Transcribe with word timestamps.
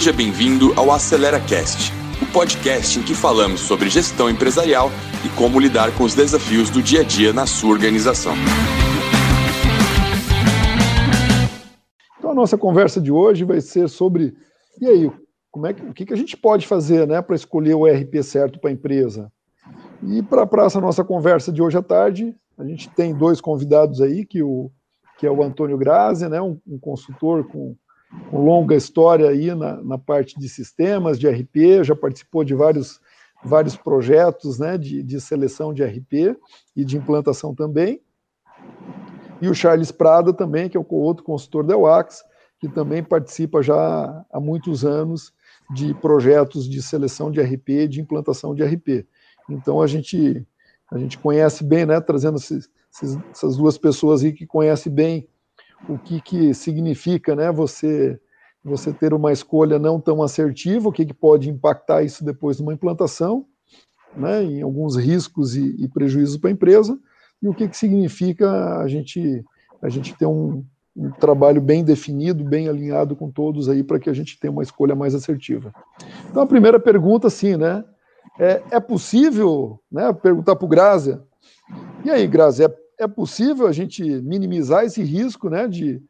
Seja 0.00 0.14
bem-vindo 0.14 0.72
ao 0.78 0.90
Acelera 0.90 1.38
Cast, 1.38 1.92
o 2.22 2.32
podcast 2.32 2.98
em 2.98 3.02
que 3.02 3.14
falamos 3.14 3.60
sobre 3.60 3.90
gestão 3.90 4.30
empresarial 4.30 4.88
e 5.22 5.28
como 5.36 5.60
lidar 5.60 5.94
com 5.94 6.04
os 6.04 6.14
desafios 6.14 6.70
do 6.70 6.82
dia 6.82 7.02
a 7.02 7.04
dia 7.04 7.34
na 7.34 7.44
sua 7.44 7.68
organização. 7.68 8.32
Então 12.18 12.30
a 12.30 12.34
nossa 12.34 12.56
conversa 12.56 12.98
de 12.98 13.12
hoje 13.12 13.44
vai 13.44 13.60
ser 13.60 13.90
sobre 13.90 14.34
e 14.80 14.86
aí, 14.86 15.12
como 15.50 15.66
é 15.66 15.74
que, 15.74 15.82
o 15.82 15.92
que, 15.92 16.10
a 16.14 16.16
gente 16.16 16.34
pode 16.34 16.66
fazer 16.66 17.06
né, 17.06 17.20
para 17.20 17.36
escolher 17.36 17.74
o 17.74 17.84
RP 17.84 18.22
certo 18.22 18.58
para 18.58 18.70
a 18.70 18.72
empresa? 18.72 19.30
E 20.02 20.22
para 20.22 20.64
essa 20.64 20.80
nossa 20.80 21.04
conversa 21.04 21.52
de 21.52 21.60
hoje 21.60 21.76
à 21.76 21.82
tarde, 21.82 22.34
a 22.56 22.64
gente 22.64 22.88
tem 22.88 23.14
dois 23.14 23.38
convidados 23.38 24.00
aí, 24.00 24.24
que, 24.24 24.42
o, 24.42 24.70
que 25.18 25.26
é 25.26 25.30
o 25.30 25.42
Antônio 25.42 25.76
Grazi, 25.76 26.26
né, 26.26 26.40
um, 26.40 26.58
um 26.66 26.78
consultor 26.78 27.46
com, 27.46 27.76
longa 28.32 28.74
história 28.74 29.28
aí 29.28 29.54
na, 29.54 29.82
na, 29.82 29.98
parte 29.98 30.38
de 30.38 30.48
sistemas, 30.48 31.18
de 31.18 31.28
RP, 31.28 31.84
já 31.84 31.94
participou 31.94 32.44
de 32.44 32.54
vários, 32.54 33.00
vários 33.44 33.76
projetos 33.76 34.58
né, 34.58 34.76
de, 34.76 35.02
de 35.02 35.20
seleção 35.20 35.72
de 35.72 35.84
RP 35.84 36.36
e 36.74 36.84
de 36.84 36.96
implantação 36.96 37.54
também. 37.54 38.00
E 39.40 39.48
o 39.48 39.54
Charles 39.54 39.90
Prada 39.90 40.32
também, 40.32 40.68
que 40.68 40.76
é 40.76 40.80
o 40.80 40.86
outro 40.94 41.24
consultor 41.24 41.64
da 41.64 41.76
UAX, 41.76 42.22
que 42.58 42.68
também 42.68 43.02
participa 43.02 43.62
já 43.62 44.24
há 44.30 44.40
muitos 44.40 44.84
anos 44.84 45.32
de 45.74 45.94
projetos 45.94 46.68
de 46.68 46.82
seleção 46.82 47.30
de 47.30 47.40
RP, 47.40 47.88
de 47.88 48.00
implantação 48.00 48.54
de 48.54 48.62
RP. 48.62 49.06
Então 49.48 49.80
a 49.80 49.86
gente 49.86 50.46
a 50.90 50.98
gente 50.98 51.16
conhece 51.16 51.62
bem, 51.62 51.86
né, 51.86 52.00
trazendo 52.00 52.36
esses, 52.36 52.68
essas 53.30 53.56
duas 53.56 53.78
pessoas 53.78 54.24
aí 54.24 54.32
que 54.32 54.44
conhecem 54.44 54.92
bem 54.92 55.28
o 55.88 55.98
que, 55.98 56.20
que 56.20 56.54
significa, 56.54 57.34
né, 57.34 57.50
você 57.50 58.18
você 58.62 58.92
ter 58.92 59.14
uma 59.14 59.32
escolha 59.32 59.78
não 59.78 59.98
tão 59.98 60.22
assertiva, 60.22 60.90
o 60.90 60.92
que, 60.92 61.06
que 61.06 61.14
pode 61.14 61.48
impactar 61.48 62.02
isso 62.02 62.22
depois 62.22 62.60
numa 62.60 62.74
implantação, 62.74 63.46
né, 64.14 64.42
em 64.44 64.60
alguns 64.60 64.96
riscos 64.96 65.56
e, 65.56 65.76
e 65.82 65.88
prejuízos 65.88 66.36
para 66.36 66.50
a 66.50 66.52
empresa, 66.52 66.98
e 67.42 67.48
o 67.48 67.54
que, 67.54 67.66
que 67.66 67.76
significa 67.76 68.78
a 68.78 68.86
gente 68.86 69.42
a 69.82 69.88
gente 69.88 70.14
ter 70.14 70.26
um, 70.26 70.62
um 70.94 71.10
trabalho 71.10 71.60
bem 71.60 71.82
definido, 71.82 72.44
bem 72.44 72.68
alinhado 72.68 73.16
com 73.16 73.30
todos 73.30 73.66
aí 73.68 73.82
para 73.82 73.98
que 73.98 74.10
a 74.10 74.12
gente 74.12 74.38
tenha 74.38 74.52
uma 74.52 74.62
escolha 74.62 74.94
mais 74.94 75.14
assertiva. 75.14 75.72
Então 76.28 76.42
a 76.42 76.46
primeira 76.46 76.78
pergunta, 76.78 77.30
sim, 77.30 77.56
né? 77.56 77.82
É, 78.38 78.62
é 78.72 78.80
possível, 78.80 79.80
né? 79.90 80.12
Perguntar 80.12 80.54
para 80.56 80.66
o 80.66 80.68
Grazia. 80.68 81.22
E 82.04 82.10
aí, 82.10 82.26
Grazia, 82.26 82.66
é, 82.66 82.76
é 83.00 83.08
possível 83.08 83.66
a 83.66 83.72
gente 83.72 84.02
minimizar 84.22 84.84
esse 84.84 85.02
risco, 85.02 85.48
né? 85.48 85.66
De, 85.66 86.02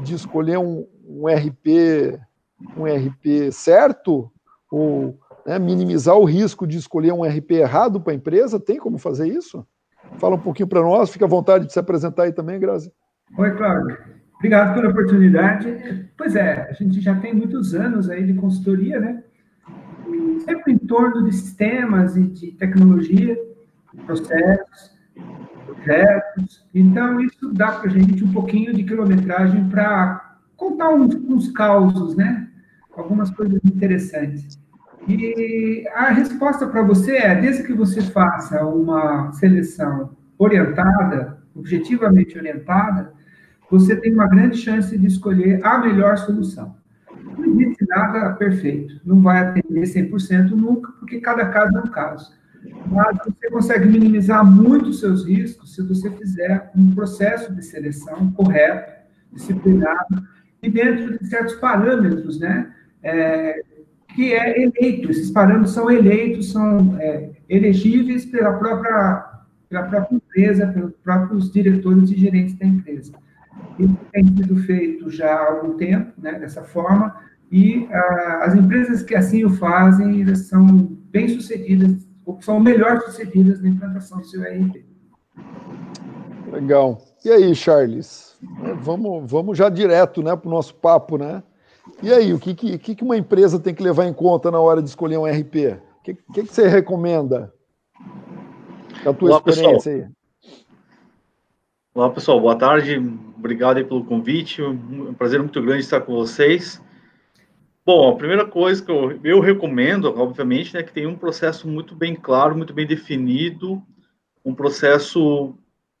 de 0.00 0.14
escolher 0.14 0.58
um, 0.58 0.86
um 1.06 1.26
RP, 1.26 2.18
um 2.76 2.84
RP 2.84 3.52
certo 3.52 4.30
ou 4.70 5.18
né, 5.46 5.58
minimizar 5.58 6.16
o 6.16 6.24
risco 6.24 6.66
de 6.66 6.78
escolher 6.78 7.12
um 7.12 7.22
RP 7.22 7.52
errado 7.52 8.00
para 8.00 8.12
a 8.12 8.16
empresa? 8.16 8.60
Tem 8.60 8.78
como 8.78 8.98
fazer 8.98 9.28
isso? 9.28 9.66
Fala 10.18 10.36
um 10.36 10.40
pouquinho 10.40 10.68
para 10.68 10.80
nós, 10.80 11.10
fica 11.10 11.24
à 11.24 11.28
vontade 11.28 11.66
de 11.66 11.72
se 11.72 11.78
apresentar 11.78 12.24
aí 12.24 12.32
também, 12.32 12.58
Grazi. 12.58 12.92
Oi, 13.36 13.50
Cláudio. 13.56 13.98
Obrigado 14.36 14.74
pela 14.74 14.90
oportunidade. 14.90 16.08
Pois 16.16 16.34
é, 16.34 16.68
a 16.70 16.72
gente 16.72 17.00
já 17.00 17.14
tem 17.18 17.34
muitos 17.34 17.74
anos 17.74 18.08
aí 18.08 18.24
de 18.24 18.34
consultoria, 18.34 18.98
né? 18.98 19.22
sempre 20.44 20.72
em 20.72 20.78
torno 20.78 21.24
de 21.24 21.32
sistemas 21.32 22.16
e 22.16 22.22
de 22.26 22.52
tecnologia, 22.52 23.36
processos, 24.06 24.96
Então, 26.74 27.20
isso 27.20 27.52
dá 27.52 27.72
para 27.72 27.88
a 27.88 27.92
gente 27.92 28.24
um 28.24 28.32
pouquinho 28.32 28.74
de 28.74 28.84
quilometragem 28.84 29.68
para 29.68 30.36
contar 30.56 30.90
uns, 30.90 31.14
uns 31.14 31.50
causos, 31.52 32.16
né? 32.16 32.48
Algumas 32.96 33.30
coisas 33.30 33.60
interessantes. 33.64 34.58
E 35.08 35.88
a 35.94 36.10
resposta 36.10 36.66
para 36.66 36.82
você 36.82 37.16
é, 37.16 37.34
desde 37.40 37.62
que 37.62 37.72
você 37.72 38.02
faça 38.02 38.64
uma 38.66 39.32
seleção 39.32 40.10
orientada, 40.38 41.38
objetivamente 41.54 42.36
orientada, 42.36 43.12
você 43.70 43.96
tem 43.96 44.12
uma 44.12 44.28
grande 44.28 44.58
chance 44.58 44.96
de 44.96 45.06
escolher 45.06 45.64
a 45.64 45.78
melhor 45.78 46.18
solução. 46.18 46.76
Não 47.36 47.44
existe 47.44 47.86
nada 47.88 48.32
perfeito, 48.34 49.00
não 49.04 49.22
vai 49.22 49.40
atender 49.40 49.82
100% 49.82 50.50
nunca, 50.50 50.92
porque 50.92 51.20
cada 51.20 51.46
caso 51.46 51.76
é 51.76 51.80
um 51.80 51.90
caso. 51.90 52.32
Mas 52.86 53.18
você 53.24 53.50
consegue 53.50 53.86
minimizar 53.86 54.44
muito 54.44 54.90
os 54.90 55.00
seus 55.00 55.26
riscos 55.26 55.74
se 55.74 55.82
você 55.82 56.10
fizer 56.10 56.70
um 56.76 56.94
processo 56.94 57.54
de 57.54 57.62
seleção 57.62 58.30
correto, 58.32 58.92
disciplinado, 59.32 60.22
e 60.62 60.70
dentro 60.70 61.18
de 61.18 61.26
certos 61.26 61.54
parâmetros, 61.56 62.40
né? 62.40 62.72
É, 63.02 63.62
que 64.14 64.32
é 64.32 64.62
eleito, 64.62 65.10
esses 65.10 65.30
parâmetros 65.30 65.72
são 65.72 65.90
eleitos, 65.90 66.50
são 66.50 66.96
é, 66.98 67.30
elegíveis 67.48 68.26
pela 68.26 68.54
própria, 68.54 69.24
pela 69.68 69.82
própria 69.84 70.16
empresa, 70.16 70.66
pelos 70.66 70.92
próprios 71.04 71.52
diretores 71.52 72.10
e 72.10 72.16
gerentes 72.16 72.54
da 72.56 72.66
empresa. 72.66 73.12
Isso 73.78 73.96
tem 74.12 74.24
sido 74.24 74.56
feito 74.64 75.10
já 75.10 75.32
há 75.32 75.50
algum 75.50 75.76
tempo, 75.76 76.12
né, 76.18 76.32
dessa 76.38 76.62
forma, 76.62 77.14
e 77.50 77.86
ah, 77.90 78.40
as 78.42 78.54
empresas 78.54 79.02
que 79.02 79.14
assim 79.14 79.44
o 79.44 79.50
fazem, 79.50 80.22
elas 80.22 80.48
são 80.48 80.66
bem-sucedidas, 81.10 82.07
ou 82.28 82.42
são 82.42 82.60
melhor-sucedidas 82.60 83.62
na 83.62 83.70
implantação 83.70 84.18
do 84.18 84.26
seu 84.26 84.44
ERP. 84.44 84.84
Legal. 86.52 87.00
E 87.24 87.30
aí, 87.30 87.54
Charles? 87.54 88.36
Vamos, 88.82 89.30
vamos 89.30 89.56
já 89.56 89.70
direto 89.70 90.22
né, 90.22 90.36
para 90.36 90.46
o 90.46 90.50
nosso 90.50 90.74
papo, 90.74 91.16
né? 91.16 91.42
E 92.02 92.12
aí, 92.12 92.34
o 92.34 92.38
que, 92.38 92.54
que, 92.54 92.94
que 92.94 93.02
uma 93.02 93.16
empresa 93.16 93.58
tem 93.58 93.74
que 93.74 93.82
levar 93.82 94.04
em 94.04 94.12
conta 94.12 94.50
na 94.50 94.60
hora 94.60 94.82
de 94.82 94.90
escolher 94.90 95.16
um 95.16 95.24
RP? 95.24 95.80
O 96.00 96.02
que, 96.04 96.14
que, 96.14 96.42
que 96.42 96.54
você 96.54 96.68
recomenda? 96.68 97.52
A 99.06 99.12
tua 99.14 99.30
Olá, 99.30 99.38
experiência 99.38 99.92
pessoal. 99.92 99.94
aí. 99.94 100.06
Olá, 101.94 102.10
pessoal. 102.10 102.40
Boa 102.40 102.56
tarde. 102.56 102.98
Obrigado 103.38 103.82
pelo 103.86 104.04
convite. 104.04 104.62
Um 104.62 105.14
prazer 105.14 105.40
muito 105.40 105.62
grande 105.62 105.80
estar 105.80 106.02
com 106.02 106.12
vocês. 106.12 106.80
Bom, 107.88 108.10
a 108.10 108.16
primeira 108.16 108.44
coisa 108.44 108.84
que 108.84 108.90
eu, 108.90 109.18
eu 109.24 109.40
recomendo, 109.40 110.12
obviamente, 110.20 110.76
é 110.76 110.82
que 110.82 110.92
tenha 110.92 111.08
um 111.08 111.16
processo 111.16 111.66
muito 111.66 111.94
bem 111.94 112.14
claro, 112.14 112.54
muito 112.54 112.74
bem 112.74 112.86
definido, 112.86 113.82
um 114.44 114.54
processo 114.54 115.54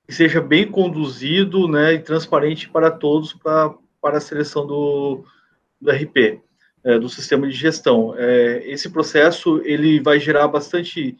que 0.06 0.12
seja 0.12 0.38
bem 0.38 0.70
conduzido 0.70 1.66
né, 1.66 1.94
e 1.94 1.98
transparente 1.98 2.68
para 2.68 2.90
todos 2.90 3.32
pra, 3.32 3.74
para 4.02 4.18
a 4.18 4.20
seleção 4.20 4.66
do, 4.66 5.24
do 5.80 5.90
RP, 5.90 6.42
é, 6.84 6.98
do 6.98 7.08
sistema 7.08 7.48
de 7.48 7.54
gestão. 7.54 8.14
É, 8.18 8.70
esse 8.70 8.90
processo 8.90 9.62
ele 9.64 9.98
vai 9.98 10.20
gerar 10.20 10.46
bastante 10.46 11.16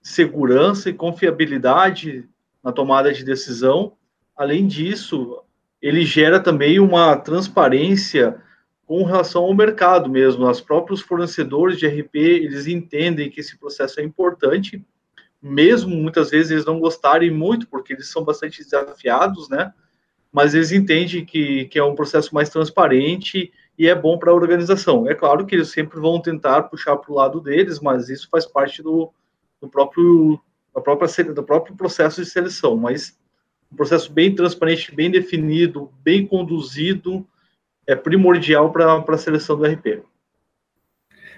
segurança 0.00 0.88
e 0.88 0.94
confiabilidade 0.94 2.26
na 2.64 2.72
tomada 2.72 3.12
de 3.12 3.22
decisão. 3.22 3.92
Além 4.34 4.66
disso, 4.66 5.42
ele 5.82 6.02
gera 6.02 6.40
também 6.40 6.80
uma 6.80 7.14
transparência 7.14 8.42
com 8.88 9.04
relação 9.04 9.44
ao 9.44 9.54
mercado 9.54 10.08
mesmo. 10.08 10.48
Os 10.48 10.62
próprios 10.62 11.02
fornecedores 11.02 11.78
de 11.78 11.86
RP, 11.86 12.16
eles 12.16 12.66
entendem 12.66 13.28
que 13.28 13.38
esse 13.38 13.58
processo 13.58 14.00
é 14.00 14.02
importante, 14.02 14.82
mesmo 15.42 15.94
muitas 15.94 16.30
vezes 16.30 16.50
eles 16.50 16.64
não 16.64 16.80
gostarem 16.80 17.30
muito, 17.30 17.68
porque 17.68 17.92
eles 17.92 18.08
são 18.08 18.24
bastante 18.24 18.64
desafiados, 18.64 19.50
né? 19.50 19.74
Mas 20.32 20.54
eles 20.54 20.72
entendem 20.72 21.22
que, 21.22 21.66
que 21.66 21.78
é 21.78 21.84
um 21.84 21.94
processo 21.94 22.34
mais 22.34 22.48
transparente 22.48 23.52
e 23.78 23.86
é 23.86 23.94
bom 23.94 24.18
para 24.18 24.30
a 24.30 24.34
organização. 24.34 25.06
É 25.06 25.14
claro 25.14 25.44
que 25.44 25.54
eles 25.54 25.68
sempre 25.68 26.00
vão 26.00 26.18
tentar 26.18 26.62
puxar 26.62 26.96
para 26.96 27.12
o 27.12 27.14
lado 27.14 27.42
deles, 27.42 27.80
mas 27.80 28.08
isso 28.08 28.26
faz 28.30 28.46
parte 28.46 28.82
do, 28.82 29.12
do 29.60 29.68
próprio 29.68 30.40
da 30.74 30.80
própria 30.80 31.24
do 31.24 31.42
próprio 31.42 31.76
processo 31.76 32.22
de 32.22 32.30
seleção. 32.30 32.74
Mas 32.74 33.18
um 33.70 33.76
processo 33.76 34.10
bem 34.10 34.34
transparente, 34.34 34.94
bem 34.94 35.10
definido, 35.10 35.92
bem 36.02 36.26
conduzido, 36.26 37.26
é 37.88 37.96
primordial 37.96 38.70
para 38.70 39.02
a 39.08 39.18
seleção 39.18 39.56
do 39.56 39.64
RP. 39.64 40.02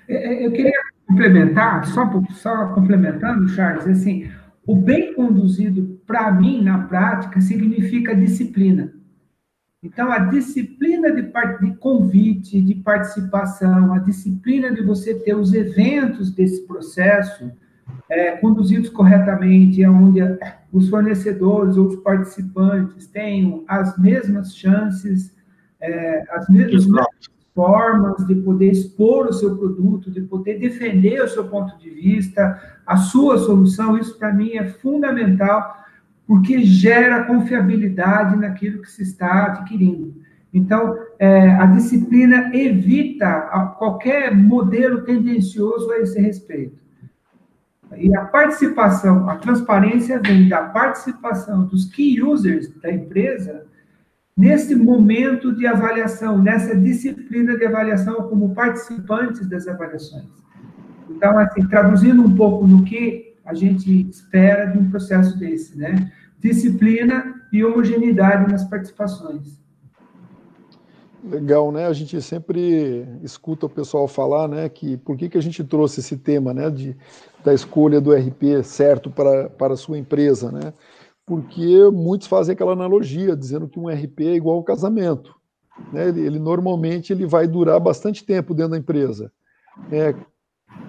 É, 0.09 0.15
é, 0.15 0.47
eu 0.47 0.51
queria 0.51 0.73
complementar, 1.07 1.87
só, 1.87 2.11
só 2.33 2.67
complementando, 2.75 3.49
Charles, 3.51 3.87
assim, 3.87 4.29
o 4.67 4.75
bem 4.75 5.15
conduzido, 5.15 6.01
para 6.05 6.33
mim, 6.33 6.61
na 6.61 6.79
prática, 6.89 7.41
significa 7.41 8.17
disciplina. 8.17 8.93
Então, 9.81 10.11
a 10.11 10.19
disciplina 10.19 11.11
de, 11.13 11.23
de 11.23 11.77
convite, 11.77 12.61
de 12.61 12.75
participação, 12.75 13.95
a 13.95 13.99
disciplina 13.99 14.75
de 14.75 14.83
você 14.83 15.15
ter 15.15 15.35
os 15.37 15.55
eventos 15.55 16.35
desse 16.35 16.67
processo 16.67 17.51
é, 18.09 18.33
conduzidos 18.33 18.91
corretamente, 18.91 19.87
onde 19.87 20.21
os 20.73 20.89
fornecedores 20.91 21.77
ou 21.77 21.87
os 21.87 21.97
participantes 21.97 23.07
tenham 23.07 23.65
as 23.69 23.97
mesmas 23.97 24.55
chances 24.55 25.33
é, 25.81 26.25
as 26.31 26.49
mesmas 26.49 27.07
formas 27.55 28.27
de 28.27 28.35
poder 28.37 28.71
expor 28.71 29.27
o 29.27 29.33
seu 29.33 29.57
produto, 29.57 30.11
de 30.11 30.21
poder 30.23 30.59
defender 30.59 31.23
o 31.23 31.29
seu 31.29 31.49
ponto 31.49 31.77
de 31.79 31.91
vista, 31.91 32.61
a 32.87 32.97
sua 32.97 33.39
solução, 33.39 33.99
isso 33.99 34.19
para 34.19 34.33
mim 34.33 34.53
é 34.53 34.67
fundamental, 34.67 35.77
porque 36.27 36.63
gera 36.63 37.25
confiabilidade 37.25 38.37
naquilo 38.37 38.83
que 38.83 38.91
se 38.91 39.03
está 39.03 39.47
adquirindo. 39.47 40.15
Então, 40.53 40.97
é, 41.19 41.51
a 41.51 41.67
disciplina 41.67 42.51
evita 42.55 43.75
qualquer 43.79 44.35
modelo 44.37 45.03
tendencioso 45.03 45.91
a 45.93 45.99
esse 45.99 46.21
respeito. 46.21 46.79
E 47.97 48.15
a 48.17 48.25
participação, 48.25 49.29
a 49.29 49.37
transparência 49.37 50.21
vem 50.25 50.49
da 50.49 50.63
participação 50.63 51.65
dos 51.65 51.87
key 51.87 52.23
users 52.23 52.73
da 52.81 52.93
empresa 52.93 53.67
nesse 54.41 54.75
momento 54.75 55.55
de 55.55 55.67
avaliação, 55.67 56.43
nessa 56.43 56.75
disciplina 56.75 57.59
de 57.59 57.67
avaliação 57.67 58.15
como 58.29 58.55
participantes 58.55 59.47
das 59.47 59.69
avaliações. 59.69 60.31
Então, 61.11 61.39
assim, 61.39 61.69
traduzindo 61.69 62.23
um 62.23 62.35
pouco 62.35 62.67
no 62.67 62.83
que 62.83 63.35
a 63.45 63.53
gente 63.53 64.09
espera 64.09 64.65
de 64.65 64.79
um 64.79 64.89
processo 64.89 65.39
desse, 65.39 65.77
né? 65.77 66.11
Disciplina 66.39 67.35
e 67.53 67.63
homogeneidade 67.63 68.51
nas 68.51 68.65
participações. 68.65 69.61
Legal, 71.23 71.71
né? 71.71 71.87
A 71.87 71.93
gente 71.93 72.23
sempre 72.23 73.07
escuta 73.23 73.67
o 73.67 73.69
pessoal 73.69 74.09
falar, 74.09 74.49
né, 74.49 74.71
que 74.71 74.97
por 74.97 75.19
que, 75.19 75.29
que 75.29 75.37
a 75.37 75.43
gente 75.43 75.63
trouxe 75.63 76.01
esse 76.01 76.17
tema, 76.17 76.55
né, 76.55 76.71
de, 76.71 76.97
da 77.45 77.53
escolha 77.53 78.01
do 78.01 78.15
RP 78.15 78.63
certo 78.65 79.11
para, 79.11 79.51
para 79.51 79.75
a 79.75 79.77
sua 79.77 79.99
empresa, 79.99 80.51
né? 80.51 80.73
Porque 81.31 81.89
muitos 81.93 82.27
fazem 82.27 82.55
aquela 82.55 82.73
analogia, 82.73 83.37
dizendo 83.37 83.69
que 83.69 83.79
um 83.79 83.89
RP 83.89 84.23
é 84.23 84.35
igual 84.35 84.57
ao 84.57 84.65
casamento. 84.65 85.33
Né? 85.93 86.09
Ele, 86.09 86.23
ele 86.23 86.39
normalmente 86.41 87.13
ele 87.13 87.25
vai 87.25 87.47
durar 87.47 87.79
bastante 87.79 88.27
tempo 88.27 88.53
dentro 88.53 88.73
da 88.73 88.79
empresa. 88.79 89.31
É, 89.93 90.13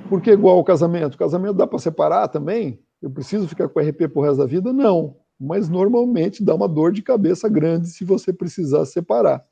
por 0.10 0.20
que 0.20 0.32
igual 0.32 0.58
ao 0.58 0.64
casamento? 0.64 1.14
O 1.14 1.18
casamento 1.20 1.54
dá 1.54 1.68
para 1.68 1.78
separar 1.78 2.28
também? 2.28 2.80
Eu 3.00 3.12
preciso 3.12 3.48
ficar 3.48 3.70
com 3.70 3.80
o 3.80 3.84
RP 3.84 4.10
o 4.16 4.22
resto 4.22 4.38
da 4.40 4.48
vida? 4.48 4.74
Não. 4.74 5.16
Mas 5.40 5.70
normalmente 5.70 6.44
dá 6.44 6.56
uma 6.56 6.68
dor 6.68 6.92
de 6.92 7.04
cabeça 7.04 7.48
grande 7.48 7.90
se 7.90 8.04
você 8.04 8.34
precisar 8.34 8.88
separar. 8.88 9.46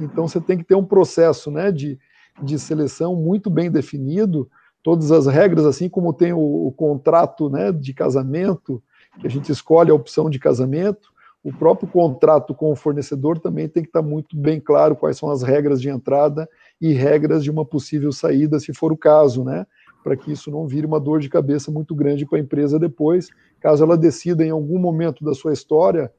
Então 0.00 0.28
você 0.28 0.40
tem 0.40 0.56
que 0.56 0.62
ter 0.62 0.76
um 0.76 0.84
processo 0.84 1.50
né, 1.50 1.72
de, 1.72 1.98
de 2.40 2.60
seleção 2.60 3.16
muito 3.16 3.50
bem 3.50 3.72
definido, 3.72 4.48
todas 4.84 5.10
as 5.10 5.26
regras, 5.26 5.66
assim 5.66 5.88
como 5.88 6.12
tem 6.12 6.32
o, 6.32 6.68
o 6.68 6.70
contrato 6.70 7.50
né, 7.50 7.72
de 7.72 7.92
casamento, 7.92 8.80
que 9.20 9.26
a 9.26 9.30
gente 9.30 9.50
escolhe 9.50 9.90
a 9.90 9.94
opção 9.94 10.28
de 10.28 10.38
casamento, 10.38 11.12
o 11.42 11.52
próprio 11.52 11.88
contrato 11.88 12.54
com 12.54 12.72
o 12.72 12.76
fornecedor 12.76 13.38
também 13.38 13.68
tem 13.68 13.82
que 13.82 13.88
estar 13.88 14.02
muito 14.02 14.36
bem 14.36 14.60
claro 14.60 14.96
quais 14.96 15.16
são 15.16 15.30
as 15.30 15.42
regras 15.42 15.80
de 15.80 15.88
entrada 15.88 16.48
e 16.80 16.92
regras 16.92 17.44
de 17.44 17.50
uma 17.50 17.64
possível 17.64 18.12
saída, 18.12 18.58
se 18.58 18.74
for 18.74 18.92
o 18.92 18.96
caso, 18.96 19.44
né? 19.44 19.66
Para 20.02 20.16
que 20.16 20.32
isso 20.32 20.50
não 20.50 20.66
vire 20.66 20.86
uma 20.86 20.98
dor 20.98 21.20
de 21.20 21.28
cabeça 21.28 21.70
muito 21.70 21.94
grande 21.94 22.26
para 22.26 22.38
a 22.38 22.40
empresa 22.40 22.78
depois, 22.78 23.30
caso 23.60 23.84
ela 23.84 23.96
decida 23.96 24.44
em 24.44 24.50
algum 24.50 24.78
momento 24.78 25.24
da 25.24 25.32
sua 25.34 25.52
história, 25.52 26.12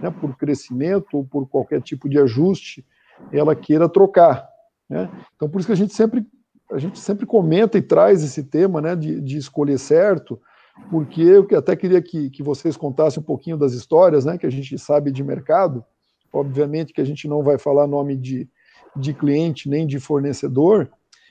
né, 0.00 0.10
por 0.10 0.36
crescimento 0.36 1.16
ou 1.16 1.24
por 1.24 1.46
qualquer 1.46 1.82
tipo 1.82 2.08
de 2.08 2.18
ajuste, 2.18 2.84
ela 3.30 3.54
queira 3.54 3.88
trocar. 3.88 4.48
Né? 4.88 5.10
Então, 5.36 5.48
por 5.48 5.58
isso 5.58 5.66
que 5.66 5.72
a 5.72 5.76
gente 5.76 5.94
sempre, 5.94 6.26
a 6.70 6.78
gente 6.78 6.98
sempre 6.98 7.26
comenta 7.26 7.76
e 7.76 7.82
traz 7.82 8.22
esse 8.22 8.42
tema 8.42 8.80
né, 8.80 8.96
de, 8.96 9.20
de 9.20 9.36
escolher 9.36 9.78
certo, 9.78 10.40
porque 10.90 11.22
eu 11.22 11.46
até 11.56 11.76
queria 11.76 12.00
que, 12.00 12.30
que 12.30 12.42
vocês 12.42 12.76
contassem 12.76 13.20
um 13.20 13.24
pouquinho 13.24 13.56
das 13.56 13.72
histórias 13.72 14.24
né, 14.24 14.38
que 14.38 14.46
a 14.46 14.50
gente 14.50 14.78
sabe 14.78 15.10
de 15.10 15.22
mercado. 15.22 15.84
Obviamente 16.32 16.92
que 16.92 17.00
a 17.00 17.04
gente 17.04 17.28
não 17.28 17.42
vai 17.42 17.58
falar 17.58 17.86
nome 17.86 18.16
de, 18.16 18.48
de 18.96 19.12
cliente 19.12 19.68
nem 19.68 19.86
de 19.86 20.00
fornecedor, 20.00 20.90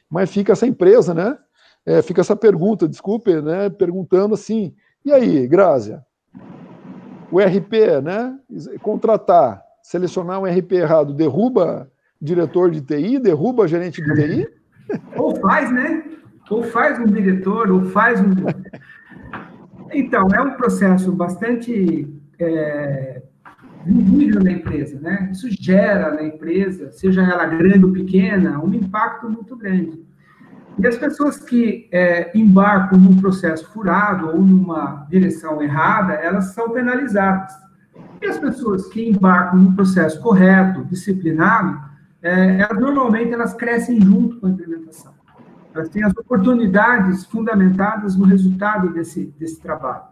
mas 0.09 0.31
fica 0.31 0.51
essa 0.51 0.67
empresa, 0.67 1.13
né? 1.13 1.38
É, 1.83 2.01
fica 2.01 2.21
essa 2.21 2.35
pergunta, 2.35 2.88
desculpe, 2.88 3.41
né? 3.41 3.69
Perguntando 3.69 4.35
assim, 4.35 4.75
e 5.03 5.11
aí, 5.11 5.47
Grácia? 5.47 6.05
O 7.31 7.39
RP, 7.39 8.01
né? 8.03 8.38
Contratar 8.83 9.63
selecionar 9.81 10.39
um 10.39 10.45
RP 10.45 10.73
errado, 10.73 11.13
derruba 11.13 11.91
diretor 12.21 12.69
de 12.71 12.81
TI, 12.81 13.19
derruba 13.19 13.67
gerente 13.67 14.01
de 14.01 14.13
TI? 14.13 14.47
Ou 15.17 15.35
faz, 15.35 15.71
né? 15.71 16.03
Ou 16.49 16.63
faz 16.63 16.99
um 16.99 17.05
diretor, 17.05 17.71
ou 17.71 17.85
faz 17.85 18.19
um. 18.19 18.33
Então, 19.93 20.27
é 20.33 20.41
um 20.41 20.51
processo 20.51 21.11
bastante 21.11 22.07
é, 22.39 23.21
na 24.43 24.51
empresa, 24.51 24.99
né? 24.99 25.29
Isso 25.31 25.47
gera 25.49 26.13
na 26.13 26.23
empresa, 26.23 26.91
seja 26.91 27.21
ela 27.21 27.45
grande 27.45 27.85
ou 27.85 27.91
pequena, 27.91 28.63
um 28.63 28.73
impacto 28.73 29.29
muito 29.29 29.55
grande. 29.55 30.01
E 30.79 30.88
as 30.88 30.97
pessoas 30.97 31.38
que 31.38 31.89
é, 31.91 32.31
embarcam 32.38 32.97
num 32.97 33.19
processo 33.19 33.69
furado 33.71 34.27
ou 34.29 34.41
numa 34.41 35.05
direção 35.09 35.61
errada, 35.61 36.13
elas 36.13 36.53
são 36.53 36.69
penalizadas. 36.71 37.53
E 38.21 38.25
as 38.25 38.38
pessoas 38.38 38.88
que 38.88 39.09
embarcam 39.09 39.59
no 39.59 39.75
processo 39.75 40.19
correto, 40.21 40.85
disciplinado, 40.85 41.79
é, 42.21 42.61
elas 42.61 42.79
normalmente 42.79 43.33
elas 43.33 43.53
crescem 43.53 43.99
junto 43.99 44.39
com 44.39 44.47
a 44.47 44.49
implementação. 44.49 45.11
Elas 45.73 45.89
as 46.03 46.18
oportunidades 46.18 47.25
fundamentadas 47.25 48.15
no 48.15 48.25
resultado 48.25 48.94
desse, 48.94 49.33
desse 49.39 49.59
trabalho. 49.59 50.03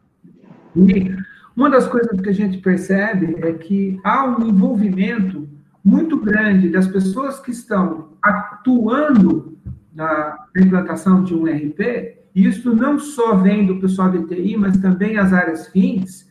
E 0.75 1.15
uma 1.55 1.69
das 1.69 1.87
coisas 1.87 2.19
que 2.21 2.29
a 2.29 2.33
gente 2.33 2.59
percebe 2.59 3.35
é 3.39 3.53
que 3.53 3.99
há 4.03 4.25
um 4.25 4.47
envolvimento 4.47 5.49
muito 5.83 6.17
grande 6.17 6.69
das 6.69 6.87
pessoas 6.87 7.39
que 7.39 7.51
estão 7.51 8.09
atuando 8.21 9.57
na 9.93 10.45
implantação 10.57 11.23
de 11.23 11.33
um 11.33 11.43
RP, 11.43 12.17
e 12.33 12.45
isso 12.45 12.73
não 12.73 12.97
só 12.99 13.35
vem 13.35 13.65
do 13.65 13.79
pessoal 13.79 14.09
de 14.09 14.25
TI, 14.27 14.55
mas 14.55 14.77
também 14.77 15.17
as 15.17 15.33
áreas 15.33 15.67
fins, 15.67 16.29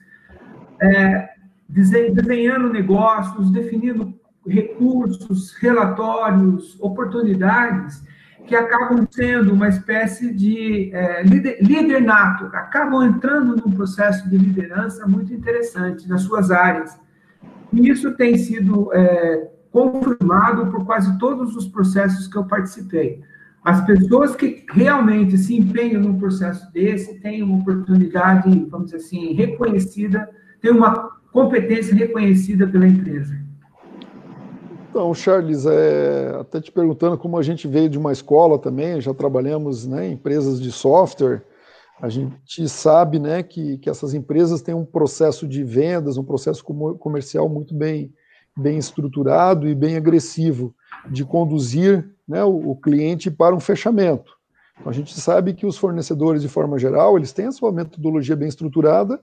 é, 0.80 1.28
desenhando 1.68 2.72
negócios, 2.72 3.50
definindo 3.50 4.14
recursos, 4.46 5.52
relatórios, 5.56 6.78
oportunidades 6.80 8.02
que 8.46 8.54
acabam 8.54 9.06
sendo 9.10 9.52
uma 9.52 9.68
espécie 9.68 10.32
de 10.32 10.90
é, 10.94 11.22
líder, 11.22 12.00
nato, 12.00 12.46
acabam 12.46 13.02
entrando 13.02 13.56
num 13.56 13.72
processo 13.72 14.28
de 14.28 14.38
liderança 14.38 15.06
muito 15.06 15.32
interessante 15.34 16.08
nas 16.08 16.22
suas 16.22 16.50
áreas. 16.50 16.98
E 17.72 17.88
isso 17.88 18.12
tem 18.16 18.38
sido 18.38 18.90
é, 18.94 19.48
confirmado 19.70 20.66
por 20.70 20.84
quase 20.86 21.18
todos 21.18 21.54
os 21.56 21.68
processos 21.68 22.26
que 22.26 22.36
eu 22.36 22.44
participei. 22.44 23.20
As 23.62 23.84
pessoas 23.84 24.34
que 24.34 24.64
realmente 24.70 25.36
se 25.36 25.54
empenham 25.54 26.00
num 26.00 26.18
processo 26.18 26.72
desse 26.72 27.20
têm 27.20 27.42
uma 27.42 27.58
oportunidade, 27.58 28.48
vamos 28.70 28.86
dizer 28.86 28.96
assim, 28.96 29.34
reconhecida, 29.34 30.28
têm 30.60 30.70
uma 30.70 31.10
competência 31.32 31.94
reconhecida 31.94 32.66
pela 32.66 32.86
empresa. 32.86 33.47
Então, 34.90 35.12
Charles, 35.12 35.66
é, 35.66 36.34
até 36.40 36.60
te 36.60 36.72
perguntando 36.72 37.18
como 37.18 37.36
a 37.36 37.42
gente 37.42 37.68
veio 37.68 37.90
de 37.90 37.98
uma 37.98 38.10
escola 38.10 38.58
também, 38.58 39.00
já 39.00 39.12
trabalhamos 39.12 39.86
né, 39.86 40.08
em 40.08 40.12
empresas 40.12 40.60
de 40.60 40.72
software, 40.72 41.42
a 42.00 42.08
gente 42.08 42.68
sabe 42.68 43.18
né, 43.18 43.42
que, 43.42 43.76
que 43.78 43.90
essas 43.90 44.14
empresas 44.14 44.62
têm 44.62 44.74
um 44.74 44.84
processo 44.84 45.46
de 45.46 45.62
vendas, 45.62 46.16
um 46.16 46.24
processo 46.24 46.64
comercial 46.64 47.48
muito 47.48 47.74
bem, 47.74 48.12
bem 48.56 48.78
estruturado 48.78 49.68
e 49.68 49.74
bem 49.74 49.96
agressivo 49.96 50.74
de 51.10 51.24
conduzir 51.24 52.08
né, 52.26 52.42
o, 52.44 52.70
o 52.70 52.76
cliente 52.76 53.30
para 53.30 53.54
um 53.54 53.60
fechamento. 53.60 54.38
Então, 54.78 54.90
a 54.90 54.94
gente 54.94 55.18
sabe 55.20 55.54
que 55.54 55.66
os 55.66 55.76
fornecedores, 55.76 56.40
de 56.40 56.48
forma 56.48 56.78
geral, 56.78 57.16
eles 57.16 57.32
têm 57.32 57.46
a 57.46 57.52
sua 57.52 57.72
metodologia 57.72 58.36
bem 58.36 58.48
estruturada, 58.48 59.20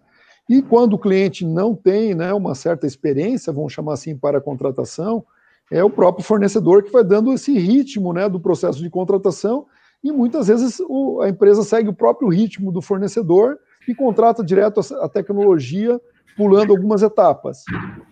e 0.47 0.61
quando 0.61 0.93
o 0.93 0.99
cliente 0.99 1.43
não 1.43 1.73
tem 1.73 2.13
né, 2.13 2.31
uma 2.33 2.53
certa 2.53 2.85
experiência, 2.85 3.51
vamos 3.51 3.73
chamar 3.73 3.93
assim, 3.93 4.15
para 4.15 4.37
a 4.37 4.41
contratação, 4.41 5.25
é 5.71 5.83
o 5.83 5.89
próprio 5.89 6.23
fornecedor 6.23 6.83
que 6.83 6.91
vai 6.91 7.03
dando 7.03 7.33
esse 7.33 7.57
ritmo 7.57 8.13
né, 8.13 8.29
do 8.29 8.39
processo 8.39 8.79
de 8.79 8.89
contratação, 8.89 9.65
e 10.03 10.11
muitas 10.11 10.47
vezes 10.47 10.79
o, 10.87 11.21
a 11.21 11.29
empresa 11.29 11.63
segue 11.63 11.89
o 11.89 11.93
próprio 11.93 12.29
ritmo 12.29 12.71
do 12.71 12.81
fornecedor 12.81 13.57
e 13.87 13.95
contrata 13.95 14.43
direto 14.43 14.79
a, 14.79 15.05
a 15.05 15.09
tecnologia, 15.09 15.99
pulando 16.37 16.71
algumas 16.71 17.01
etapas. 17.01 17.63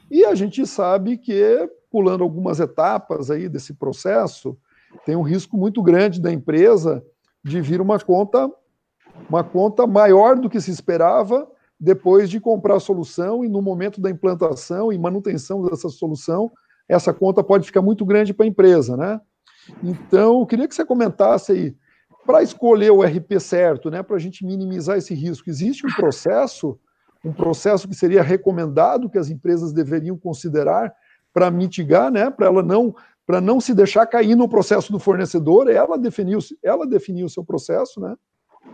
E 0.10 0.25
a 0.25 0.33
gente 0.33 0.65
sabe 0.65 1.17
que, 1.17 1.69
pulando 1.91 2.24
algumas 2.24 2.60
etapas 2.60 3.29
aí 3.29 3.48
desse 3.48 3.74
processo, 3.74 4.57
tem 5.05 5.15
um 5.15 5.22
risco 5.22 5.57
muito 5.57 5.81
grande 5.83 6.22
da 6.22 6.31
empresa 6.31 7.03
de 7.43 7.60
vir 7.62 7.81
uma 7.81 8.00
conta, 8.00 8.50
uma 9.29 9.43
conta 9.43 9.86
maior 9.86 10.36
do 10.38 10.50
que 10.50 10.62
se 10.62 10.72
esperava 10.72 11.48
depois 11.79 12.29
de 12.29 12.39
comprar 12.39 12.75
a 12.75 12.79
solução 12.79 13.43
e 13.43 13.50
no 13.50 13.62
momento 13.62 14.00
da 14.00 14.10
implantação 14.10 14.91
e 14.91 14.98
manutenção 14.98 15.62
dessa 15.63 15.89
solução, 15.89 16.51
essa 16.88 17.13
conta 17.13 17.44
pode 17.44 17.66
ficar 17.66 17.82
muito 17.82 18.06
grande 18.06 18.34
para 18.34 18.46
a 18.46 18.50
empresa, 18.50 18.98
né? 18.98 19.20
Então, 19.82 20.40
eu 20.40 20.46
queria 20.46 20.68
que 20.68 20.75
você 20.75 20.86
comentasse 20.86 21.52
aí, 21.52 21.75
para 22.25 22.42
escolher 22.42 22.92
o 22.92 23.02
RP 23.02 23.40
certo, 23.40 23.90
né, 23.90 24.02
para 24.02 24.16
a 24.16 24.20
gente 24.20 24.46
minimizar 24.46 24.98
esse 24.98 25.13
risco, 25.13 25.50
existe 25.50 25.86
um 25.86 25.92
processo, 25.92 26.80
um 27.24 27.34
processo 27.34 27.88
que 27.88 27.96
seria 27.96 28.22
recomendado 28.22 29.10
que 29.10 29.18
as 29.18 29.30
empresas 29.30 29.74
deveriam 29.74 30.18
considerar 30.18 30.94
para 31.34 31.52
mitigar, 31.52 32.12
né, 32.12 32.30
para 32.30 32.48
ela 32.48 32.63
não 32.63 32.96
para 33.25 33.40
não 33.40 33.62
se 33.62 33.74
deixar 33.74 34.06
cair 34.06 34.36
no 34.36 34.50
processo 34.50 34.92
do 34.92 35.00
fornecedor, 35.00 35.70
ela 35.70 35.98
definiu, 35.98 36.40
ela 36.62 36.86
definiu 36.86 37.25
o 37.25 37.30
seu 37.30 37.42
processo, 37.42 38.02
né? 38.02 38.18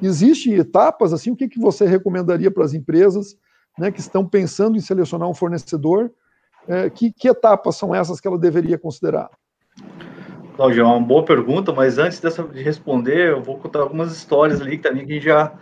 Existem 0.02 0.56
etapas, 0.56 1.14
assim, 1.14 1.30
o 1.30 1.36
que, 1.36 1.48
que 1.48 1.60
você 1.60 1.86
recomendaria 1.86 2.50
para 2.50 2.66
as 2.66 2.74
empresas 2.74 3.38
né, 3.78 3.92
que 3.92 4.00
estão 4.00 4.28
pensando 4.28 4.76
em 4.76 4.82
selecionar 4.82 5.30
um 5.30 5.36
fornecedor 5.36 6.12
é, 6.68 6.90
que, 6.90 7.12
que 7.12 7.28
etapas 7.28 7.76
são 7.76 7.94
essas 7.94 8.20
que 8.20 8.28
ela 8.28 8.38
deveria 8.38 8.78
considerar? 8.78 9.30
Cláudio, 10.56 10.82
é 10.82 10.86
uma 10.86 11.00
boa 11.00 11.24
pergunta, 11.24 11.72
mas 11.72 11.98
antes 11.98 12.20
dessa 12.20 12.44
de 12.44 12.62
responder, 12.62 13.30
eu 13.30 13.42
vou 13.42 13.58
contar 13.58 13.80
algumas 13.80 14.12
histórias 14.12 14.62
ali 14.62 14.78
também 14.78 15.06
que 15.06 15.14
a 15.14 15.16
gente 15.16 15.26
já, 15.26 15.54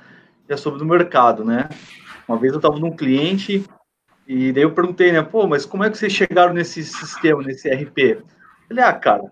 já 0.49 0.57
soube 0.57 0.79
do 0.79 0.85
mercado, 0.85 1.45
né? 1.45 1.69
Uma 2.27 2.37
vez 2.37 2.51
eu 2.51 2.57
estava 2.57 2.79
num 2.79 2.95
cliente 2.95 3.63
e 4.27 4.51
daí 4.51 4.63
eu 4.63 4.73
perguntei, 4.73 5.11
né, 5.11 5.21
pô, 5.21 5.47
mas 5.47 5.65
como 5.65 5.83
é 5.83 5.89
que 5.89 5.97
vocês 5.97 6.11
chegaram 6.11 6.53
nesse 6.53 6.83
sistema, 6.83 7.41
nesse 7.43 7.69
RP? 7.69 8.23
Ele, 8.69 8.81
ah, 8.81 8.91
cara, 8.91 9.23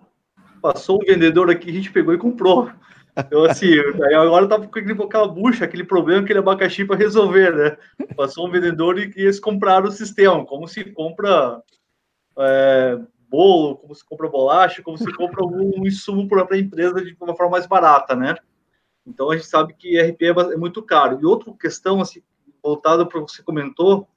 passou 0.61 1.01
um 1.01 1.05
vendedor 1.05 1.49
aqui, 1.49 1.69
a 1.69 1.73
gente 1.73 1.91
pegou 1.91 2.13
e 2.13 2.17
comprou. 2.17 2.69
Então, 3.17 3.45
assim, 3.45 3.79
agora 3.79 4.47
tava 4.47 4.67
com 4.67 5.03
aquela 5.03 5.27
bucha, 5.27 5.63
aquele 5.63 5.85
problema, 5.85 6.21
aquele 6.21 6.39
abacaxi 6.39 6.83
para 6.83 6.97
resolver, 6.97 7.55
né? 7.55 7.77
Passou 8.15 8.47
um 8.47 8.51
vendedor 8.51 8.99
e, 8.99 9.11
eles 9.15 9.39
compraram 9.39 9.87
o 9.87 9.91
sistema, 9.91 10.45
como 10.45 10.67
se 10.67 10.83
compra 10.91 11.61
é, 12.37 12.99
bolo, 13.29 13.77
como 13.77 13.95
se 13.95 14.03
compra 14.03 14.27
bolacha, 14.27 14.81
como 14.81 14.97
se 14.97 15.11
compra 15.13 15.41
algum 15.41 15.87
insumo 15.87 16.27
para 16.27 16.45
a 16.51 16.57
empresa 16.57 17.01
de 17.01 17.15
uma 17.19 17.35
forma 17.35 17.53
mais 17.53 17.65
barata, 17.65 18.15
né? 18.15 18.35
Então, 19.07 19.31
a 19.31 19.37
gente 19.37 19.47
sabe 19.47 19.73
que 19.73 19.97
RP 19.97 20.23
é, 20.23 20.53
é 20.53 20.57
muito 20.57 20.81
caro. 20.81 21.17
E 21.21 21.25
outra 21.25 21.53
questão, 21.53 22.01
assim, 22.01 22.21
voltada 22.61 23.05
para 23.05 23.19
o 23.19 23.25
que 23.25 23.31
você 23.31 23.43
comentou, 23.43 24.07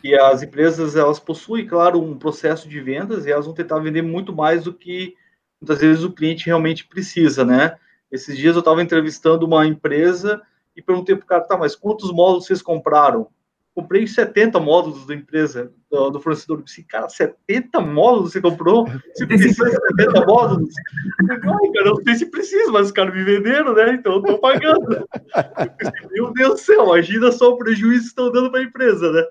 que 0.00 0.14
as 0.14 0.42
empresas 0.42 0.96
elas 0.96 1.18
possuem, 1.18 1.66
claro, 1.66 2.00
um 2.00 2.16
processo 2.16 2.68
de 2.68 2.80
vendas 2.80 3.26
e 3.26 3.30
elas 3.30 3.44
vão 3.44 3.54
tentar 3.54 3.78
vender 3.80 4.02
muito 4.02 4.34
mais 4.34 4.64
do 4.64 4.72
que 4.72 5.14
muitas 5.60 5.80
vezes 5.80 6.04
o 6.04 6.12
cliente 6.12 6.46
realmente 6.46 6.86
precisa, 6.86 7.44
né? 7.44 7.76
Esses 8.10 8.36
dias 8.36 8.54
eu 8.54 8.60
estava 8.60 8.82
entrevistando 8.82 9.46
uma 9.46 9.66
empresa 9.66 10.42
e 10.76 10.82
perguntei 10.82 11.16
para 11.16 11.24
o 11.24 11.26
cara, 11.26 11.44
tá, 11.44 11.56
mas 11.56 11.74
quantos 11.74 12.12
módulos 12.12 12.46
vocês 12.46 12.62
compraram? 12.62 13.28
Comprei 13.74 14.06
70 14.06 14.58
módulos 14.58 15.06
da 15.06 15.14
empresa, 15.14 15.70
do, 15.90 16.10
do 16.10 16.20
fornecedor. 16.20 16.58
Eu 16.58 16.64
disse, 16.64 16.82
cara, 16.82 17.08
70 17.08 17.78
módulos 17.80 18.32
você 18.32 18.40
comprou? 18.40 18.86
Você 19.14 19.26
precisa 19.26 19.64
de 19.64 19.70
70 19.98 20.26
módulos? 20.26 20.74
Cara, 21.74 21.84
não 21.84 21.96
sei 21.96 22.14
se 22.14 22.26
precisa, 22.26 22.72
mas 22.72 22.86
os 22.86 22.92
caras 22.92 23.14
me 23.14 23.22
venderam, 23.22 23.74
né? 23.74 23.92
Então 23.92 24.12
eu 24.14 24.20
estou 24.20 24.38
pagando. 24.38 25.06
Pensei, 25.76 26.08
Meu 26.10 26.32
Deus 26.32 26.54
do 26.54 26.58
céu, 26.58 26.84
imagina 26.84 27.30
só 27.32 27.50
o 27.50 27.58
prejuízo 27.58 28.02
que 28.02 28.08
estão 28.08 28.32
dando 28.32 28.50
para 28.50 28.60
a 28.60 28.64
empresa, 28.64 29.12
né? 29.12 29.24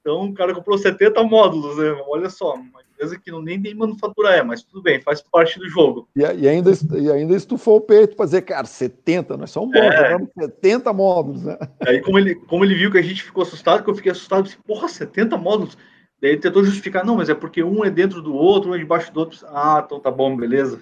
Então, 0.00 0.24
o 0.24 0.34
cara 0.34 0.52
comprou 0.52 0.76
70 0.76 1.22
módulos, 1.22 1.78
né? 1.78 1.90
Olha 2.08 2.28
só, 2.28 2.54
uma 2.54 2.83
empresa 2.94 3.18
que 3.18 3.30
não 3.30 3.42
nem 3.42 3.60
tem 3.60 3.74
manufatura 3.74 4.30
é, 4.30 4.42
mas 4.42 4.62
tudo 4.62 4.82
bem, 4.82 5.00
faz 5.00 5.20
parte 5.20 5.58
do 5.58 5.68
jogo. 5.68 6.08
E, 6.16 6.20
e 6.20 6.48
ainda, 6.48 6.70
e 6.96 7.10
ainda 7.10 7.34
estufou 7.34 7.76
o 7.76 7.80
peito 7.80 8.16
para 8.16 8.26
dizer, 8.26 8.42
cara, 8.42 8.66
70, 8.66 9.36
nós 9.36 9.50
somos 9.50 9.72
bons, 9.72 9.82
é. 9.82 10.16
70 10.40 10.92
módulos, 10.92 11.44
né? 11.44 11.58
Aí, 11.86 12.00
como 12.00 12.18
ele, 12.18 12.34
como 12.34 12.64
ele 12.64 12.74
viu 12.74 12.90
que 12.90 12.98
a 12.98 13.02
gente 13.02 13.22
ficou 13.22 13.42
assustado, 13.42 13.82
que 13.82 13.90
eu 13.90 13.94
fiquei 13.94 14.12
assustado, 14.12 14.44
disse, 14.44 14.58
porra, 14.58 14.88
70 14.88 15.36
módulos? 15.36 15.76
Daí 16.20 16.32
ele 16.32 16.40
tentou 16.40 16.64
justificar, 16.64 17.04
não, 17.04 17.16
mas 17.16 17.28
é 17.28 17.34
porque 17.34 17.62
um 17.62 17.84
é 17.84 17.90
dentro 17.90 18.22
do 18.22 18.34
outro, 18.34 18.70
um 18.70 18.74
é 18.74 18.78
debaixo 18.78 19.12
do 19.12 19.20
outro. 19.20 19.38
Ah, 19.48 19.82
então 19.84 20.00
tá 20.00 20.10
bom, 20.10 20.36
beleza. 20.36 20.80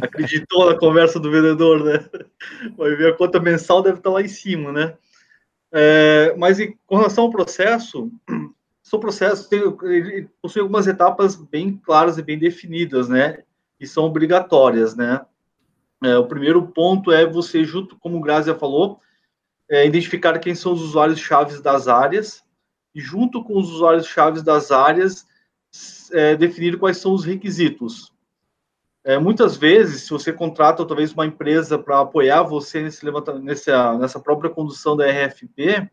Acreditou 0.00 0.70
na 0.70 0.78
conversa 0.78 1.20
do 1.20 1.30
vendedor, 1.30 1.84
né? 1.84 2.04
Vai 2.76 2.96
ver 2.96 3.12
a 3.12 3.16
conta 3.16 3.38
mensal 3.38 3.82
deve 3.82 3.98
estar 3.98 4.10
lá 4.10 4.22
em 4.22 4.28
cima, 4.28 4.72
né? 4.72 4.94
É, 5.72 6.34
mas 6.38 6.58
com 6.86 6.96
relação 6.96 7.24
ao 7.24 7.30
processo, 7.30 8.10
são 8.88 8.98
processos, 8.98 9.50
ele 9.52 10.28
possui 10.40 10.62
algumas 10.62 10.86
etapas 10.86 11.36
bem 11.36 11.76
claras 11.76 12.16
e 12.18 12.22
bem 12.22 12.38
definidas, 12.38 13.08
né? 13.08 13.42
E 13.78 13.86
são 13.86 14.04
obrigatórias, 14.04 14.96
né? 14.96 15.20
É, 16.02 16.16
o 16.16 16.26
primeiro 16.26 16.66
ponto 16.68 17.12
é 17.12 17.26
você, 17.26 17.64
junto, 17.64 17.98
como 17.98 18.18
o 18.18 18.20
Grazia 18.20 18.54
falou, 18.54 19.00
é, 19.70 19.86
identificar 19.86 20.38
quem 20.38 20.54
são 20.54 20.72
os 20.72 20.80
usuários 20.80 21.18
chaves 21.18 21.60
das 21.60 21.88
áreas 21.88 22.42
e, 22.94 23.00
junto 23.00 23.44
com 23.44 23.58
os 23.58 23.70
usuários 23.70 24.06
chaves 24.06 24.42
das 24.42 24.70
áreas, 24.70 25.26
é, 26.12 26.36
definir 26.36 26.78
quais 26.78 26.96
são 26.96 27.12
os 27.12 27.24
requisitos. 27.24 28.12
É, 29.04 29.18
muitas 29.18 29.56
vezes, 29.56 30.02
se 30.02 30.10
você 30.10 30.32
contrata 30.32 30.86
talvez 30.86 31.12
uma 31.12 31.26
empresa 31.26 31.78
para 31.78 32.00
apoiar 32.00 32.42
você 32.42 32.82
nesse 32.82 33.04
nessa, 33.42 33.98
nessa 33.98 34.20
própria 34.20 34.50
condução 34.50 34.96
da 34.96 35.06
RFP, 35.10 35.90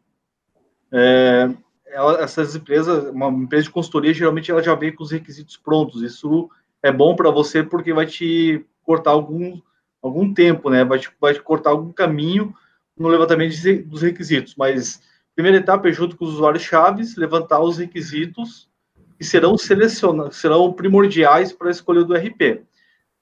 é, 0.91 1.49
ela, 1.95 2.21
essas 2.21 2.53
empresas, 2.55 3.09
uma 3.09 3.29
empresa 3.29 3.63
de 3.63 3.71
consultoria, 3.71 4.13
geralmente 4.13 4.51
ela 4.51 4.61
já 4.61 4.75
vem 4.75 4.93
com 4.93 5.01
os 5.01 5.11
requisitos 5.11 5.55
prontos. 5.55 6.01
Isso 6.01 6.49
é 6.83 6.91
bom 6.91 7.15
para 7.15 7.31
você 7.31 7.63
porque 7.63 7.93
vai 7.93 8.05
te 8.05 8.65
cortar 8.83 9.11
algum, 9.11 9.61
algum 10.01 10.33
tempo, 10.33 10.69
né? 10.69 10.83
Vai 10.83 10.99
te, 10.99 11.09
vai 11.19 11.33
te 11.33 11.41
cortar 11.41 11.69
algum 11.69 11.93
caminho 11.93 12.53
no 12.97 13.07
levantamento 13.07 13.55
de, 13.55 13.77
dos 13.77 14.01
requisitos. 14.01 14.55
Mas 14.57 15.01
primeira 15.33 15.57
etapa 15.57 15.87
é 15.87 15.93
junto 15.93 16.17
com 16.17 16.25
os 16.25 16.33
usuários 16.33 16.63
chaves, 16.63 17.15
levantar 17.15 17.61
os 17.61 17.77
requisitos 17.77 18.69
que 19.17 19.23
serão 19.23 19.57
selecionados, 19.57 20.35
serão 20.35 20.73
primordiais 20.73 21.53
para 21.53 21.69
a 21.69 21.71
escolha 21.71 22.03
do 22.03 22.13
RP. 22.13 22.61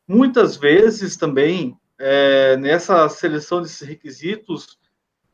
Muitas 0.07 0.57
vezes 0.57 1.15
também 1.15 1.77
é, 1.99 2.57
nessa 2.57 3.07
seleção 3.07 3.61
desses 3.61 3.87
requisitos 3.87 4.79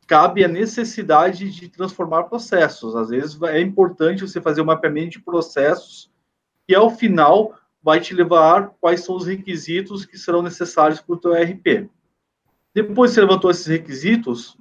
cabe 0.09 0.43
a 0.43 0.47
necessidade 0.47 1.51
de 1.51 1.69
transformar 1.69 2.23
processos. 2.23 2.95
Às 2.95 3.09
vezes 3.09 3.39
é 3.43 3.61
importante 3.61 4.27
você 4.27 4.41
fazer 4.41 4.59
um 4.59 4.65
mapeamento 4.65 5.11
de 5.11 5.19
processos 5.19 6.09
e 6.67 6.73
ao 6.73 6.89
final 6.89 7.53
vai 7.81 7.99
te 7.99 8.15
levar 8.15 8.71
quais 8.81 9.01
são 9.01 9.15
os 9.15 9.27
requisitos 9.27 10.05
que 10.05 10.17
serão 10.17 10.41
necessários 10.41 10.99
para 10.99 11.13
o 11.13 11.17
teu 11.17 11.33
RP. 11.33 11.87
Depois 12.73 13.11
que 13.11 13.15
você 13.15 13.21
levantou 13.21 13.51
esses 13.51 13.67
requisitos, 13.67 14.57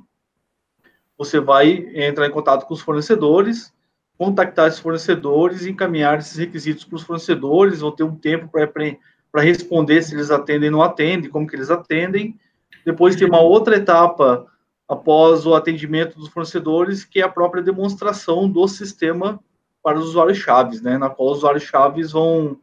você 1.16 1.40
vai 1.40 1.88
entrar 1.94 2.26
em 2.26 2.30
contato 2.30 2.66
com 2.66 2.74
os 2.74 2.82
fornecedores, 2.82 3.72
contactar 4.18 4.68
esses 4.68 4.80
fornecedores 4.80 5.64
encaminhar 5.64 6.18
esses 6.18 6.36
requisitos 6.36 6.84
para 6.84 6.96
os 6.96 7.02
fornecedores, 7.02 7.80
vão 7.80 7.90
ter 7.90 8.04
um 8.04 8.14
tempo 8.14 8.50
para 8.50 9.42
responder 9.42 10.02
se 10.02 10.14
eles 10.14 10.30
atendem 10.30 10.68
ou 10.68 10.76
não 10.76 10.82
atendem, 10.82 11.30
como 11.30 11.46
que 11.46 11.56
eles 11.56 11.70
atendem. 11.70 12.38
Depois 12.84 13.16
tem 13.16 13.26
uma 13.26 13.40
outra 13.40 13.76
etapa 13.76 14.46
após 14.88 15.44
o 15.44 15.54
atendimento 15.54 16.18
dos 16.18 16.28
fornecedores, 16.28 17.04
que 17.04 17.20
é 17.20 17.24
a 17.24 17.28
própria 17.28 17.62
demonstração 17.62 18.50
do 18.50 18.66
sistema 18.66 19.38
para 19.82 19.98
os 19.98 20.06
usuários 20.06 20.38
chaves, 20.38 20.80
né, 20.80 20.96
na 20.96 21.10
qual 21.10 21.30
os 21.30 21.38
usuários 21.38 21.64
chaves 21.64 22.12
vão 22.12 22.58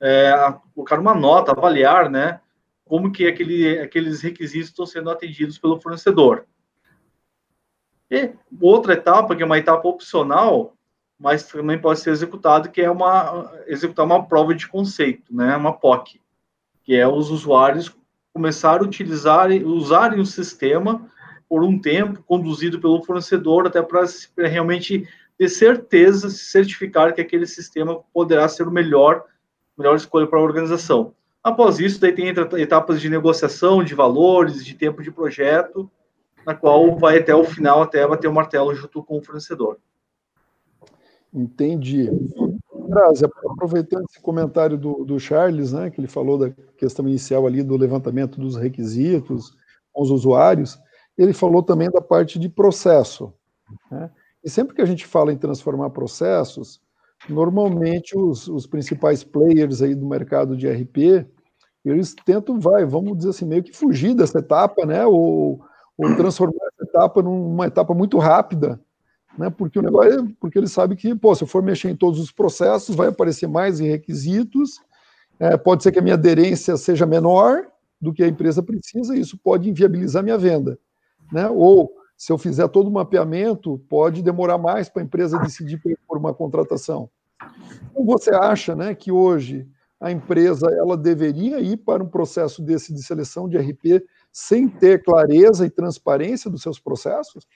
é, 0.00 0.54
colocar 0.74 0.98
uma 0.98 1.14
nota, 1.14 1.52
avaliar, 1.52 2.08
né, 2.08 2.40
como 2.86 3.12
que 3.12 3.26
aquele, 3.26 3.78
aqueles 3.78 4.22
requisitos 4.22 4.70
estão 4.70 4.86
sendo 4.86 5.10
atendidos 5.10 5.58
pelo 5.58 5.78
fornecedor. 5.80 6.46
E 8.10 8.32
outra 8.60 8.94
etapa, 8.94 9.36
que 9.36 9.42
é 9.42 9.46
uma 9.46 9.58
etapa 9.58 9.86
opcional, 9.86 10.74
mas 11.18 11.44
também 11.44 11.78
pode 11.78 12.00
ser 12.00 12.10
executado, 12.10 12.70
que 12.70 12.80
é 12.80 12.90
uma 12.90 13.52
executar 13.66 14.06
uma 14.06 14.26
prova 14.26 14.54
de 14.54 14.66
conceito, 14.66 15.34
né, 15.34 15.54
uma 15.54 15.74
POC, 15.74 16.20
que 16.82 16.96
é 16.96 17.06
os 17.06 17.30
usuários 17.30 17.94
começar 18.32 18.80
a 18.80 18.84
utilizar, 18.84 19.50
usarem 19.50 20.18
o 20.18 20.26
sistema 20.26 21.06
por 21.50 21.64
um 21.64 21.76
tempo, 21.76 22.22
conduzido 22.22 22.80
pelo 22.80 23.02
fornecedor, 23.02 23.66
até 23.66 23.82
para 23.82 24.06
realmente 24.36 25.04
ter 25.36 25.48
certeza, 25.48 26.30
se 26.30 26.44
certificar 26.44 27.12
que 27.12 27.20
aquele 27.20 27.44
sistema 27.44 28.00
poderá 28.14 28.48
ser 28.48 28.68
o 28.68 28.70
melhor, 28.70 29.24
melhor 29.76 29.96
escolha 29.96 30.28
para 30.28 30.38
a 30.38 30.42
organização. 30.42 31.12
Após 31.42 31.80
isso, 31.80 32.00
daí 32.00 32.12
tem 32.12 32.28
etapas 32.28 33.00
de 33.00 33.10
negociação, 33.10 33.82
de 33.82 33.96
valores, 33.96 34.64
de 34.64 34.74
tempo 34.74 35.02
de 35.02 35.10
projeto, 35.10 35.90
na 36.46 36.54
qual 36.54 36.96
vai 36.96 37.18
até 37.18 37.34
o 37.34 37.42
final, 37.42 37.82
até 37.82 38.06
bater 38.06 38.28
o 38.28 38.32
martelo 38.32 38.72
junto 38.72 39.02
com 39.02 39.18
o 39.18 39.22
fornecedor. 39.22 39.78
Entendi. 41.34 42.08
Grazi, 42.88 43.24
aproveitando 43.24 44.04
esse 44.08 44.20
comentário 44.20 44.78
do, 44.78 45.04
do 45.04 45.18
Charles, 45.18 45.72
né, 45.72 45.90
que 45.90 46.00
ele 46.00 46.08
falou 46.08 46.38
da 46.38 46.50
questão 46.76 47.08
inicial 47.08 47.44
ali 47.44 47.62
do 47.62 47.76
levantamento 47.76 48.40
dos 48.40 48.54
requisitos 48.54 49.56
com 49.92 50.02
os 50.02 50.10
usuários, 50.10 50.78
ele 51.16 51.32
falou 51.32 51.62
também 51.62 51.90
da 51.90 52.00
parte 52.00 52.38
de 52.38 52.48
processo. 52.48 53.32
Né? 53.90 54.10
E 54.42 54.48
sempre 54.48 54.74
que 54.74 54.82
a 54.82 54.86
gente 54.86 55.06
fala 55.06 55.32
em 55.32 55.36
transformar 55.36 55.90
processos, 55.90 56.80
normalmente 57.28 58.16
os, 58.16 58.48
os, 58.48 58.66
principais 58.66 59.22
players 59.22 59.82
aí 59.82 59.94
do 59.94 60.06
mercado 60.06 60.56
de 60.56 60.68
RP, 60.68 61.26
eles 61.84 62.14
tentam, 62.24 62.58
vai, 62.58 62.84
vamos 62.84 63.16
dizer 63.18 63.30
assim, 63.30 63.44
meio 63.44 63.62
que 63.62 63.76
fugir 63.76 64.14
dessa 64.14 64.38
etapa, 64.38 64.86
né? 64.86 65.04
Ou, 65.06 65.60
ou 65.96 66.16
transformar 66.16 66.66
essa 66.72 66.88
etapa 66.88 67.22
numa 67.22 67.66
etapa 67.66 67.92
muito 67.94 68.18
rápida, 68.18 68.80
né? 69.36 69.50
Porque 69.50 69.78
o 69.78 69.82
negócio, 69.82 70.20
é, 70.20 70.32
porque 70.40 70.58
eles 70.58 70.72
sabem 70.72 70.96
que, 70.96 71.14
pô, 71.14 71.34
se 71.34 71.44
eu 71.44 71.48
for 71.48 71.62
mexer 71.62 71.90
em 71.90 71.96
todos 71.96 72.18
os 72.18 72.32
processos, 72.32 72.96
vai 72.96 73.08
aparecer 73.08 73.46
mais 73.46 73.78
requisitos, 73.78 74.80
é, 75.38 75.56
pode 75.56 75.82
ser 75.82 75.92
que 75.92 75.98
a 75.98 76.02
minha 76.02 76.14
aderência 76.14 76.76
seja 76.76 77.04
menor 77.04 77.66
do 78.00 78.12
que 78.12 78.22
a 78.22 78.28
empresa 78.28 78.62
precisa, 78.62 79.14
e 79.14 79.20
isso 79.20 79.38
pode 79.38 79.68
inviabilizar 79.68 80.22
minha 80.22 80.38
venda 80.38 80.78
né? 81.32 81.48
Ou 81.48 81.90
se 82.16 82.32
eu 82.32 82.36
fizer 82.36 82.68
todo 82.68 82.88
o 82.88 82.92
mapeamento, 82.92 83.78
pode 83.88 84.22
demorar 84.22 84.58
mais 84.58 84.88
para 84.88 85.02
a 85.02 85.04
empresa 85.04 85.38
decidir 85.38 85.80
por 86.06 86.18
uma 86.18 86.34
contratação. 86.34 87.08
Então, 87.90 88.04
você 88.04 88.34
acha, 88.34 88.76
né, 88.76 88.94
que 88.94 89.10
hoje 89.10 89.66
a 89.98 90.10
empresa 90.10 90.66
ela 90.70 90.96
deveria 90.96 91.60
ir 91.60 91.78
para 91.78 92.02
um 92.02 92.08
processo 92.08 92.62
desse 92.62 92.92
de 92.92 93.02
seleção 93.02 93.48
de 93.48 93.56
RP 93.56 94.04
sem 94.32 94.68
ter 94.68 95.02
clareza 95.02 95.64
e 95.64 95.70
transparência 95.70 96.50
dos 96.50 96.62
seus 96.62 96.78
processos? 96.78 97.46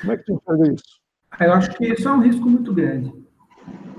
Como 0.00 0.12
é 0.12 0.16
que 0.16 0.24
tu 0.24 0.32
enxerga 0.34 0.74
isso? 0.74 1.00
Eu 1.40 1.52
acho 1.52 1.70
que 1.76 1.86
isso 1.86 2.08
é 2.08 2.12
um 2.12 2.20
risco 2.20 2.48
muito 2.48 2.72
grande. 2.72 3.12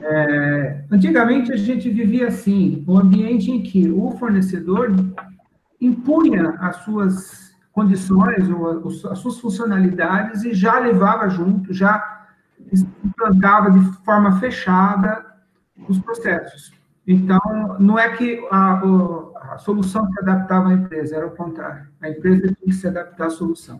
É, 0.02 0.86
antigamente 0.90 1.52
a 1.52 1.58
gente 1.58 1.90
vivia 1.90 2.28
assim, 2.28 2.84
um 2.88 2.98
ambiente 2.98 3.52
em 3.52 3.62
que 3.62 3.90
o 3.92 4.12
fornecedor 4.12 4.94
impunha 5.80 6.52
as 6.60 6.78
suas 6.78 7.49
condições 7.80 8.50
ou 8.50 8.90
as 9.10 9.20
suas 9.20 9.40
funcionalidades 9.40 10.44
e 10.44 10.54
já 10.54 10.80
levava 10.80 11.30
junto, 11.30 11.74
já 11.74 12.26
implantava 13.04 13.72
de 13.72 13.80
forma 14.04 14.38
fechada 14.40 15.26
os 15.88 15.98
processos. 16.00 16.74
Então, 17.08 17.40
não 17.80 17.98
é 17.98 18.10
que 18.10 18.46
a, 18.52 18.82
a 19.54 19.58
solução 19.58 20.06
se 20.12 20.20
adaptava 20.20 20.70
à 20.70 20.74
empresa, 20.74 21.16
era 21.16 21.26
o 21.26 21.32
contrário. 21.32 21.88
A 22.02 22.10
empresa 22.10 22.42
tinha 22.42 22.56
que 22.66 22.74
se 22.74 22.88
adaptar 22.88 23.28
à 23.28 23.30
solução. 23.30 23.80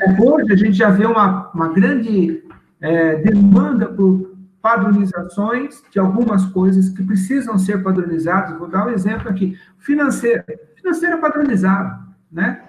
É, 0.00 0.22
hoje, 0.22 0.52
a 0.52 0.56
gente 0.56 0.74
já 0.74 0.90
vê 0.90 1.06
uma, 1.06 1.50
uma 1.52 1.68
grande 1.72 2.44
é, 2.80 3.16
demanda 3.16 3.86
por 3.86 4.36
padronizações 4.60 5.82
de 5.90 5.98
algumas 5.98 6.44
coisas 6.46 6.90
que 6.90 7.02
precisam 7.02 7.58
ser 7.58 7.82
padronizadas. 7.82 8.58
Vou 8.58 8.68
dar 8.68 8.86
um 8.86 8.90
exemplo 8.90 9.28
aqui. 9.28 9.58
Financeiro. 9.78 10.44
Financeiro 10.76 11.16
é 11.16 11.20
padronizado, 11.20 12.04
né? 12.30 12.66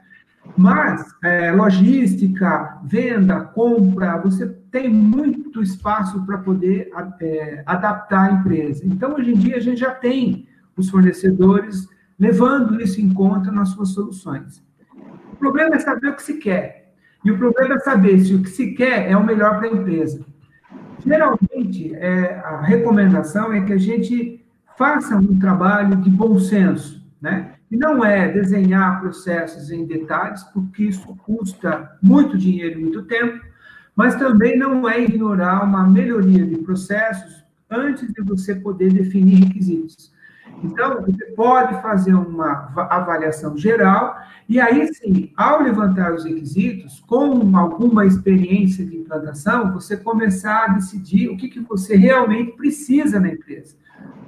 Mas 0.56 1.06
é, 1.24 1.52
logística, 1.52 2.80
venda, 2.84 3.42
compra, 3.42 4.18
você 4.18 4.48
tem 4.72 4.90
muito 4.90 5.62
espaço 5.62 6.26
para 6.26 6.38
poder 6.38 6.90
é, 7.22 7.64
adaptar 7.66 8.30
a 8.30 8.34
empresa. 8.34 8.84
Então, 8.86 9.16
hoje 9.16 9.32
em 9.32 9.38
dia, 9.38 9.58
a 9.58 9.60
gente 9.60 9.80
já 9.80 9.92
tem 9.92 10.48
os 10.76 10.90
fornecedores 10.90 11.88
levando 12.20 12.82
isso 12.82 13.00
em 13.02 13.14
conta 13.14 13.52
nas 13.52 13.70
suas 13.70 13.90
soluções. 13.90 14.64
O 15.34 15.36
problema 15.36 15.76
é 15.76 15.80
saber 15.80 16.10
o 16.10 16.16
que 16.16 16.24
se 16.24 16.36
quer. 16.36 16.94
E 17.24 17.32
o 17.32 17.38
problema 17.38 17.76
é 17.76 17.80
saber 17.80 18.20
se 18.20 18.34
o 18.34 18.42
que 18.42 18.50
se 18.50 18.74
quer 18.74 19.10
é 19.10 19.18
o 19.18 19.26
melhor 19.26 19.58
para 19.58 19.68
a 19.68 19.72
empresa. 19.72 20.26
Geralmente, 21.06 21.94
é, 21.96 22.40
a 22.40 22.62
recomendação 22.62 23.54
é 23.54 23.62
que 23.62 23.74
a 23.74 23.78
gente 23.78 24.44
faça 24.78 25.16
um 25.16 25.38
trabalho 25.40 25.96
de 25.98 26.10
bom 26.10 26.38
senso, 26.40 27.06
né? 27.22 27.47
E 27.70 27.76
não 27.76 28.04
é 28.04 28.32
desenhar 28.32 29.02
processos 29.02 29.72
em 29.72 29.86
detalhes, 29.86 30.44
porque 30.54 30.84
isso 30.86 31.16
custa 31.26 31.98
muito 32.02 32.38
dinheiro 32.38 32.80
e 32.80 32.82
muito 32.82 33.04
tempo, 33.04 33.46
mas 33.96 34.16
também 34.16 34.58
não 34.58 34.88
é 34.88 35.02
ignorar 35.02 35.64
uma 35.64 35.86
melhoria 35.86 36.46
de 36.46 36.58
processos 36.60 37.44
antes 37.70 38.12
de 38.14 38.22
você 38.22 38.56
poder 38.56 38.94
definir 38.94 39.44
requisitos. 39.44 40.16
Então, 40.64 41.02
você 41.02 41.26
pode 41.36 41.80
fazer 41.82 42.14
uma 42.14 42.72
avaliação 42.90 43.58
geral, 43.58 44.18
e 44.50 44.60
aí 44.60 44.92
sim, 44.94 45.32
ao 45.36 45.62
levantar 45.62 46.14
os 46.14 46.24
requisitos, 46.24 47.00
com 47.02 47.56
alguma 47.56 48.06
experiência 48.06 48.86
de 48.86 48.96
implantação, 48.98 49.74
você 49.74 49.98
começar 49.98 50.66
a 50.66 50.74
decidir 50.74 51.30
o 51.30 51.38
que, 51.38 51.50
que 51.50 51.60
você 51.60 51.96
realmente 51.96 52.54
precisa 52.54 53.20
na 53.20 53.30
empresa. 53.30 53.76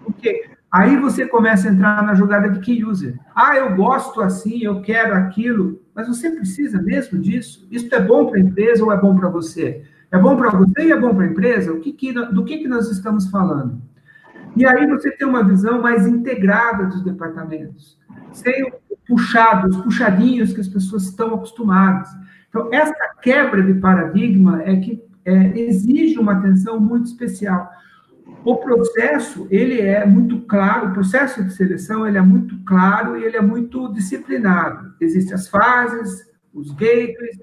Porque 0.03 0.49
aí 0.71 0.97
você 0.97 1.25
começa 1.25 1.67
a 1.67 1.71
entrar 1.71 2.03
na 2.03 2.13
jogada 2.13 2.49
de 2.49 2.59
key 2.59 2.83
user. 2.83 3.19
Ah, 3.35 3.55
eu 3.55 3.75
gosto 3.75 4.21
assim, 4.21 4.63
eu 4.63 4.81
quero 4.81 5.13
aquilo, 5.15 5.81
mas 5.95 6.07
você 6.07 6.29
precisa 6.29 6.81
mesmo 6.81 7.19
disso? 7.19 7.67
Isso 7.71 7.93
é 7.93 8.01
bom 8.01 8.27
para 8.27 8.37
a 8.37 8.41
empresa 8.41 8.83
ou 8.83 8.91
é 8.91 8.97
bom 8.97 9.15
para 9.15 9.29
você? 9.29 9.83
É 10.11 10.17
bom 10.17 10.35
para 10.35 10.49
você 10.49 10.87
e 10.87 10.91
é 10.91 10.99
bom 10.99 11.13
para 11.13 11.25
a 11.25 11.27
empresa? 11.27 11.71
O 11.71 11.79
que 11.79 11.93
que, 11.93 12.13
do 12.13 12.43
que, 12.43 12.57
que 12.57 12.67
nós 12.67 12.89
estamos 12.89 13.29
falando? 13.29 13.81
E 14.55 14.65
aí 14.65 14.87
você 14.87 15.11
tem 15.11 15.27
uma 15.27 15.43
visão 15.43 15.81
mais 15.81 16.07
integrada 16.07 16.85
dos 16.85 17.03
departamentos, 17.03 17.97
sem 18.31 18.71
puxados, 19.07 19.77
puxadinhos 19.77 20.53
que 20.53 20.61
as 20.61 20.67
pessoas 20.67 21.03
estão 21.03 21.33
acostumadas. 21.35 22.09
Então, 22.49 22.69
essa 22.71 22.93
quebra 23.21 23.61
de 23.61 23.75
paradigma 23.75 24.61
é 24.63 24.75
que 24.77 25.03
é, 25.25 25.59
exige 25.59 26.17
uma 26.17 26.33
atenção 26.33 26.79
muito 26.79 27.05
especial. 27.05 27.69
O 28.43 28.55
processo, 28.57 29.47
ele 29.51 29.81
é 29.81 30.05
muito 30.05 30.39
claro, 30.41 30.89
o 30.89 30.93
processo 30.93 31.43
de 31.43 31.53
seleção, 31.53 32.07
ele 32.07 32.17
é 32.17 32.21
muito 32.21 32.57
claro 32.63 33.17
e 33.17 33.23
ele 33.23 33.37
é 33.37 33.41
muito 33.41 33.91
disciplinado. 33.93 34.93
Existem 34.99 35.33
as 35.35 35.47
fases, 35.47 36.25
os 36.53 36.71
gateways, 36.71 37.37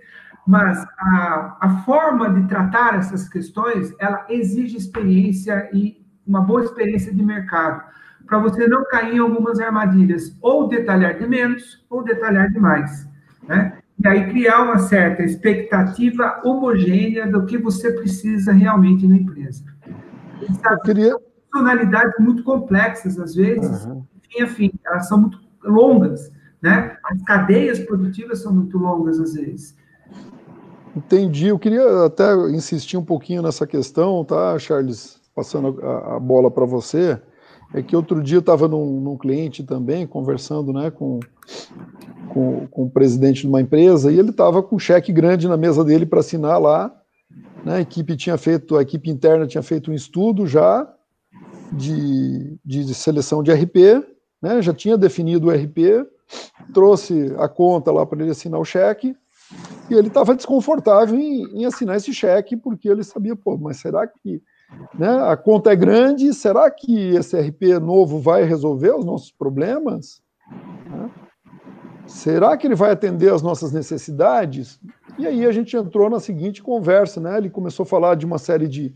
mas 0.46 0.78
a, 0.98 1.59
a 1.61 1.82
forma 1.85 2.30
de 2.30 2.48
tratar 2.48 2.94
essas 2.94 3.28
questões, 3.28 3.92
ela 3.98 4.24
exige 4.28 4.76
experiência 4.76 5.68
e 5.72 6.04
uma 6.26 6.40
boa 6.40 6.64
experiência 6.64 7.12
de 7.14 7.22
mercado, 7.22 7.82
para 8.26 8.38
você 8.38 8.66
não 8.66 8.85
cair 8.85 9.16
em 9.16 9.18
algumas 9.18 9.61
armadilhas, 9.61 10.37
ou 10.40 10.66
detalhar 10.66 11.18
de 11.18 11.26
menos, 11.26 11.85
ou 11.88 12.02
detalhar 12.02 12.50
demais, 12.50 13.09
né? 13.46 13.78
E 13.98 14.06
aí 14.06 14.28
criar 14.28 14.62
uma 14.62 14.78
certa 14.78 15.22
expectativa 15.22 16.40
homogênea 16.44 17.26
do 17.26 17.46
que 17.46 17.56
você 17.56 17.90
precisa 17.92 18.52
realmente 18.52 19.06
na 19.06 19.16
empresa. 19.16 19.64
Eu 20.40 20.81
queria... 20.81 21.16
Funcionalidades 21.53 22.14
muito 22.18 22.42
complexas, 22.42 23.18
às 23.18 23.35
vezes, 23.35 23.85
uhum. 23.87 24.05
enfim, 24.38 24.66
enfim, 24.66 24.72
elas 24.85 25.09
são 25.09 25.18
muito 25.18 25.38
longas, 25.64 26.31
né? 26.61 26.96
As 27.05 27.22
cadeias 27.22 27.79
produtivas 27.79 28.42
são 28.42 28.53
muito 28.53 28.77
longas, 28.77 29.18
às 29.18 29.35
vezes. 29.35 29.75
Entendi. 30.94 31.49
Eu 31.49 31.59
queria 31.59 32.05
até 32.05 32.35
insistir 32.51 32.96
um 32.96 33.05
pouquinho 33.05 33.42
nessa 33.42 33.66
questão, 33.66 34.25
tá, 34.25 34.59
Charles? 34.59 35.20
passando 35.37 35.79
a, 35.83 36.16
a 36.16 36.18
bola 36.18 36.51
para 36.51 36.64
você, 36.64 37.20
é 37.75 37.83
que 37.83 37.94
outro 37.94 38.22
dia 38.22 38.38
eu 38.38 38.40
estava 38.40 38.66
num, 38.66 39.01
num, 39.03 39.18
cliente 39.18 39.62
também, 39.62 40.07
conversando 40.07 40.72
né, 40.72 40.90
com, 40.90 41.20
com, 42.29 42.66
com, 42.68 42.85
o 42.85 42.90
presidente 42.90 43.42
de 43.42 43.46
uma 43.46 43.61
empresa, 43.61 44.11
e 44.11 44.18
ele 44.18 44.31
estava 44.31 44.62
com 44.62 44.77
um 44.77 44.79
cheque 44.79 45.12
grande 45.12 45.46
na 45.46 45.59
mesa 45.59 45.85
dele 45.85 46.07
para 46.07 46.20
assinar 46.20 46.59
lá. 46.59 46.90
Né, 47.64 47.77
a 47.77 47.81
equipe 47.81 48.16
tinha 48.16 48.38
feito, 48.38 48.77
a 48.77 48.83
equipe 48.83 49.11
interna 49.11 49.46
tinha 49.46 49.62
feito 49.62 49.90
um 49.90 49.94
estudo 49.94 50.46
já 50.46 50.90
de, 51.72 52.59
de 52.64 52.94
seleção 52.94 53.42
de 53.42 53.53
RP, 53.53 54.05
né, 54.40 54.62
já 54.62 54.72
tinha 54.72 54.96
definido 54.96 55.49
o 55.49 55.51
RP, 55.51 56.07
trouxe 56.72 57.35
a 57.38 57.49
conta 57.49 57.92
lá 57.92 58.07
para 58.07 58.22
ele 58.22 58.31
assinar 58.31 58.61
o 58.61 58.64
cheque, 58.64 59.16
e 59.90 59.94
ele 59.94 60.09
estava 60.09 60.35
desconfortável 60.35 61.16
em, 61.16 61.61
em 61.61 61.64
assinar 61.64 61.96
esse 61.96 62.12
cheque, 62.12 62.57
porque 62.57 62.88
ele 62.88 63.05
sabia, 63.05 63.37
pô, 63.37 63.57
mas 63.57 63.77
será 63.79 64.07
que 64.07 64.42
né? 64.99 65.09
A 65.31 65.37
conta 65.37 65.72
é 65.72 65.77
grande, 65.77 66.33
será 66.35 66.70
que 66.70 67.11
esse 67.11 67.38
RP 67.38 67.79
novo 67.81 68.18
vai 68.18 68.44
resolver 68.44 68.92
os 68.94 69.05
nossos 69.05 69.31
problemas? 69.31 70.20
Né? 70.90 71.11
Será 72.06 72.56
que 72.56 72.66
ele 72.66 72.74
vai 72.74 72.92
atender 72.92 73.32
às 73.32 73.42
nossas 73.42 73.72
necessidades? 73.72 74.80
E 75.18 75.26
aí 75.26 75.44
a 75.44 75.52
gente 75.52 75.76
entrou 75.76 76.08
na 76.08 76.20
seguinte 76.20 76.62
conversa, 76.62 77.20
né? 77.20 77.38
Ele 77.38 77.50
começou 77.50 77.82
a 77.82 77.86
falar 77.86 78.14
de 78.14 78.24
uma 78.24 78.38
série 78.38 78.68
de, 78.68 78.94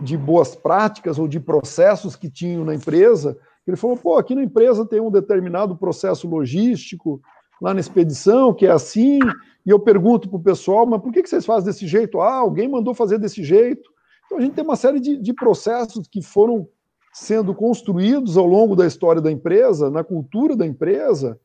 de 0.00 0.16
boas 0.16 0.54
práticas 0.54 1.18
ou 1.18 1.26
de 1.26 1.40
processos 1.40 2.14
que 2.14 2.30
tinham 2.30 2.64
na 2.64 2.74
empresa. 2.74 3.36
Ele 3.66 3.76
falou, 3.76 3.96
pô, 3.96 4.16
aqui 4.16 4.34
na 4.34 4.42
empresa 4.42 4.84
tem 4.84 5.00
um 5.00 5.10
determinado 5.10 5.76
processo 5.76 6.28
logístico, 6.28 7.20
lá 7.60 7.72
na 7.72 7.80
expedição, 7.80 8.52
que 8.52 8.66
é 8.66 8.70
assim, 8.70 9.20
e 9.64 9.70
eu 9.70 9.78
pergunto 9.78 10.28
para 10.28 10.36
o 10.36 10.42
pessoal, 10.42 10.84
mas 10.84 11.00
por 11.00 11.12
que, 11.12 11.22
que 11.22 11.28
vocês 11.28 11.46
fazem 11.46 11.66
desse 11.66 11.86
jeito? 11.86 12.20
Ah, 12.20 12.38
alguém 12.38 12.68
mandou 12.68 12.92
fazer 12.92 13.18
desse 13.18 13.42
jeito. 13.44 13.88
Então, 14.26 14.38
a 14.38 14.40
gente 14.40 14.54
tem 14.54 14.64
uma 14.64 14.76
série 14.76 14.98
de, 14.98 15.16
de 15.16 15.32
processos 15.32 16.08
que 16.08 16.20
foram 16.20 16.66
sendo 17.12 17.54
construídos 17.54 18.36
ao 18.36 18.46
longo 18.46 18.74
da 18.74 18.86
história 18.86 19.22
da 19.22 19.30
empresa, 19.30 19.90
na 19.90 20.02
cultura 20.02 20.56
da 20.56 20.66
empresa, 20.66 21.38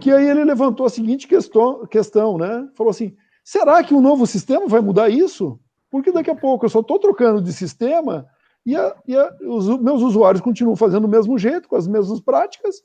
que 0.00 0.10
aí 0.10 0.28
ele 0.28 0.44
levantou 0.44 0.86
a 0.86 0.90
seguinte 0.90 1.28
questão, 1.28 1.86
questão 1.86 2.38
né? 2.38 2.68
Falou 2.74 2.90
assim: 2.90 3.14
será 3.44 3.82
que 3.84 3.94
o 3.94 3.98
um 3.98 4.00
novo 4.00 4.26
sistema 4.26 4.66
vai 4.66 4.80
mudar 4.80 5.08
isso? 5.08 5.60
Porque 5.90 6.10
daqui 6.12 6.30
a 6.30 6.36
pouco 6.36 6.64
eu 6.64 6.70
só 6.70 6.80
estou 6.80 6.98
trocando 6.98 7.40
de 7.40 7.52
sistema 7.52 8.26
e, 8.64 8.76
a, 8.76 8.94
e 9.06 9.16
a, 9.16 9.36
os 9.42 9.68
meus 9.80 10.02
usuários 10.02 10.40
continuam 10.40 10.76
fazendo 10.76 11.02
do 11.02 11.08
mesmo 11.08 11.36
jeito, 11.38 11.68
com 11.68 11.76
as 11.76 11.86
mesmas 11.86 12.20
práticas. 12.20 12.82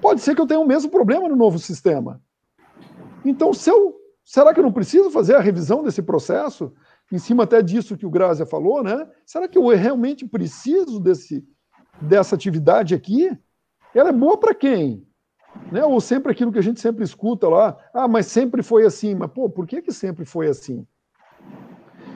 Pode 0.00 0.20
ser 0.20 0.34
que 0.34 0.40
eu 0.40 0.46
tenha 0.46 0.60
o 0.60 0.66
mesmo 0.66 0.90
problema 0.90 1.28
no 1.28 1.36
novo 1.36 1.58
sistema. 1.58 2.20
Então, 3.24 3.52
se 3.52 3.70
eu, 3.70 3.94
será 4.22 4.52
que 4.52 4.60
eu 4.60 4.64
não 4.64 4.72
preciso 4.72 5.10
fazer 5.10 5.34
a 5.34 5.40
revisão 5.40 5.82
desse 5.82 6.02
processo? 6.02 6.72
em 7.12 7.18
cima 7.18 7.44
até 7.44 7.62
disso 7.62 7.96
que 7.96 8.06
o 8.06 8.10
Grazia 8.10 8.46
falou, 8.46 8.82
né? 8.82 9.06
Será 9.24 9.46
que 9.46 9.58
eu 9.58 9.68
realmente 9.68 10.26
preciso 10.26 10.98
desse, 10.98 11.46
dessa 12.00 12.34
atividade 12.34 12.94
aqui? 12.94 13.30
Ela 13.94 14.08
é 14.08 14.12
boa 14.12 14.38
para 14.38 14.54
quem? 14.54 15.06
Né? 15.70 15.84
Ou 15.84 16.00
sempre 16.00 16.32
aquilo 16.32 16.52
que 16.52 16.58
a 16.58 16.62
gente 16.62 16.80
sempre 16.80 17.04
escuta 17.04 17.48
lá, 17.48 17.76
ah, 17.92 18.08
mas 18.08 18.26
sempre 18.26 18.62
foi 18.62 18.84
assim. 18.84 19.14
Mas, 19.14 19.30
pô, 19.30 19.48
por 19.48 19.66
que, 19.66 19.82
que 19.82 19.92
sempre 19.92 20.24
foi 20.24 20.48
assim? 20.48 20.86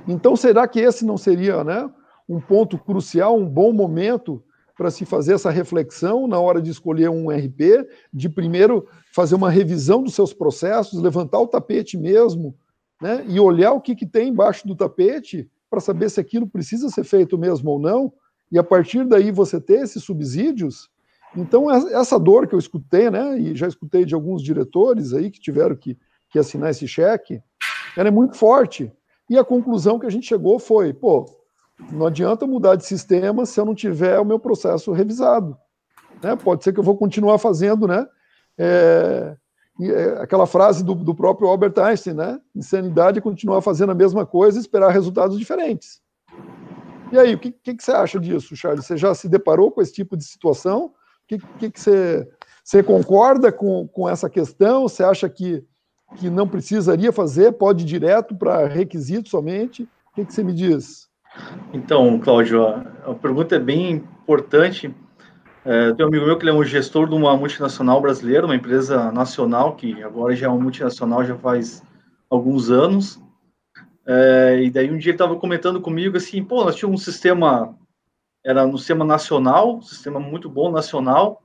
Então, 0.06 0.36
será 0.36 0.66
que 0.66 0.80
esse 0.80 1.04
não 1.04 1.18
seria 1.18 1.62
né, 1.62 1.90
um 2.28 2.40
ponto 2.40 2.78
crucial, 2.78 3.36
um 3.36 3.48
bom 3.48 3.72
momento 3.72 4.42
para 4.76 4.90
se 4.90 5.04
fazer 5.04 5.34
essa 5.34 5.50
reflexão 5.50 6.28
na 6.28 6.38
hora 6.38 6.62
de 6.62 6.70
escolher 6.70 7.10
um 7.10 7.30
RP, 7.30 7.86
de 8.12 8.28
primeiro 8.28 8.86
fazer 9.12 9.34
uma 9.34 9.50
revisão 9.50 10.02
dos 10.02 10.14
seus 10.14 10.32
processos, 10.32 11.02
levantar 11.02 11.40
o 11.40 11.48
tapete 11.48 11.98
mesmo, 11.98 12.54
né, 13.02 13.24
e 13.28 13.40
olhar 13.40 13.72
o 13.72 13.80
que, 13.80 13.94
que 13.96 14.06
tem 14.06 14.28
embaixo 14.28 14.66
do 14.66 14.76
tapete 14.76 15.50
para 15.68 15.80
saber 15.80 16.08
se 16.08 16.20
aquilo 16.20 16.46
precisa 16.46 16.88
ser 16.88 17.04
feito 17.04 17.36
mesmo 17.36 17.70
ou 17.70 17.78
não, 17.78 18.12
e 18.50 18.58
a 18.58 18.62
partir 18.62 19.04
daí 19.04 19.30
você 19.30 19.60
ter 19.60 19.80
esses 19.80 20.02
subsídios. 20.02 20.88
Então, 21.36 21.70
essa 21.70 22.18
dor 22.18 22.46
que 22.46 22.54
eu 22.54 22.58
escutei, 22.58 23.10
né, 23.10 23.38
e 23.38 23.54
já 23.54 23.68
escutei 23.68 24.04
de 24.04 24.14
alguns 24.14 24.42
diretores 24.42 25.12
aí 25.12 25.30
que 25.30 25.40
tiveram 25.40 25.76
que, 25.76 25.96
que 26.30 26.38
assinar 26.38 26.70
esse 26.70 26.88
cheque, 26.88 27.42
ela 27.96 28.08
é 28.08 28.12
muito 28.12 28.36
forte. 28.36 28.92
E 29.28 29.36
a 29.36 29.44
conclusão 29.44 29.98
que 29.98 30.06
a 30.06 30.10
gente 30.10 30.26
chegou 30.26 30.58
foi: 30.58 30.92
pô, 30.92 31.26
Não 31.92 32.06
adianta 32.06 32.46
mudar 32.46 32.76
de 32.76 32.86
sistema 32.86 33.44
se 33.44 33.60
eu 33.60 33.64
não 33.64 33.74
tiver 33.74 34.18
o 34.18 34.24
meu 34.24 34.38
processo 34.38 34.92
revisado. 34.92 35.56
Né? 36.22 36.34
Pode 36.36 36.64
ser 36.64 36.72
que 36.72 36.80
eu 36.80 36.84
vou 36.84 36.96
continuar 36.96 37.38
fazendo, 37.38 37.86
né? 37.86 38.06
É, 38.56 39.36
é, 39.80 40.04
aquela 40.20 40.46
frase 40.46 40.82
do, 40.82 40.94
do, 40.94 41.14
próprio 41.14 41.48
Albert 41.48 41.74
Einstein, 41.78 42.14
né? 42.14 42.40
Insanidade 42.54 43.18
é 43.18 43.22
continuar 43.22 43.60
fazendo 43.60 43.92
a 43.92 43.94
mesma 43.94 44.26
coisa 44.26 44.58
e 44.58 44.60
esperar 44.60 44.90
resultados 44.90 45.38
diferentes. 45.38 46.00
E 47.12 47.18
aí, 47.18 47.34
o 47.34 47.38
que, 47.38 47.52
que, 47.52 47.74
que, 47.74 47.82
você 47.82 47.92
acha 47.92 48.18
disso, 48.18 48.56
Charles? 48.56 48.84
Você 48.84 48.96
já 48.96 49.14
se 49.14 49.28
deparou 49.28 49.70
com 49.70 49.80
esse 49.80 49.92
tipo 49.92 50.16
de 50.16 50.24
situação? 50.24 50.92
Que, 51.28 51.38
que, 51.38 51.70
que 51.70 51.80
você, 51.80 52.28
você 52.64 52.82
concorda 52.82 53.52
com, 53.52 53.86
com 53.86 54.08
essa 54.08 54.28
questão? 54.28 54.88
Você 54.88 55.04
acha 55.04 55.28
que, 55.28 55.62
que 56.16 56.28
não 56.28 56.48
precisaria 56.48 57.12
fazer? 57.12 57.52
Pode 57.52 57.84
ir 57.84 57.86
direto 57.86 58.34
para 58.34 58.66
requisito 58.66 59.28
somente? 59.28 59.82
O 60.10 60.14
que, 60.14 60.24
que 60.24 60.34
você 60.34 60.42
me 60.42 60.52
diz? 60.52 61.06
Então, 61.72 62.18
Cláudio, 62.18 62.66
a, 62.66 62.80
a 63.06 63.14
pergunta 63.14 63.54
é 63.54 63.60
bem 63.60 63.90
importante 63.92 64.92
é, 65.70 65.92
tem 65.92 66.02
um 66.06 66.08
amigo 66.08 66.24
meu 66.24 66.38
que 66.38 66.44
ele 66.44 66.50
é 66.50 66.54
um 66.54 66.64
gestor 66.64 67.06
de 67.06 67.14
uma 67.14 67.36
multinacional 67.36 68.00
brasileira, 68.00 68.46
uma 68.46 68.56
empresa 68.56 69.12
nacional, 69.12 69.76
que 69.76 70.02
agora 70.02 70.34
já 70.34 70.46
é 70.46 70.48
uma 70.48 70.58
multinacional 70.58 71.22
já 71.22 71.36
faz 71.36 71.82
alguns 72.30 72.70
anos. 72.70 73.20
É, 74.06 74.62
e 74.62 74.70
daí 74.70 74.90
um 74.90 74.96
dia 74.96 75.10
ele 75.10 75.16
estava 75.16 75.36
comentando 75.36 75.78
comigo 75.78 76.16
assim, 76.16 76.42
pô, 76.42 76.64
nós 76.64 76.74
tínhamos 76.74 77.02
um 77.02 77.04
sistema, 77.04 77.76
era 78.44 78.66
no 78.66 78.78
sistema 78.78 79.04
nacional, 79.04 79.82
sistema 79.82 80.18
muito 80.20 80.48
bom 80.48 80.70
nacional, 80.70 81.42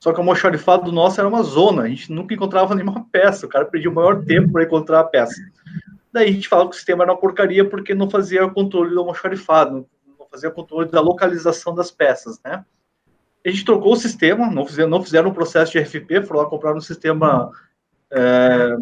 só 0.00 0.12
que 0.12 0.18
o 0.18 0.20
almoxarifado 0.20 0.90
nosso 0.90 1.20
era 1.20 1.28
uma 1.28 1.42
zona, 1.42 1.82
a 1.82 1.88
gente 1.88 2.10
nunca 2.10 2.34
encontrava 2.34 2.74
nenhuma 2.74 3.06
peça, 3.10 3.46
o 3.46 3.48
cara 3.48 3.64
perdia 3.64 3.90
o 3.90 3.94
maior 3.94 4.24
tempo 4.24 4.52
para 4.52 4.64
encontrar 4.64 5.00
a 5.00 5.04
peça. 5.04 5.40
Daí 6.12 6.28
a 6.28 6.32
gente 6.32 6.48
falava 6.48 6.68
que 6.68 6.74
o 6.74 6.78
sistema 6.78 7.04
era 7.04 7.12
uma 7.12 7.20
porcaria 7.20 7.68
porque 7.68 7.94
não 7.94 8.10
fazia 8.10 8.48
controle 8.48 8.90
do 8.90 9.00
almoxarifado, 9.00 9.86
não 10.18 10.26
fazia 10.30 10.50
controle 10.50 10.90
da 10.90 11.00
localização 11.00 11.74
das 11.74 11.90
peças, 11.90 12.40
né? 12.44 12.64
a 13.44 13.50
gente 13.50 13.64
trocou 13.64 13.92
o 13.92 13.96
sistema, 13.96 14.48
não 14.50 14.64
fizeram, 14.64 14.88
não 14.88 15.02
fizeram 15.02 15.30
um 15.30 15.34
processo 15.34 15.72
de 15.72 15.80
RFP, 15.80 16.22
foram 16.22 16.42
lá 16.42 16.48
comprar 16.48 16.74
um 16.74 16.80
sistema 16.80 17.50
é, 18.10 18.76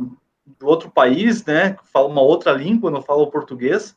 do 0.58 0.66
outro 0.66 0.90
país, 0.90 1.44
né, 1.44 1.76
fala 1.92 2.08
uma 2.08 2.20
outra 2.20 2.52
língua, 2.52 2.90
não 2.90 3.00
fala 3.00 3.22
o 3.22 3.30
português. 3.30 3.96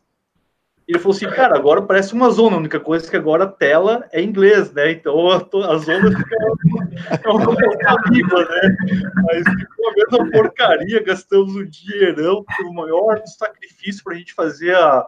Ele 0.88 1.00
falou 1.00 1.16
assim, 1.16 1.30
cara, 1.30 1.58
agora 1.58 1.82
parece 1.82 2.14
uma 2.14 2.30
zona, 2.30 2.56
a 2.56 2.60
única 2.60 2.80
coisa 2.80 3.08
é 3.08 3.10
que 3.10 3.16
agora 3.16 3.46
a 3.46 3.52
tela 3.52 4.08
é 4.12 4.22
inglês, 4.22 4.74
né, 4.74 4.92
então 4.92 5.30
a, 5.30 5.38
a 5.38 5.78
zona 5.78 6.12
fica 6.12 6.36
é 7.24 7.30
uma 7.30 8.02
língua, 8.12 8.44
né, 8.44 8.78
mas 9.24 9.44
ficou 9.60 9.90
a 9.90 9.94
mesma 9.94 10.32
porcaria, 10.32 11.04
gastamos 11.04 11.56
um 11.56 11.66
dinheirão, 11.66 12.44
o 12.66 12.74
maior 12.74 13.22
sacrifício 13.26 14.04
para 14.04 14.14
a 14.14 14.18
gente 14.18 14.34
fazer 14.34 14.76
a 14.76 15.08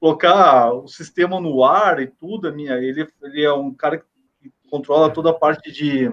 colocar 0.00 0.72
o 0.72 0.88
sistema 0.88 1.40
no 1.40 1.64
ar 1.64 2.00
e 2.00 2.08
tudo, 2.08 2.48
a 2.48 2.52
minha, 2.52 2.74
ele, 2.74 3.06
ele 3.22 3.44
é 3.44 3.52
um 3.52 3.72
cara 3.72 3.98
que 3.98 4.52
controla 4.68 5.12
toda 5.12 5.30
a 5.30 5.34
parte 5.34 5.70
de 5.70 6.10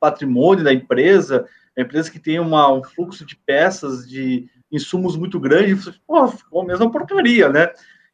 patrimônio 0.00 0.64
da 0.64 0.72
empresa, 0.72 1.46
a 1.76 1.82
empresa 1.82 2.10
que 2.10 2.18
tem 2.18 2.40
uma, 2.40 2.72
um 2.72 2.82
fluxo 2.82 3.24
de 3.26 3.36
peças, 3.36 4.08
de 4.08 4.48
insumos 4.72 5.16
muito 5.16 5.38
grande, 5.38 5.76
pô, 6.06 6.26
ficou 6.28 6.62
a 6.62 6.64
mesma 6.64 6.90
porcaria, 6.90 7.48
né? 7.48 7.70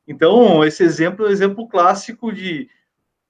Então, 0.06 0.64
esse 0.64 0.82
exemplo 0.82 1.24
é 1.24 1.28
um 1.28 1.32
exemplo 1.32 1.68
clássico 1.68 2.32
de, 2.32 2.68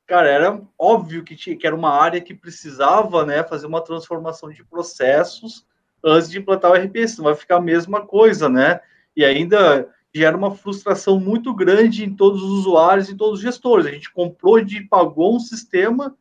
cara, 0.07 0.29
era 0.29 0.61
óbvio 0.79 1.23
que, 1.23 1.37
tinha, 1.37 1.57
que 1.57 1.67
era 1.67 1.77
uma 1.77 1.91
área 1.91 2.21
que 2.21 2.35
precisava, 2.35 3.25
né, 3.27 3.43
fazer 3.45 3.67
uma 3.67 3.83
transformação 3.83 4.51
de 4.51 4.65
processos 4.65 5.67
antes 6.05 6.31
de 6.31 6.39
implantar 6.39 6.71
o 6.71 6.75
RP, 6.75 7.07
senão 7.07 7.25
vai 7.25 7.35
ficar 7.35 7.57
a 7.57 7.61
mesma 7.61 8.05
coisa, 8.05 8.49
né? 8.49 8.81
E 9.17 9.25
ainda 9.25 9.89
gera 10.15 10.37
uma 10.37 10.55
frustração 10.55 11.19
muito 11.19 11.55
grande 11.55 12.05
em 12.05 12.15
todos 12.15 12.43
os 12.43 12.51
usuários 12.61 13.09
e 13.09 13.17
todos 13.17 13.39
os 13.39 13.43
gestores. 13.45 13.87
A 13.87 13.91
gente 13.91 14.13
comprou 14.13 14.59
e 14.59 14.89
pagou 14.89 15.37
um 15.37 15.41
sistema 15.41 16.17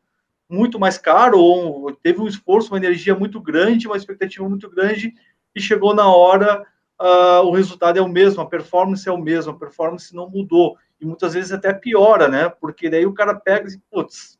muito 0.47 0.79
mais 0.79 0.97
caro, 0.97 1.39
ou 1.39 1.91
teve 1.95 2.21
um 2.21 2.27
esforço, 2.27 2.71
uma 2.71 2.77
energia 2.77 3.15
muito 3.15 3.39
grande, 3.39 3.87
uma 3.87 3.97
expectativa 3.97 4.47
muito 4.47 4.69
grande, 4.69 5.13
e 5.55 5.61
chegou 5.61 5.95
na 5.95 6.13
hora, 6.13 6.65
uh, 7.01 7.45
o 7.45 7.51
resultado 7.51 7.97
é 7.97 8.01
o 8.01 8.07
mesmo, 8.07 8.41
a 8.41 8.45
performance 8.45 9.07
é 9.07 9.11
o 9.11 9.17
mesmo, 9.17 9.51
a 9.51 9.57
performance 9.57 10.15
não 10.15 10.29
mudou, 10.29 10.77
e 10.99 11.05
muitas 11.05 11.33
vezes 11.33 11.51
até 11.51 11.73
piora, 11.73 12.27
né? 12.27 12.49
Porque 12.49 12.89
daí 12.89 13.05
o 13.05 13.13
cara 13.13 13.33
pega 13.33 13.67
e 13.69 13.77
putz, 13.89 14.39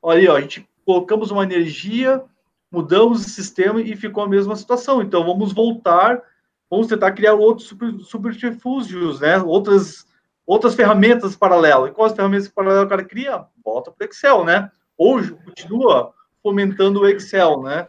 olha 0.00 0.20
aí, 0.20 0.28
ó, 0.28 0.36
a 0.36 0.40
gente 0.40 0.68
colocamos 0.84 1.30
uma 1.30 1.42
energia, 1.42 2.22
mudamos 2.70 3.26
o 3.26 3.28
sistema 3.28 3.80
e 3.80 3.96
ficou 3.96 4.22
a 4.22 4.28
mesma 4.28 4.54
situação. 4.56 5.02
Então 5.02 5.24
vamos 5.24 5.52
voltar, 5.52 6.22
vamos 6.70 6.86
tentar 6.86 7.12
criar 7.12 7.34
outros 7.34 7.74
subterfúgios, 8.04 9.20
né? 9.20 9.38
Outras 9.38 10.06
outras 10.46 10.74
ferramentas 10.74 11.36
paralelas. 11.36 11.90
E 11.90 11.92
quais 11.92 12.14
ferramentas 12.14 12.48
paralelas 12.48 12.86
o 12.86 12.88
cara 12.88 13.04
cria? 13.04 13.44
Volta 13.62 13.90
para 13.90 14.06
o 14.06 14.08
Excel, 14.08 14.44
né? 14.44 14.70
hoje 14.98 15.32
continua 15.32 16.12
fomentando 16.42 17.00
o 17.00 17.08
Excel, 17.08 17.62
né? 17.62 17.88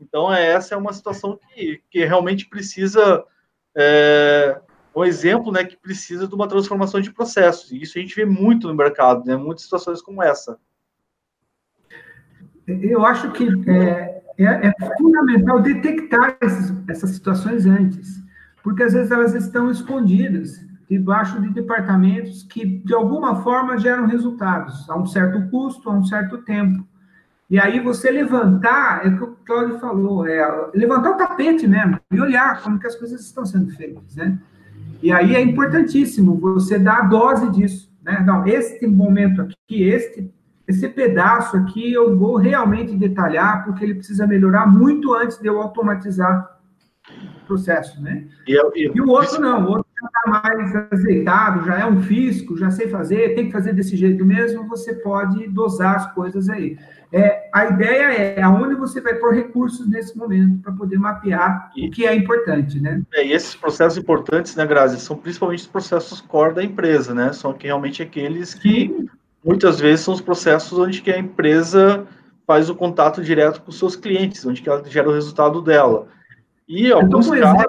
Então, 0.00 0.32
é, 0.32 0.46
essa 0.46 0.74
é 0.74 0.78
uma 0.78 0.92
situação 0.92 1.38
que, 1.54 1.82
que 1.90 2.04
realmente 2.04 2.48
precisa, 2.48 3.24
é, 3.76 4.60
um 4.94 5.04
exemplo, 5.04 5.52
né, 5.52 5.62
que 5.64 5.76
precisa 5.76 6.26
de 6.26 6.34
uma 6.34 6.48
transformação 6.48 7.00
de 7.00 7.12
processos. 7.12 7.70
E 7.70 7.82
isso 7.82 7.98
a 7.98 8.00
gente 8.00 8.16
vê 8.16 8.24
muito 8.24 8.66
no 8.66 8.74
mercado, 8.74 9.24
né? 9.26 9.36
Muitas 9.36 9.64
situações 9.64 10.00
como 10.00 10.22
essa. 10.22 10.58
Eu 12.66 13.04
acho 13.04 13.30
que 13.32 13.46
é, 13.70 14.22
é, 14.38 14.68
é 14.68 14.72
fundamental 14.98 15.60
detectar 15.60 16.36
essas 16.88 17.10
situações 17.10 17.66
antes, 17.66 18.20
porque 18.62 18.82
às 18.82 18.94
vezes 18.94 19.12
elas 19.12 19.34
estão 19.34 19.70
escondidas 19.70 20.64
debaixo 20.88 21.40
de 21.40 21.52
departamentos 21.52 22.42
que, 22.42 22.64
de 22.64 22.94
alguma 22.94 23.42
forma, 23.42 23.78
geram 23.78 24.06
resultados, 24.06 24.88
a 24.88 24.96
um 24.96 25.06
certo 25.06 25.48
custo, 25.50 25.90
a 25.90 25.92
um 25.92 26.04
certo 26.04 26.38
tempo. 26.38 26.86
E 27.48 27.60
aí 27.60 27.78
você 27.78 28.10
levantar, 28.10 29.06
é 29.06 29.08
o 29.08 29.16
que 29.16 29.22
o 29.22 29.36
Cláudio 29.44 29.78
falou, 29.78 30.26
é 30.26 30.70
levantar 30.74 31.10
o 31.12 31.16
tapete 31.16 31.66
mesmo 31.66 32.00
e 32.10 32.20
olhar 32.20 32.60
como 32.60 32.78
que 32.78 32.86
as 32.86 32.96
coisas 32.96 33.20
estão 33.20 33.46
sendo 33.46 33.70
feitas, 33.70 34.16
né? 34.16 34.36
E 35.00 35.12
aí 35.12 35.36
é 35.36 35.40
importantíssimo 35.40 36.36
você 36.36 36.78
dar 36.78 36.98
a 36.98 37.02
dose 37.02 37.48
disso, 37.52 37.92
né? 38.02 38.22
Não, 38.26 38.44
este 38.46 38.84
momento 38.86 39.42
aqui, 39.42 39.84
este, 39.84 40.28
esse 40.66 40.88
pedaço 40.88 41.56
aqui 41.56 41.92
eu 41.92 42.18
vou 42.18 42.36
realmente 42.36 42.96
detalhar 42.96 43.64
porque 43.64 43.84
ele 43.84 43.94
precisa 43.94 44.26
melhorar 44.26 44.66
muito 44.66 45.14
antes 45.14 45.38
de 45.38 45.46
eu 45.46 45.62
automatizar 45.62 46.58
o 47.42 47.46
processo, 47.46 48.02
né? 48.02 48.26
E, 48.48 48.54
e, 48.74 48.92
e 48.92 49.00
o 49.00 49.08
outro 49.08 49.40
não, 49.40 49.64
o 49.64 49.68
outro 49.68 49.85
já 50.00 50.06
está 50.06 50.30
mais 50.30 50.92
azeitado, 50.92 51.64
já 51.64 51.78
é 51.80 51.86
um 51.86 52.00
fisco, 52.02 52.56
já 52.56 52.70
sei 52.70 52.88
fazer, 52.88 53.34
tem 53.34 53.46
que 53.46 53.52
fazer 53.52 53.72
desse 53.72 53.96
jeito 53.96 54.24
mesmo, 54.24 54.68
você 54.68 54.94
pode 54.94 55.46
dosar 55.48 55.96
as 55.96 56.14
coisas 56.14 56.48
aí. 56.48 56.78
É, 57.12 57.48
a 57.52 57.66
ideia 57.66 58.12
é 58.12 58.42
aonde 58.42 58.74
você 58.74 59.00
vai 59.00 59.14
pôr 59.14 59.32
recursos 59.32 59.88
nesse 59.88 60.16
momento 60.18 60.60
para 60.60 60.72
poder 60.72 60.98
mapear 60.98 61.70
e, 61.76 61.88
o 61.88 61.90
que 61.90 62.04
é 62.04 62.14
importante, 62.14 62.80
né? 62.80 63.00
É, 63.14 63.26
e 63.26 63.32
esses 63.32 63.54
processos 63.54 63.96
importantes, 63.96 64.54
né, 64.56 64.66
Grazi, 64.66 65.00
são 65.00 65.16
principalmente 65.16 65.60
os 65.60 65.66
processos 65.66 66.20
core 66.20 66.54
da 66.54 66.64
empresa, 66.64 67.14
né? 67.14 67.32
São 67.32 67.52
que 67.52 67.66
realmente 67.66 68.02
aqueles 68.02 68.54
que 68.54 68.88
Sim. 68.88 69.08
muitas 69.44 69.80
vezes 69.80 70.04
são 70.04 70.14
os 70.14 70.20
processos 70.20 70.76
onde 70.78 71.00
que 71.00 71.10
a 71.10 71.18
empresa 71.18 72.06
faz 72.46 72.68
o 72.68 72.74
contato 72.74 73.22
direto 73.22 73.62
com 73.62 73.70
os 73.70 73.78
seus 73.78 73.96
clientes, 73.96 74.44
onde 74.44 74.60
que 74.60 74.68
ela 74.68 74.82
gera 74.84 75.08
o 75.08 75.14
resultado 75.14 75.62
dela. 75.62 76.08
E 76.68 76.92
alguns 76.92 77.30
casos, 77.30 77.66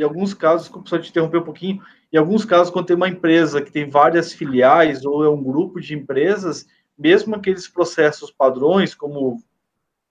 em 0.00 0.02
alguns 0.02 0.34
casos, 0.34 0.62
desculpa 0.62 0.88
só 0.88 0.98
te 0.98 1.10
interromper 1.10 1.38
um 1.38 1.44
pouquinho, 1.44 1.82
em 2.12 2.16
alguns 2.16 2.44
casos, 2.44 2.72
quando 2.72 2.86
tem 2.86 2.96
uma 2.96 3.08
empresa 3.08 3.60
que 3.60 3.70
tem 3.70 3.88
várias 3.88 4.32
filiais 4.32 5.04
ou 5.04 5.24
é 5.24 5.28
um 5.28 5.42
grupo 5.42 5.80
de 5.80 5.94
empresas, 5.94 6.66
mesmo 6.98 7.34
aqueles 7.34 7.68
processos 7.68 8.30
padrões, 8.30 8.94
como 8.94 9.42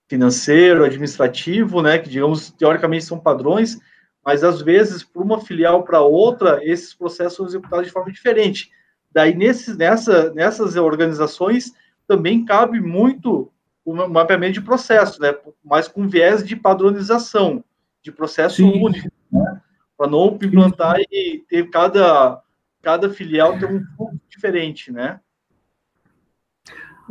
financeiro, 0.08 0.84
administrativo, 0.84 1.82
né, 1.82 1.98
que 1.98 2.08
digamos 2.08 2.50
teoricamente 2.50 3.04
são 3.04 3.18
padrões, 3.18 3.78
mas 4.24 4.42
às 4.42 4.62
vezes 4.62 5.02
por 5.02 5.22
uma 5.22 5.40
filial 5.40 5.82
para 5.82 6.00
outra 6.00 6.60
esses 6.62 6.94
processos 6.94 7.36
são 7.36 7.46
executados 7.46 7.86
de 7.86 7.92
forma 7.92 8.10
diferente. 8.10 8.70
Daí 9.12 9.34
nesses, 9.34 9.76
nessa, 9.76 10.32
nessas 10.32 10.76
organizações 10.76 11.72
também 12.06 12.44
cabe 12.44 12.80
muito 12.80 13.52
o 13.84 13.94
mapeamento 14.08 14.54
de 14.54 14.62
processo, 14.62 15.20
né, 15.20 15.34
mas 15.64 15.88
com 15.88 16.08
viés 16.08 16.46
de 16.46 16.56
padronização, 16.56 17.62
de 18.02 18.12
processo 18.12 18.56
Sim. 18.56 18.82
único. 18.82 19.08
Né? 19.30 19.60
Para 19.98 20.08
não 20.08 20.38
implantar 20.40 20.96
e 21.10 21.44
ter 21.48 21.68
cada, 21.70 22.40
cada 22.80 23.10
filial 23.10 23.58
ter 23.58 23.66
um 23.66 23.84
fluxo 23.96 24.20
diferente, 24.30 24.92
né? 24.92 25.18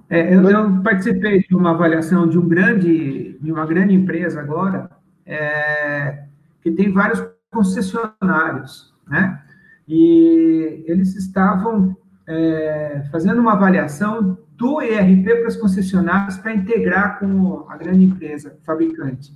É, 0.10 0.34
eu, 0.34 0.50
eu, 0.50 0.82
participei 0.82 1.39
de 1.39 1.54
uma 1.54 1.71
avaliação 1.71 2.28
de 2.30 2.39
um 2.39 2.47
grande, 2.47 3.38
de 3.41 3.52
uma 3.52 3.65
grande 3.65 3.93
empresa 3.93 4.39
agora, 4.39 4.89
é, 5.26 6.23
que 6.62 6.71
tem 6.71 6.93
vários 6.93 7.21
concessionários, 7.52 8.95
né? 9.06 9.43
E 9.86 10.84
eles 10.88 11.13
estavam 11.15 11.95
é, 12.26 13.04
fazendo 13.12 13.41
uma 13.41 13.54
avaliação 13.54 14.38
do 14.56 14.82
ERP 14.82 15.26
para 15.26 15.47
as 15.47 15.58
concessionárias 15.58 16.38
para 16.38 16.54
integrar 16.54 17.19
com 17.19 17.65
a 17.69 17.76
grande 17.76 18.06
empresa 18.06 18.58
fabricante. 18.65 19.36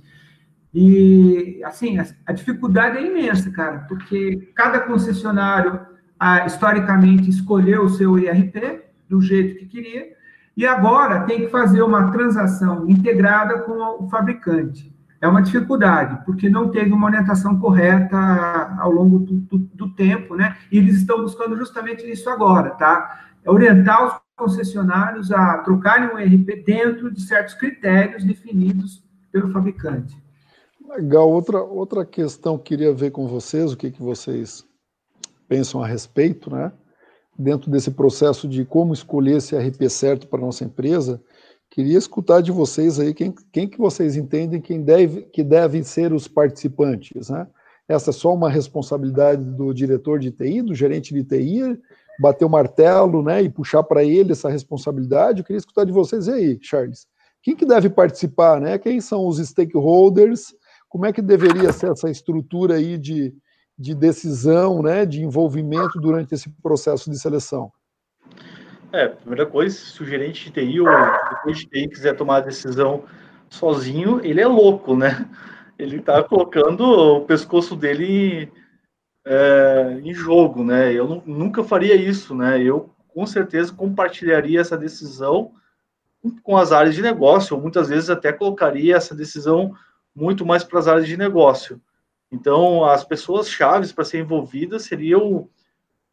E, 0.74 1.60
assim, 1.64 1.98
a, 1.98 2.32
dificuldade 2.32 2.96
é 2.96 3.06
imensa, 3.06 3.50
cara, 3.50 3.80
porque 3.80 4.50
cada 4.54 4.80
concessionário 4.80 5.80
ah, 6.18 6.46
historicamente 6.46 7.28
escolheu 7.28 7.84
o 7.84 7.90
seu 7.90 8.18
IRP 8.18 8.80
do 9.08 9.20
jeito 9.20 9.58
que 9.58 9.66
queria, 9.66 10.12
e 10.56 10.66
agora 10.66 11.24
tem 11.24 11.40
que 11.40 11.48
fazer 11.48 11.82
uma 11.82 12.10
transação 12.10 12.88
integrada 12.88 13.60
com 13.60 14.04
o 14.04 14.08
fabricante. 14.08 14.92
É 15.20 15.28
uma 15.28 15.42
dificuldade, 15.42 16.24
porque 16.24 16.48
não 16.48 16.68
teve 16.68 16.92
uma 16.92 17.06
orientação 17.06 17.58
correta 17.58 18.16
ao 18.78 18.90
longo 18.90 19.18
do, 19.18 19.34
do, 19.34 19.58
do 19.58 19.94
tempo, 19.94 20.34
né? 20.34 20.56
E 20.70 20.78
eles 20.78 20.96
estão 20.96 21.22
buscando 21.22 21.56
justamente 21.56 22.10
isso 22.10 22.28
agora, 22.28 22.70
tá? 22.70 23.20
É 23.44 23.50
orientar 23.50 24.04
os 24.04 24.20
concessionários 24.36 25.30
a 25.30 25.58
trocarem 25.58 26.08
o 26.08 26.18
ERP 26.18 26.64
dentro 26.64 27.10
de 27.10 27.20
certos 27.22 27.54
critérios 27.54 28.24
definidos 28.24 29.04
pelo 29.30 29.50
fabricante. 29.52 30.21
Legal. 30.92 31.30
Outra, 31.30 31.62
outra 31.62 32.04
questão 32.04 32.58
que 32.58 32.64
queria 32.64 32.92
ver 32.92 33.10
com 33.10 33.26
vocês, 33.26 33.72
o 33.72 33.76
que, 33.76 33.90
que 33.90 34.02
vocês 34.02 34.62
pensam 35.48 35.82
a 35.82 35.86
respeito, 35.86 36.50
né? 36.50 36.70
Dentro 37.38 37.70
desse 37.70 37.90
processo 37.90 38.46
de 38.46 38.62
como 38.66 38.92
escolher 38.92 39.38
esse 39.38 39.56
RP 39.56 39.88
certo 39.88 40.26
para 40.26 40.42
nossa 40.42 40.64
empresa, 40.64 41.22
queria 41.70 41.96
escutar 41.96 42.42
de 42.42 42.52
vocês 42.52 43.00
aí 43.00 43.14
quem, 43.14 43.34
quem 43.50 43.66
que 43.66 43.78
vocês 43.78 44.16
entendem 44.16 44.60
quem 44.60 44.82
deve, 44.82 45.22
que 45.22 45.42
devem 45.42 45.82
ser 45.82 46.12
os 46.12 46.28
participantes, 46.28 47.30
né? 47.30 47.46
Essa 47.88 48.10
é 48.10 48.12
só 48.12 48.34
uma 48.34 48.50
responsabilidade 48.50 49.42
do 49.44 49.72
diretor 49.72 50.18
de 50.18 50.30
TI, 50.30 50.60
do 50.60 50.74
gerente 50.74 51.14
de 51.14 51.24
TI, 51.24 51.80
bater 52.20 52.44
o 52.44 52.50
martelo, 52.50 53.22
né, 53.22 53.42
e 53.42 53.48
puxar 53.48 53.82
para 53.82 54.04
ele 54.04 54.32
essa 54.32 54.48
responsabilidade. 54.48 55.40
Eu 55.40 55.44
queria 55.44 55.58
escutar 55.58 55.84
de 55.84 55.92
vocês 55.92 56.28
aí, 56.28 56.58
Charles. 56.60 57.06
Quem 57.42 57.56
que 57.56 57.66
deve 57.66 57.90
participar, 57.90 58.60
né? 58.60 58.78
Quem 58.78 59.00
são 59.00 59.26
os 59.26 59.38
stakeholders? 59.38 60.54
Como 60.92 61.06
é 61.06 61.12
que 61.12 61.22
deveria 61.22 61.72
ser 61.72 61.90
essa 61.90 62.10
estrutura 62.10 62.74
aí 62.74 62.98
de, 62.98 63.34
de 63.78 63.94
decisão, 63.94 64.82
né, 64.82 65.06
de 65.06 65.22
envolvimento 65.22 65.98
durante 65.98 66.34
esse 66.34 66.50
processo 66.62 67.10
de 67.10 67.18
seleção? 67.18 67.72
É, 68.92 69.08
primeira 69.08 69.46
coisa, 69.46 69.74
se 69.74 70.02
o 70.02 70.04
gerente 70.04 70.44
de 70.44 70.50
TI 70.50 70.80
ou 70.82 70.86
depois 71.30 71.60
de 71.60 71.66
TI 71.66 71.88
quiser 71.88 72.14
tomar 72.14 72.36
a 72.36 72.40
decisão 72.40 73.04
sozinho, 73.48 74.20
ele 74.22 74.42
é 74.42 74.46
louco, 74.46 74.94
né? 74.94 75.26
Ele 75.78 75.96
está 75.96 76.22
colocando 76.22 76.82
o 76.82 77.22
pescoço 77.22 77.74
dele 77.74 78.52
é, 79.24 79.98
em 80.04 80.12
jogo, 80.12 80.62
né? 80.62 80.92
Eu 80.92 81.22
nunca 81.24 81.64
faria 81.64 81.94
isso, 81.94 82.34
né? 82.34 82.62
Eu 82.62 82.90
com 83.08 83.24
certeza 83.24 83.72
compartilharia 83.72 84.60
essa 84.60 84.76
decisão 84.76 85.52
com 86.42 86.58
as 86.58 86.70
áreas 86.70 86.94
de 86.94 87.00
negócio, 87.00 87.56
ou 87.56 87.62
muitas 87.62 87.88
vezes 87.88 88.10
até 88.10 88.30
colocaria 88.30 88.94
essa 88.94 89.14
decisão 89.14 89.74
muito 90.14 90.44
mais 90.44 90.64
para 90.64 90.78
as 90.78 90.88
áreas 90.88 91.06
de 91.06 91.16
negócio. 91.16 91.80
Então, 92.30 92.84
as 92.84 93.04
pessoas 93.04 93.48
chaves 93.48 93.92
para 93.92 94.04
ser 94.04 94.20
envolvidas 94.20 94.84
seriam 94.84 95.48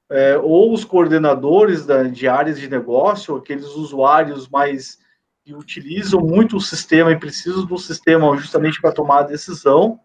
é, 0.10 0.38
ou 0.38 0.74
os 0.74 0.84
coordenadores 0.84 1.86
da, 1.86 2.04
de 2.04 2.28
áreas 2.28 2.60
de 2.60 2.68
negócio, 2.68 3.36
aqueles 3.36 3.68
usuários 3.68 4.50
mais 4.50 4.98
que 5.46 5.54
utilizam 5.54 6.20
muito 6.20 6.58
o 6.58 6.62
sistema 6.62 7.12
e 7.12 7.20
precisam 7.20 7.66
do 7.66 7.78
sistema 7.78 8.36
justamente 8.36 8.82
para 8.82 8.92
tomar 8.92 9.20
a 9.20 9.24
decisão. 9.24 10.00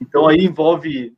Então, 0.00 0.28
aí 0.28 0.44
envolve, 0.44 1.16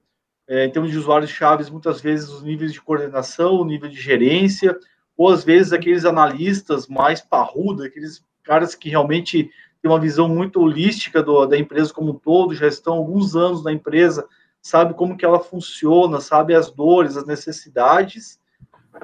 é, 0.49 0.67
em 0.67 0.71
termos 0.71 0.91
de 0.91 0.99
usuários 0.99 1.31
chaves, 1.31 1.69
muitas 1.69 2.01
vezes 2.01 2.29
os 2.31 2.43
níveis 2.43 2.73
de 2.73 2.81
coordenação, 2.81 3.57
o 3.57 3.65
nível 3.65 3.89
de 3.89 4.01
gerência, 4.01 4.79
ou 5.17 5.29
às 5.29 5.45
vezes 5.45 5.73
aqueles 5.73 6.05
analistas 6.05 6.87
mais 6.87 7.21
parrudos, 7.21 7.85
aqueles 7.85 8.25
caras 8.43 8.75
que 8.75 8.89
realmente 8.89 9.51
tem 9.81 9.91
uma 9.91 10.01
visão 10.01 10.29
muito 10.29 10.61
holística 10.61 11.23
do, 11.23 11.47
da 11.47 11.59
empresa 11.59 11.93
como 11.93 12.13
um 12.13 12.19
todo, 12.19 12.55
já 12.55 12.67
estão 12.67 12.95
alguns 12.95 13.37
anos 13.37 13.63
na 13.63 13.73
empresa, 13.73 14.27
sabe 14.61 14.95
como 14.95 15.17
que 15.17 15.25
ela 15.25 15.41
funciona, 15.41 16.21
sabe 16.21 16.55
as 16.55 16.71
dores, 16.71 17.17
as 17.17 17.27
necessidades, 17.27 18.41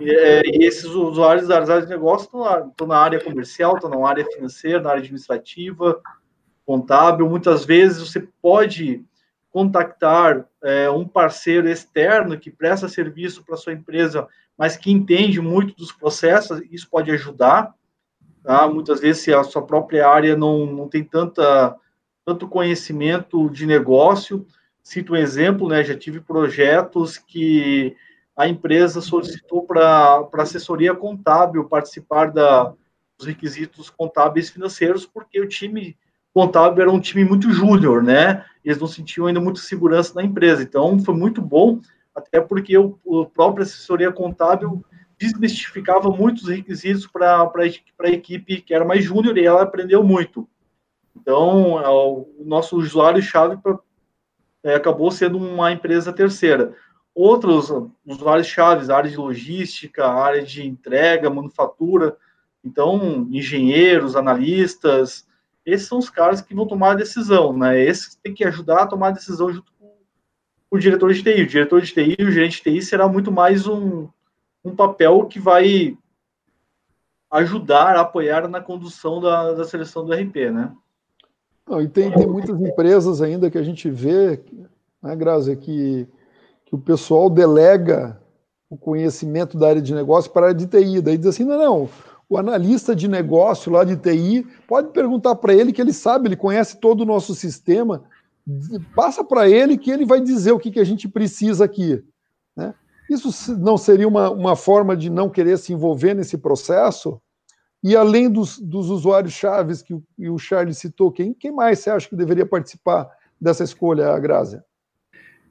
e, 0.00 0.10
é, 0.10 0.42
e 0.44 0.64
esses 0.64 0.86
usuários 0.86 1.48
das 1.48 1.68
áreas 1.68 1.86
de 1.86 1.92
negócio 1.92 2.24
estão, 2.24 2.40
lá, 2.40 2.66
estão 2.66 2.86
na 2.86 2.96
área 2.96 3.22
comercial, 3.22 3.74
estão 3.74 3.90
na 3.90 4.08
área 4.08 4.24
financeira, 4.24 4.80
na 4.80 4.90
área 4.90 5.00
administrativa, 5.00 6.00
contábil, 6.64 7.28
muitas 7.28 7.64
vezes 7.64 8.08
você 8.08 8.26
pode 8.40 9.04
contactar 9.50 10.46
é, 10.62 10.88
um 10.88 11.06
parceiro 11.06 11.68
externo 11.68 12.38
que 12.38 12.50
presta 12.50 12.88
serviço 12.88 13.44
para 13.44 13.56
sua 13.56 13.74
empresa, 13.74 14.26
mas 14.56 14.76
que 14.76 14.90
entende 14.90 15.40
muito 15.40 15.76
dos 15.76 15.92
processos, 15.92 16.62
isso 16.70 16.88
pode 16.90 17.10
ajudar. 17.10 17.74
Tá? 18.42 18.68
Muitas 18.68 19.00
vezes, 19.00 19.22
se 19.22 19.32
a 19.32 19.42
sua 19.44 19.62
própria 19.62 20.08
área 20.08 20.36
não, 20.36 20.66
não 20.66 20.88
tem 20.88 21.04
tanta, 21.04 21.76
tanto 22.24 22.48
conhecimento 22.48 23.48
de 23.50 23.66
negócio, 23.66 24.46
cito 24.82 25.12
um 25.12 25.16
exemplo, 25.16 25.68
né, 25.68 25.84
já 25.84 25.96
tive 25.96 26.20
projetos 26.20 27.16
que 27.16 27.96
a 28.36 28.48
empresa 28.48 29.00
solicitou 29.00 29.62
para 29.62 30.28
assessoria 30.38 30.94
contábil 30.94 31.64
participar 31.64 32.32
da, 32.32 32.72
dos 33.16 33.26
requisitos 33.26 33.90
contábeis 33.90 34.50
financeiros, 34.50 35.06
porque 35.06 35.40
o 35.40 35.48
time 35.48 35.96
contábil 36.32 36.82
era 36.82 36.90
um 36.90 37.00
time 37.00 37.24
muito 37.24 37.52
júnior, 37.52 38.02
né? 38.02 38.44
Eles 38.64 38.78
não 38.78 38.86
sentiam 38.86 39.26
ainda 39.26 39.40
muita 39.40 39.60
segurança 39.60 40.14
na 40.14 40.24
empresa. 40.24 40.62
Então, 40.62 40.98
foi 40.98 41.14
muito 41.14 41.42
bom, 41.42 41.78
até 42.14 42.40
porque 42.40 42.76
o, 42.76 42.98
o 43.04 43.26
próprio 43.26 43.64
assessoria 43.64 44.10
contábil 44.10 44.82
desmistificava 45.22 46.10
muitos 46.10 46.48
requisitos 46.48 47.06
para 47.06 47.50
a 48.00 48.08
equipe 48.08 48.60
que 48.60 48.74
era 48.74 48.84
mais 48.84 49.04
júnior 49.04 49.38
e 49.38 49.44
ela 49.44 49.62
aprendeu 49.62 50.02
muito. 50.02 50.48
Então, 51.16 51.78
é, 51.80 51.88
o 51.88 52.26
nosso 52.44 52.76
usuário-chave 52.76 53.58
é, 54.64 54.74
acabou 54.74 55.10
sendo 55.10 55.38
uma 55.38 55.70
empresa 55.70 56.12
terceira. 56.12 56.74
Outros 57.14 57.70
usuários-chave, 58.06 58.90
área 58.90 59.10
de 59.10 59.16
logística, 59.16 60.06
área 60.06 60.42
de 60.42 60.66
entrega, 60.66 61.30
manufatura, 61.30 62.16
então, 62.64 63.28
engenheiros, 63.30 64.16
analistas, 64.16 65.26
esses 65.64 65.86
são 65.86 65.98
os 65.98 66.10
caras 66.10 66.40
que 66.40 66.54
vão 66.54 66.66
tomar 66.66 66.92
a 66.92 66.96
decisão, 66.96 67.56
né? 67.56 67.80
Esses 67.80 68.14
tem 68.16 68.34
que 68.34 68.44
ajudar 68.44 68.82
a 68.82 68.86
tomar 68.86 69.08
a 69.08 69.12
decisão 69.12 69.52
junto 69.52 69.72
com 69.78 69.92
o 70.70 70.78
diretor 70.78 71.12
de 71.12 71.22
TI. 71.22 71.42
O 71.42 71.46
diretor 71.46 71.80
de 71.80 71.92
TI 71.92 72.16
e 72.18 72.24
o 72.24 72.30
gerente 72.30 72.62
de 72.62 72.62
TI 72.62 72.82
será 72.82 73.06
muito 73.08 73.30
mais 73.30 73.66
um, 73.66 74.08
um 74.64 74.74
papel 74.74 75.26
que 75.26 75.38
vai 75.40 75.96
ajudar, 77.30 77.96
apoiar 77.96 78.46
na 78.48 78.60
condução 78.60 79.20
da, 79.20 79.52
da 79.52 79.64
seleção 79.64 80.04
do 80.04 80.12
RP, 80.12 80.50
né? 80.50 80.72
Não, 81.66 81.80
e 81.80 81.88
tem, 81.88 82.10
tem 82.12 82.26
muitas 82.26 82.60
empresas 82.60 83.22
ainda 83.22 83.50
que 83.50 83.56
a 83.56 83.62
gente 83.62 83.88
vê, 83.88 84.40
né, 85.02 85.16
Grazi, 85.16 85.56
que, 85.56 86.06
que 86.64 86.74
o 86.74 86.78
pessoal 86.78 87.30
delega 87.30 88.20
o 88.68 88.76
conhecimento 88.76 89.58
da 89.58 89.68
área 89.68 89.82
de 89.82 89.94
negócio 89.94 90.30
para 90.30 90.46
a 90.46 90.48
área 90.48 90.58
de 90.58 90.66
TI. 90.66 91.02
Daí 91.02 91.18
diz 91.18 91.26
assim, 91.26 91.44
não, 91.44 91.58
não, 91.58 91.88
o 92.28 92.38
analista 92.38 92.96
de 92.96 93.06
negócio 93.06 93.70
lá 93.70 93.84
de 93.84 93.96
TI 93.96 94.46
pode 94.66 94.88
perguntar 94.88 95.34
para 95.34 95.52
ele 95.52 95.72
que 95.72 95.80
ele 95.82 95.92
sabe, 95.92 96.28
ele 96.28 96.36
conhece 96.36 96.78
todo 96.78 97.02
o 97.02 97.06
nosso 97.06 97.34
sistema, 97.34 98.02
passa 98.94 99.22
para 99.22 99.46
ele 99.46 99.76
que 99.76 99.90
ele 99.90 100.06
vai 100.06 100.22
dizer 100.22 100.52
o 100.52 100.58
que, 100.58 100.70
que 100.70 100.80
a 100.80 100.84
gente 100.84 101.06
precisa 101.06 101.66
aqui. 101.66 102.02
Né? 102.56 102.74
Isso 103.12 103.58
não 103.58 103.76
seria 103.76 104.08
uma, 104.08 104.30
uma 104.30 104.56
forma 104.56 104.96
de 104.96 105.10
não 105.10 105.28
querer 105.28 105.58
se 105.58 105.72
envolver 105.72 106.14
nesse 106.14 106.38
processo? 106.38 107.20
E 107.84 107.96
além 107.96 108.30
dos, 108.30 108.58
dos 108.58 108.88
usuários 108.88 109.32
chaves 109.32 109.82
que 109.82 109.92
o, 109.92 110.02
o 110.30 110.38
Charles 110.38 110.78
citou, 110.78 111.12
quem, 111.12 111.34
quem 111.34 111.52
mais 111.52 111.80
você 111.80 111.90
acha 111.90 112.08
que 112.08 112.16
deveria 112.16 112.46
participar 112.46 113.10
dessa 113.40 113.64
escolha, 113.64 114.18
Grácia? 114.18 114.64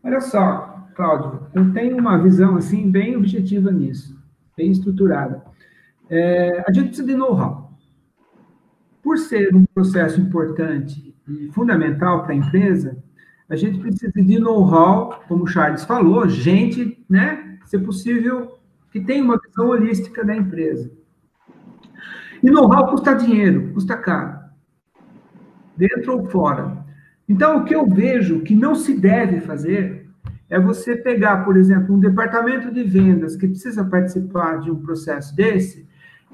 Olha 0.04 0.22
só, 0.22 0.88
Cláudio, 0.96 1.48
eu 1.54 1.72
tenho 1.74 1.98
uma 1.98 2.18
visão 2.18 2.56
assim 2.56 2.90
bem 2.90 3.16
objetiva 3.16 3.72
nisso, 3.72 4.18
bem 4.58 4.72
estruturada. 4.72 5.44
É, 6.10 6.64
a 6.68 6.72
gente 6.72 6.88
precisa 6.88 7.08
de 7.08 7.16
know-how. 7.16 7.70
Por 9.04 9.18
ser 9.18 9.54
um 9.56 9.66
processo 9.74 10.20
importante 10.20 11.16
e 11.28 11.52
fundamental 11.52 12.24
para 12.24 12.34
a 12.34 12.36
empresa, 12.36 12.98
a 13.50 13.56
gente 13.58 13.80
precisa 13.80 14.14
de 14.14 14.40
know-how, 14.40 15.22
como 15.28 15.44
o 15.44 15.48
Charles 15.48 15.84
falou, 15.84 16.28
gente, 16.30 17.04
né, 17.10 17.51
se 17.66 17.78
possível, 17.80 18.60
que 18.92 19.00
tenha 19.00 19.24
uma 19.24 19.40
visão 19.40 19.70
holística 19.70 20.24
da 20.24 20.36
empresa. 20.36 20.92
E 22.44 22.50
know-how 22.50 22.88
custa 22.90 23.14
dinheiro, 23.14 23.72
custa 23.74 23.96
caro, 23.96 24.40
dentro 25.78 26.18
ou 26.18 26.26
fora. 26.26 26.86
Então, 27.28 27.58
o 27.58 27.64
que 27.64 27.74
eu 27.74 27.88
vejo 27.88 28.42
que 28.42 28.56
não 28.56 28.76
se 28.76 28.94
deve 28.94 29.40
fazer 29.42 30.10
é 30.50 30.60
você 30.60 30.98
pegar, 30.98 31.46
por 31.46 31.56
exemplo, 31.56 31.96
um 31.96 32.00
departamento 32.00 32.74
de 32.74 32.84
vendas 32.84 33.38
que 33.38 33.48
precisa 33.48 33.86
participar 33.86 34.60
de 34.60 34.70
um 34.70 34.82
processo 34.82 35.34
desse, 35.36 35.88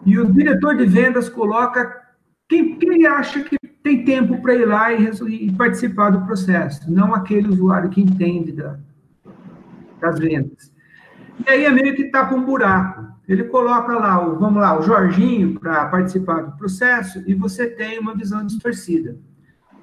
e 0.06 0.18
o 0.18 0.32
diretor 0.32 0.76
de 0.76 0.86
vendas 0.86 1.30
coloca 1.30 2.02
quem, 2.48 2.80
quem 2.80 3.06
acha 3.06 3.44
que 3.44 3.58
tem 3.84 4.04
tempo 4.04 4.42
para 4.42 4.56
ir 4.56 4.66
lá 4.66 4.92
e, 4.94 5.10
e, 5.30 5.52
participar 5.54 6.10
do 6.10 6.26
processo, 6.26 6.92
não 6.92 7.14
aquele 7.14 7.48
usuário 7.48 7.90
que 7.90 8.02
entende 8.02 8.52
da, 8.52 8.78
das 10.02 10.20
vendas. 10.20 10.72
E 11.46 11.50
aí 11.50 11.66
é 11.66 11.72
meio 11.72 11.96
que 11.96 12.06
tapa 12.06 12.36
um 12.36 12.44
buraco. 12.44 13.08
Ele 13.28 13.44
coloca 13.44 13.94
lá, 13.94 14.26
o, 14.26 14.40
vamos 14.40 14.62
lá, 14.62 14.80
o 14.80 14.82
Jorginho 14.82 15.60
para 15.60 15.86
participar 15.88 16.42
do 16.42 16.58
processo 16.58 17.22
e 17.28 17.34
você 17.34 17.68
tem 17.68 18.00
uma 18.00 18.16
visão 18.16 18.46
distorcida. 18.46 19.18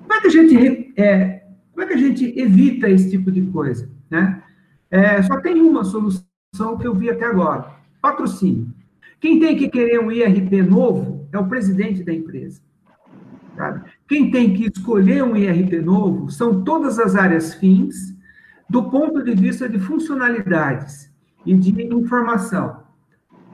Como 0.00 0.14
é 0.14 0.20
que 0.20 0.26
a 0.28 0.30
gente, 0.30 0.94
é, 0.96 1.44
como 1.72 1.84
é 1.84 1.86
que 1.86 1.92
a 1.92 1.98
gente 1.98 2.38
evita 2.38 2.88
esse 2.88 3.10
tipo 3.10 3.30
de 3.30 3.42
coisa? 3.42 3.90
Né? 4.10 4.42
É, 4.90 5.22
só 5.22 5.40
tem 5.40 5.60
uma 5.60 5.84
solução 5.84 6.24
que 6.80 6.86
eu 6.86 6.94
vi 6.94 7.10
até 7.10 7.26
agora. 7.26 7.70
Patrocínio. 8.00 8.68
Quem 9.20 9.38
tem 9.38 9.56
que 9.56 9.68
querer 9.68 10.00
um 10.00 10.10
IRP 10.10 10.62
novo 10.62 11.28
é 11.30 11.38
o 11.38 11.46
presidente 11.46 12.02
da 12.02 12.12
empresa. 12.12 12.62
Sabe? 13.56 13.82
Quem 14.08 14.30
tem 14.30 14.54
que 14.54 14.70
escolher 14.74 15.22
um 15.22 15.36
IRP 15.36 15.80
novo 15.80 16.30
são 16.30 16.64
todas 16.64 16.98
as 16.98 17.14
áreas 17.14 17.54
fins, 17.54 18.14
do 18.68 18.90
ponto 18.90 19.22
de 19.22 19.34
vista 19.34 19.68
de 19.68 19.78
funcionalidades 19.78 21.13
e 21.44 21.54
de 21.54 21.82
informação. 21.92 22.82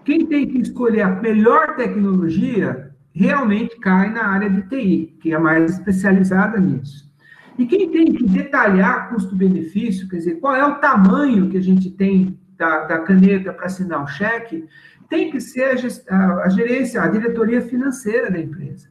Quem 0.04 0.26
tem 0.26 0.46
que 0.46 0.58
escolher 0.58 1.02
a 1.02 1.10
melhor 1.10 1.76
tecnologia 1.76 2.90
realmente 3.12 3.78
cai 3.80 4.10
na 4.10 4.26
área 4.26 4.48
de 4.48 4.62
TI, 4.62 5.16
que 5.20 5.32
é 5.32 5.38
mais 5.38 5.72
especializada 5.72 6.58
nisso. 6.58 7.10
E 7.58 7.66
quem 7.66 7.90
tem 7.90 8.12
que 8.12 8.24
detalhar 8.24 9.10
custo-benefício, 9.10 10.08
quer 10.08 10.16
dizer, 10.16 10.40
qual 10.40 10.54
é 10.54 10.64
o 10.64 10.76
tamanho 10.76 11.50
que 11.50 11.58
a 11.58 11.62
gente 11.62 11.90
tem 11.90 12.38
da, 12.56 12.84
da 12.84 12.98
caneta 13.00 13.52
para 13.52 13.66
assinar 13.66 14.04
o 14.04 14.06
cheque, 14.06 14.66
tem 15.08 15.30
que 15.30 15.40
ser 15.40 15.76
a, 16.08 16.34
a, 16.44 16.48
gerência, 16.50 17.02
a 17.02 17.08
diretoria 17.08 17.62
financeira 17.62 18.30
da 18.30 18.38
empresa. 18.38 18.88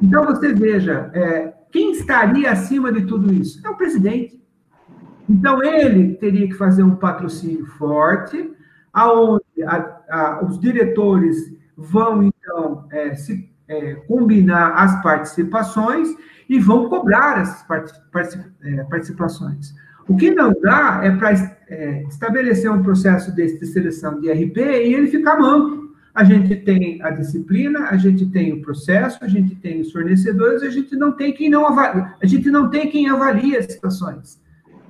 Então, 0.00 0.24
você 0.24 0.52
veja, 0.52 1.10
é, 1.14 1.52
quem 1.72 1.92
estaria 1.92 2.50
acima 2.50 2.92
de 2.92 3.06
tudo 3.06 3.32
isso? 3.32 3.66
É 3.66 3.70
o 3.70 3.76
presidente. 3.76 4.40
Então, 5.28 5.62
ele 5.62 6.14
teria 6.14 6.46
que 6.46 6.54
fazer 6.54 6.82
um 6.82 6.96
patrocínio 6.96 7.66
forte, 7.66 8.52
aonde 8.92 9.42
a, 9.64 10.00
a, 10.08 10.44
os 10.44 10.58
diretores 10.58 11.54
vão, 11.76 12.22
então, 12.22 12.86
é, 12.90 13.14
se, 13.14 13.50
é, 13.68 13.94
combinar 14.06 14.74
as 14.74 15.02
participações 15.02 16.08
e 16.48 16.58
vão 16.58 16.88
cobrar 16.88 17.40
essas 17.40 17.64
é, 18.62 18.84
participações. 18.84 19.74
O 20.08 20.16
que 20.16 20.30
não 20.30 20.54
dá 20.60 21.00
é 21.02 21.10
para 21.10 21.32
é, 21.68 22.04
estabelecer 22.04 22.70
um 22.70 22.82
processo 22.82 23.34
desse 23.34 23.58
de 23.58 23.66
seleção 23.66 24.20
de 24.20 24.30
RP 24.30 24.56
e 24.58 24.94
ele 24.94 25.08
ficar 25.08 25.38
manco. 25.38 25.86
A 26.14 26.24
gente 26.24 26.56
tem 26.56 27.02
a 27.02 27.10
disciplina, 27.10 27.88
a 27.90 27.96
gente 27.96 28.24
tem 28.26 28.52
o 28.52 28.62
processo, 28.62 29.18
a 29.22 29.28
gente 29.28 29.54
tem 29.56 29.80
os 29.80 29.92
fornecedores, 29.92 30.62
a 30.62 30.70
gente 30.70 30.96
não 30.96 31.12
tem 31.12 31.32
quem 31.34 31.50
não 31.50 31.66
avalia, 31.66 32.14
a 32.22 32.26
gente 32.26 32.50
não 32.50 32.70
tem 32.70 32.88
quem 32.88 33.08
avalia 33.08 33.58
as 33.58 33.66
situações, 33.66 34.40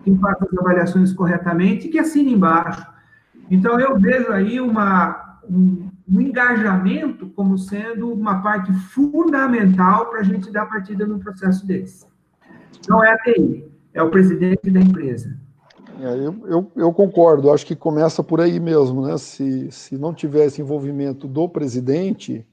quem 0.06 0.16
faz 0.18 0.36
as 0.40 0.56
avaliações 0.56 1.12
corretamente, 1.12 1.88
que 1.88 1.98
assina 1.98 2.30
embaixo. 2.30 2.86
Então 3.50 3.80
eu 3.80 3.98
vejo 3.98 4.30
aí 4.30 4.60
uma, 4.60 5.40
um, 5.50 5.88
um 6.08 6.20
engajamento 6.20 7.28
como 7.30 7.58
sendo 7.58 8.12
uma 8.12 8.40
parte 8.40 8.72
fundamental 8.72 10.06
para 10.06 10.20
a 10.20 10.22
gente 10.22 10.52
dar 10.52 10.66
partida 10.66 11.04
num 11.04 11.18
processo 11.18 11.66
desse. 11.66 12.06
Não 12.88 13.02
é 13.02 13.12
a 13.12 13.18
TI, 13.18 13.64
é 13.92 14.00
o 14.00 14.08
presidente 14.08 14.70
da 14.70 14.80
empresa. 14.80 15.36
É, 16.00 16.14
eu, 16.14 16.46
eu, 16.46 16.72
eu, 16.76 16.92
concordo, 16.92 17.50
acho 17.50 17.66
que 17.66 17.74
começa 17.74 18.22
por 18.22 18.40
aí 18.40 18.60
mesmo, 18.60 19.04
né? 19.04 19.18
Se, 19.18 19.72
se 19.72 19.98
não 19.98 20.14
tivesse 20.14 20.60
envolvimento 20.60 21.26
do 21.26 21.48
presidente, 21.48 22.46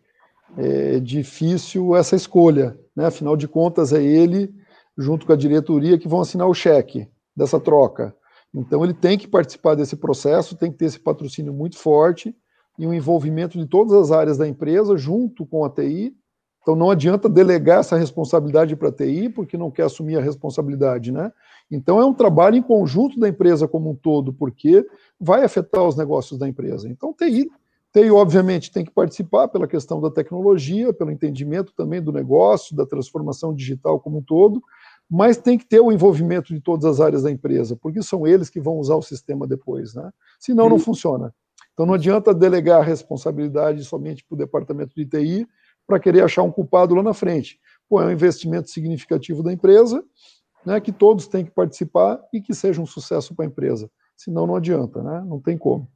é 0.57 0.99
difícil 0.99 1.95
essa 1.95 2.15
escolha, 2.15 2.75
né? 2.95 3.05
Afinal 3.05 3.37
de 3.37 3.47
contas, 3.47 3.93
é 3.93 4.01
ele, 4.01 4.51
junto 4.97 5.25
com 5.27 5.33
a 5.33 5.37
diretoria, 5.37 5.99
que 5.99 6.07
vão 6.07 6.21
assinar 6.21 6.47
o 6.47 6.53
cheque 6.53 7.07
dessa 7.35 7.59
troca. 7.59 8.15
Então, 8.53 8.83
ele 8.83 8.93
tem 8.93 9.17
que 9.17 9.27
participar 9.27 9.75
desse 9.75 9.95
processo, 9.95 10.55
tem 10.55 10.71
que 10.71 10.77
ter 10.77 10.85
esse 10.85 10.99
patrocínio 10.99 11.53
muito 11.53 11.77
forte 11.77 12.35
e 12.77 12.85
um 12.85 12.93
envolvimento 12.93 13.57
de 13.57 13.65
todas 13.65 13.93
as 13.93 14.11
áreas 14.11 14.37
da 14.37 14.47
empresa, 14.47 14.95
junto 14.95 15.45
com 15.45 15.65
a 15.65 15.69
TI. 15.69 16.15
Então, 16.61 16.75
não 16.75 16.89
adianta 16.89 17.27
delegar 17.27 17.79
essa 17.79 17.97
responsabilidade 17.97 18.75
para 18.75 18.89
a 18.89 18.91
TI, 18.91 19.29
porque 19.29 19.57
não 19.57 19.71
quer 19.71 19.83
assumir 19.83 20.17
a 20.17 20.21
responsabilidade, 20.21 21.11
né? 21.11 21.31
Então, 21.69 21.99
é 21.99 22.05
um 22.05 22.13
trabalho 22.13 22.55
em 22.55 22.61
conjunto 22.61 23.19
da 23.19 23.27
empresa 23.27 23.67
como 23.67 23.89
um 23.89 23.95
todo, 23.95 24.31
porque 24.31 24.85
vai 25.19 25.43
afetar 25.43 25.83
os 25.83 25.97
negócios 25.97 26.39
da 26.39 26.47
empresa. 26.47 26.87
Então, 26.87 27.13
TI, 27.13 27.49
TI, 27.91 28.09
obviamente, 28.11 28.71
tem 28.71 28.85
que 28.85 28.91
participar 28.91 29.47
pela 29.47 29.67
questão 29.67 29.99
da 29.99 30.09
tecnologia, 30.09 30.93
pelo 30.93 31.11
entendimento 31.11 31.73
também 31.75 32.01
do 32.01 32.11
negócio, 32.11 32.75
da 32.75 32.85
transformação 32.85 33.53
digital 33.53 33.99
como 33.99 34.19
um 34.19 34.23
todo, 34.23 34.63
mas 35.15 35.37
tem 35.37 35.59
que 35.59 35.65
ter 35.65 35.79
o 35.79 35.91
envolvimento 35.91 36.51
de 36.51 36.59
todas 36.59 36.85
as 36.85 36.99
áreas 36.99 37.21
da 37.21 37.29
empresa, 37.29 37.75
porque 37.75 38.01
são 38.01 38.25
eles 38.25 38.49
que 38.49 38.59
vão 38.59 38.79
usar 38.79 38.95
o 38.95 39.01
sistema 39.03 39.45
depois, 39.45 39.93
né? 39.93 40.11
Senão, 40.39 40.67
não 40.67 40.79
funciona. 40.79 41.31
Então, 41.71 41.85
não 41.85 41.93
adianta 41.93 42.33
delegar 42.33 42.81
a 42.81 42.83
responsabilidade 42.83 43.83
somente 43.83 44.25
para 44.25 44.33
o 44.33 44.37
departamento 44.39 44.95
de 44.95 45.05
TI 45.05 45.47
para 45.85 45.99
querer 45.99 46.23
achar 46.23 46.41
um 46.41 46.51
culpado 46.51 46.95
lá 46.95 47.03
na 47.03 47.13
frente. 47.13 47.59
Pô, 47.87 48.01
é 48.01 48.07
um 48.07 48.11
investimento 48.11 48.71
significativo 48.71 49.43
da 49.43 49.53
empresa, 49.53 50.03
né, 50.65 50.81
que 50.81 50.91
todos 50.91 51.27
têm 51.27 51.45
que 51.45 51.51
participar 51.51 52.19
e 52.33 52.41
que 52.41 52.55
seja 52.55 52.81
um 52.81 52.85
sucesso 52.87 53.35
para 53.35 53.45
a 53.45 53.47
empresa. 53.47 53.91
Senão 54.17 54.47
não 54.47 54.55
adianta, 54.55 55.03
né? 55.03 55.23
não 55.27 55.39
tem 55.39 55.59
como. 55.59 55.87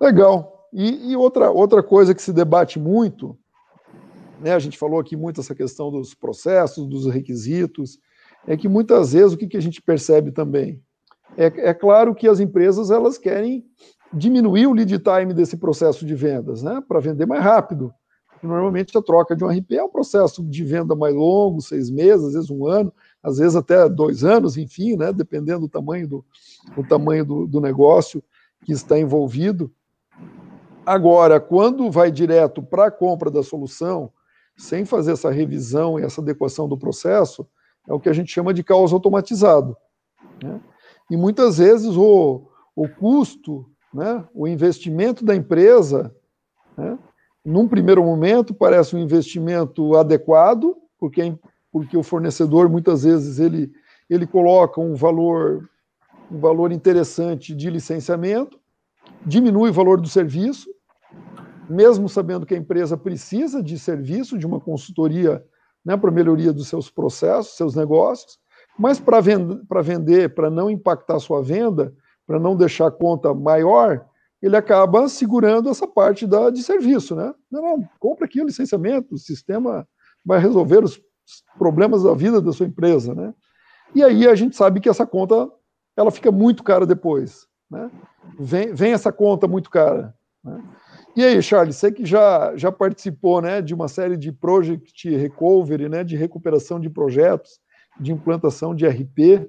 Legal. 0.00 0.68
E, 0.72 1.12
e, 1.12 1.16
outra, 1.16 1.52
outra 1.52 1.80
coisa 1.80 2.12
que 2.12 2.22
se 2.22 2.32
debate 2.32 2.76
muito, 2.76 3.38
né, 4.40 4.54
a 4.54 4.58
gente 4.58 4.78
falou 4.78 4.98
aqui 4.98 5.16
muito 5.16 5.40
essa 5.40 5.54
questão 5.54 5.90
dos 5.90 6.14
processos, 6.14 6.86
dos 6.86 7.06
requisitos, 7.06 7.98
é 8.46 8.56
que 8.56 8.68
muitas 8.68 9.12
vezes 9.12 9.32
o 9.32 9.36
que, 9.36 9.56
a 9.56 9.60
gente 9.60 9.82
percebe 9.82 10.32
também? 10.32 10.82
É, 11.36 11.46
é 11.70 11.74
claro 11.74 12.14
que 12.14 12.26
as 12.26 12.40
empresas 12.40 12.90
elas 12.90 13.18
querem 13.18 13.64
diminuir 14.12 14.66
o 14.66 14.72
lead 14.72 14.98
time 14.98 15.32
desse 15.32 15.56
processo 15.56 16.04
de 16.04 16.14
vendas, 16.14 16.62
né, 16.62 16.82
para 16.86 17.00
vender 17.00 17.26
mais 17.26 17.42
rápido. 17.42 17.92
Normalmente 18.42 18.96
a 18.96 19.02
troca 19.02 19.36
de 19.36 19.44
um 19.44 19.48
RP 19.48 19.72
é 19.72 19.84
um 19.84 19.88
processo 19.88 20.42
de 20.42 20.64
venda 20.64 20.96
mais 20.96 21.14
longo, 21.14 21.60
seis 21.60 21.90
meses, 21.90 22.28
às 22.28 22.32
vezes 22.32 22.50
um 22.50 22.66
ano, 22.66 22.92
às 23.22 23.36
vezes 23.36 23.54
até 23.54 23.86
dois 23.88 24.24
anos, 24.24 24.56
enfim, 24.56 24.96
né, 24.96 25.12
dependendo 25.12 25.60
do 25.60 25.68
tamanho 25.68 26.08
do, 26.08 26.24
do 26.74 26.82
tamanho 26.82 27.24
do, 27.24 27.46
do 27.46 27.60
negócio 27.60 28.24
que 28.64 28.72
está 28.72 28.98
envolvido. 28.98 29.70
Agora, 30.86 31.38
quando 31.38 31.90
vai 31.90 32.10
direto 32.10 32.62
para 32.62 32.86
a 32.86 32.90
compra 32.90 33.30
da 33.30 33.42
solução, 33.42 34.10
sem 34.60 34.84
fazer 34.84 35.12
essa 35.12 35.30
revisão 35.30 35.98
e 35.98 36.02
essa 36.02 36.20
adequação 36.20 36.68
do 36.68 36.76
processo, 36.76 37.48
é 37.88 37.94
o 37.94 37.98
que 37.98 38.10
a 38.10 38.12
gente 38.12 38.30
chama 38.30 38.52
de 38.52 38.62
caos 38.62 38.92
automatizado. 38.92 39.74
Né? 40.42 40.60
E 41.10 41.16
muitas 41.16 41.56
vezes 41.56 41.96
o, 41.96 42.46
o 42.76 42.86
custo, 42.86 43.64
né, 43.92 44.22
o 44.34 44.46
investimento 44.46 45.24
da 45.24 45.34
empresa, 45.34 46.14
né, 46.76 46.98
num 47.42 47.66
primeiro 47.66 48.04
momento 48.04 48.52
parece 48.52 48.94
um 48.94 48.98
investimento 48.98 49.96
adequado, 49.96 50.76
porque 50.98 51.34
porque 51.72 51.96
o 51.96 52.02
fornecedor 52.02 52.68
muitas 52.68 53.04
vezes 53.04 53.38
ele, 53.38 53.70
ele 54.08 54.26
coloca 54.26 54.80
um 54.80 54.94
valor 54.94 55.70
um 56.30 56.38
valor 56.38 56.72
interessante 56.72 57.54
de 57.54 57.70
licenciamento, 57.70 58.58
diminui 59.24 59.70
o 59.70 59.72
valor 59.72 60.00
do 60.00 60.08
serviço, 60.08 60.68
mesmo 61.70 62.08
sabendo 62.08 62.44
que 62.44 62.54
a 62.54 62.58
empresa 62.58 62.96
precisa 62.96 63.62
de 63.62 63.78
serviço, 63.78 64.36
de 64.36 64.46
uma 64.46 64.60
consultoria 64.60 65.42
né, 65.84 65.96
para 65.96 66.10
melhoria 66.10 66.52
dos 66.52 66.68
seus 66.68 66.90
processos, 66.90 67.56
seus 67.56 67.74
negócios, 67.74 68.38
mas 68.78 68.98
para 68.98 69.20
vend 69.20 69.60
vender, 69.84 70.34
para 70.34 70.50
não 70.50 70.68
impactar 70.68 71.18
sua 71.20 71.42
venda, 71.42 71.94
para 72.26 72.38
não 72.38 72.56
deixar 72.56 72.88
a 72.88 72.90
conta 72.90 73.32
maior, 73.32 74.04
ele 74.42 74.56
acaba 74.56 75.08
segurando 75.08 75.68
essa 75.68 75.86
parte 75.86 76.26
da, 76.26 76.50
de 76.50 76.62
serviço. 76.62 77.14
Né? 77.14 77.32
Não, 77.50 77.62
não, 77.62 77.88
compra 77.98 78.24
aqui 78.24 78.40
o 78.40 78.46
licenciamento, 78.46 79.14
o 79.14 79.18
sistema 79.18 79.86
vai 80.24 80.40
resolver 80.40 80.82
os 80.82 81.00
problemas 81.58 82.02
da 82.02 82.14
vida 82.14 82.40
da 82.40 82.52
sua 82.52 82.66
empresa, 82.66 83.14
né? 83.14 83.32
E 83.94 84.02
aí 84.02 84.26
a 84.26 84.34
gente 84.34 84.56
sabe 84.56 84.80
que 84.80 84.88
essa 84.88 85.06
conta 85.06 85.48
ela 85.96 86.10
fica 86.10 86.30
muito 86.30 86.62
cara 86.62 86.86
depois, 86.86 87.46
né? 87.70 87.90
Vem, 88.38 88.74
vem 88.74 88.92
essa 88.92 89.12
conta 89.12 89.46
muito 89.46 89.70
cara. 89.70 90.14
Né? 90.44 90.62
E 91.20 91.24
aí, 91.24 91.42
Charles, 91.42 91.76
você 91.76 91.92
que 91.92 92.06
já, 92.06 92.56
já 92.56 92.72
participou 92.72 93.42
né, 93.42 93.60
de 93.60 93.74
uma 93.74 93.88
série 93.88 94.16
de 94.16 94.32
project 94.32 95.06
recovery, 95.14 95.86
né, 95.86 96.02
de 96.02 96.16
recuperação 96.16 96.80
de 96.80 96.88
projetos, 96.88 97.60
de 98.00 98.10
implantação 98.10 98.74
de 98.74 98.86
RP, 98.86 99.46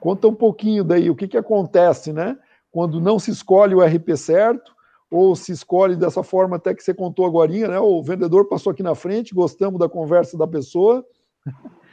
conta 0.00 0.26
um 0.26 0.34
pouquinho 0.34 0.82
daí 0.82 1.08
o 1.08 1.14
que, 1.14 1.28
que 1.28 1.36
acontece 1.36 2.12
né, 2.12 2.36
quando 2.68 3.00
não 3.00 3.20
se 3.20 3.30
escolhe 3.30 3.76
o 3.76 3.80
RP 3.80 4.16
certo, 4.16 4.74
ou 5.08 5.36
se 5.36 5.52
escolhe 5.52 5.94
dessa 5.94 6.24
forma 6.24 6.56
até 6.56 6.74
que 6.74 6.82
você 6.82 6.92
contou 6.92 7.24
agora, 7.26 7.52
né? 7.52 7.78
O 7.78 8.02
vendedor 8.02 8.48
passou 8.48 8.72
aqui 8.72 8.82
na 8.82 8.96
frente, 8.96 9.36
gostamos 9.36 9.78
da 9.78 9.88
conversa 9.88 10.36
da 10.36 10.48
pessoa. 10.48 11.06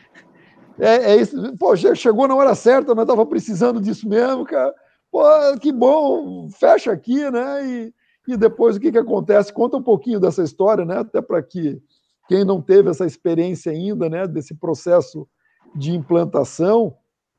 É, 0.80 1.12
é 1.12 1.16
isso. 1.18 1.36
Pô, 1.58 1.76
chegou 1.76 2.28
na 2.28 2.34
hora 2.34 2.56
certa, 2.56 2.96
nós 2.96 3.04
estava 3.04 3.24
precisando 3.24 3.80
disso 3.80 4.10
mesmo, 4.10 4.46
cara. 4.46 4.74
Pô, 5.12 5.22
que 5.60 5.72
bom, 5.72 6.50
fecha 6.50 6.92
aqui, 6.92 7.30
né? 7.30 7.68
E, 7.68 7.94
e 8.28 8.38
depois 8.38 8.76
o 8.76 8.80
que, 8.80 8.92
que 8.92 8.98
acontece? 8.98 9.54
Conta 9.54 9.78
um 9.78 9.84
pouquinho 9.84 10.20
dessa 10.20 10.44
história, 10.44 10.86
né? 10.86 11.00
Até 11.00 11.22
para 11.22 11.42
que 11.42 11.82
quem 12.28 12.46
não 12.46 12.62
teve 12.62 12.90
essa 12.90 13.06
experiência 13.06 13.72
ainda, 13.72 14.10
né, 14.10 14.26
desse 14.28 14.56
processo 14.56 15.28
de 15.76 15.92
implantação, 15.92 16.96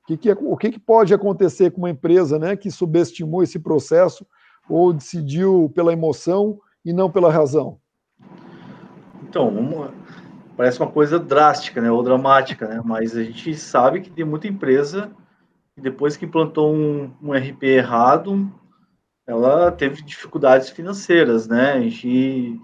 que 0.07 0.17
que, 0.17 0.31
o 0.33 0.57
que, 0.57 0.73
que 0.73 0.81
pode 0.81 1.15
acontecer 1.15 1.71
com 1.71 1.79
uma 1.79 1.91
empresa 1.91 2.39
né, 2.39 2.57
que 2.57 2.71
subestimou 2.71 3.43
esse 3.43 3.59
processo 3.59 4.27
ou 4.69 4.93
decidiu 4.93 5.71
pela 5.75 5.93
emoção 5.93 6.59
e 6.85 6.93
não 6.93 7.11
pela 7.11 7.33
razão? 7.33 7.79
Então, 9.23 9.93
parece 10.57 10.81
uma 10.81 10.91
coisa 10.91 11.19
drástica, 11.19 11.81
né, 11.81 11.91
ou 11.91 12.03
dramática, 12.03 12.67
né, 12.67 12.83
mas 12.85 13.17
a 13.17 13.23
gente 13.23 13.55
sabe 13.55 14.01
que 14.01 14.11
tem 14.11 14.25
muita 14.25 14.49
empresa 14.49 15.11
que 15.75 15.81
depois 15.81 16.17
que 16.17 16.27
implantou 16.27 16.75
um, 16.75 17.11
um 17.23 17.33
RP 17.33 17.63
errado, 17.63 18.53
ela 19.33 19.73
teve 19.73 20.03
dificuldades 20.03 20.71
financeiras, 20.71 21.49
né? 21.49 21.73
A 21.73 21.81
gente, 21.81 22.61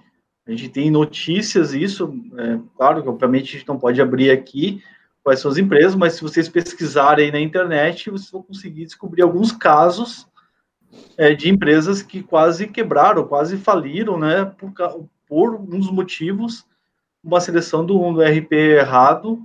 a 0.46 0.50
gente 0.50 0.68
tem 0.68 0.90
notícias 0.90 1.72
isso, 1.72 2.14
é, 2.36 2.58
claro 2.76 3.02
que 3.02 3.08
obviamente 3.08 3.48
a 3.48 3.58
gente 3.58 3.68
não 3.68 3.78
pode 3.78 4.00
abrir 4.00 4.30
aqui 4.30 4.82
quais 5.24 5.40
são 5.40 5.50
as 5.50 5.56
empresas, 5.56 5.94
mas 5.94 6.14
se 6.14 6.22
vocês 6.22 6.48
pesquisarem 6.48 7.32
na 7.32 7.40
internet, 7.40 8.10
vocês 8.10 8.30
vão 8.30 8.42
conseguir 8.42 8.84
descobrir 8.84 9.22
alguns 9.22 9.50
casos 9.50 10.26
é, 11.16 11.34
de 11.34 11.48
empresas 11.48 12.02
que 12.02 12.22
quase 12.22 12.66
quebraram, 12.66 13.26
quase 13.26 13.56
faliram, 13.56 14.18
né? 14.18 14.44
Por, 14.44 14.72
por 15.26 15.54
uns 15.54 15.90
motivos, 15.90 16.66
uma 17.22 17.40
seleção 17.40 17.84
do, 17.84 18.12
do 18.12 18.22
RP 18.22 18.52
errado, 18.52 19.42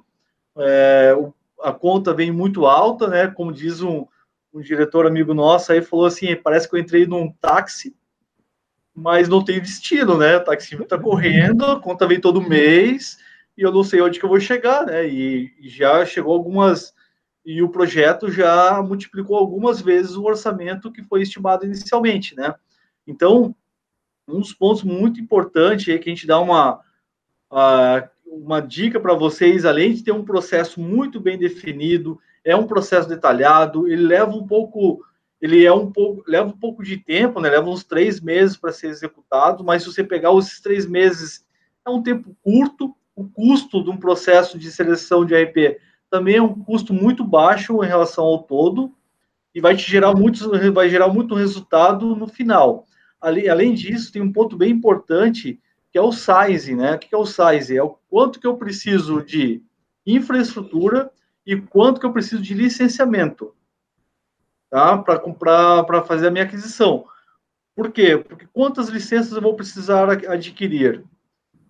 é, 0.58 1.16
a 1.62 1.72
conta 1.72 2.14
vem 2.14 2.32
muito 2.32 2.66
alta, 2.66 3.08
né? 3.08 3.28
Como 3.28 3.52
diz 3.52 3.82
um, 3.82 4.06
um 4.54 4.62
diretor 4.62 5.08
amigo 5.08 5.34
nosso 5.34 5.72
aí, 5.72 5.82
falou 5.82 6.06
assim: 6.06 6.36
parece 6.36 6.70
que 6.70 6.76
eu 6.76 6.80
entrei 6.80 7.06
num 7.06 7.32
táxi, 7.32 7.96
mas 8.94 9.28
não 9.28 9.44
tem 9.44 9.60
destino, 9.60 10.18
né? 10.18 10.38
O 10.38 10.44
táxi 10.44 10.76
está 10.76 10.98
correndo, 10.98 11.66
a 11.66 11.80
conta 11.80 12.06
vem 12.06 12.20
todo 12.20 12.42
mês 12.42 13.18
e 13.58 13.64
eu 13.64 13.72
não 13.72 13.84
sei 13.84 14.02
onde 14.02 14.20
que 14.20 14.26
eu 14.26 14.30
vou 14.30 14.40
chegar, 14.40 14.86
né? 14.86 15.08
E, 15.08 15.52
e 15.60 15.70
já 15.70 16.06
chegou 16.06 16.34
algumas 16.34 16.94
e 17.46 17.62
o 17.62 17.70
projeto 17.70 18.32
já 18.32 18.82
multiplicou 18.82 19.36
algumas 19.36 19.82
vezes 19.82 20.16
o 20.16 20.24
orçamento 20.24 20.92
que 20.92 21.04
foi 21.04 21.24
estimado 21.24 21.66
inicialmente, 21.66 22.36
né? 22.36 22.56
Então, 23.06 23.54
um 24.28 24.40
dos 24.40 24.54
pontos 24.54 24.84
muito 24.84 25.20
importantes 25.20 25.94
é 25.94 25.98
que 25.98 26.10
a 26.10 26.14
gente 26.14 26.26
dá 26.26 26.40
uma, 26.40 26.80
uma 28.26 28.62
dica 28.62 28.98
para 29.00 29.14
vocês, 29.14 29.66
além 29.66 29.94
de 29.94 30.04
ter 30.04 30.14
um 30.14 30.24
processo 30.24 30.80
muito 30.80 31.20
bem 31.20 31.38
definido, 31.38 32.18
é 32.44 32.56
um 32.56 32.68
processo 32.68 33.08
detalhado, 33.08 33.88
ele 33.88 34.04
leva 34.04 34.32
um 34.32 34.46
pouco, 34.46 35.04
ele 35.42 35.66
é 35.66 35.74
um 35.74 35.92
pouco, 35.92 36.24
leva 36.28 36.50
um 36.50 36.58
pouco 36.58 36.84
de 36.84 36.98
tempo, 36.98 37.40
né? 37.40 37.50
Leva 37.50 37.70
uns 37.70 37.84
três 37.84 38.20
meses 38.20 38.58
para 38.58 38.72
ser 38.72 38.88
executado, 38.88 39.64
mas 39.64 39.84
se 39.84 39.92
você 39.92 40.04
pegar 40.04 40.34
esses 40.38 40.60
três 40.60 40.86
meses, 40.86 41.46
é 41.86 41.90
um 41.90 42.02
tempo 42.02 42.36
curto, 42.42 42.96
o 43.16 43.26
custo 43.26 43.84
de 43.84 43.90
um 43.90 43.98
processo 43.98 44.58
de 44.58 44.72
seleção 44.72 45.26
de 45.26 45.36
RP 45.36 45.80
também 46.10 46.36
é 46.36 46.42
um 46.42 46.54
custo 46.54 46.94
muito 46.94 47.24
baixo 47.24 47.84
em 47.84 47.88
relação 47.88 48.24
ao 48.26 48.44
todo 48.44 48.94
e 49.54 49.62
vai 49.62 49.76
te 49.76 49.90
gerar 49.90 50.14
muito, 50.14 50.50
vai 50.72 50.90
gerar 50.90 51.08
muito 51.08 51.36
resultado 51.36 52.16
no 52.16 52.28
final. 52.28 52.86
Além 53.22 53.74
disso, 53.74 54.12
tem 54.12 54.22
um 54.22 54.32
ponto 54.32 54.58
bem 54.58 54.72
importante 54.72 55.60
que 55.92 55.98
é 55.98 56.02
o 56.02 56.12
size, 56.12 56.76
né? 56.76 56.96
O 56.96 57.00
que 57.00 57.14
é 57.14 57.18
o 57.18 57.26
size? 57.26 57.78
É 57.78 57.84
o 57.84 57.96
quanto 58.10 58.40
que 58.40 58.48
eu 58.48 58.58
preciso 58.58 59.24
de 59.24 59.62
infraestrutura 60.06 61.12
e 61.46 61.60
quanto 61.60 62.00
que 62.00 62.06
eu 62.06 62.14
preciso 62.14 62.42
de 62.42 62.54
licenciamento, 62.54 63.54
tá? 64.70 64.98
Para 64.98 66.02
fazer 66.04 66.28
a 66.28 66.32
minha 66.32 66.46
aquisição. 66.46 67.06
Por 67.76 67.92
quê? 67.92 68.18
Porque 68.18 68.48
quantas 68.54 68.88
licenças 68.88 69.34
eu 69.34 69.42
vou 69.42 69.56
precisar 69.56 70.10
adquirir? 70.10 71.04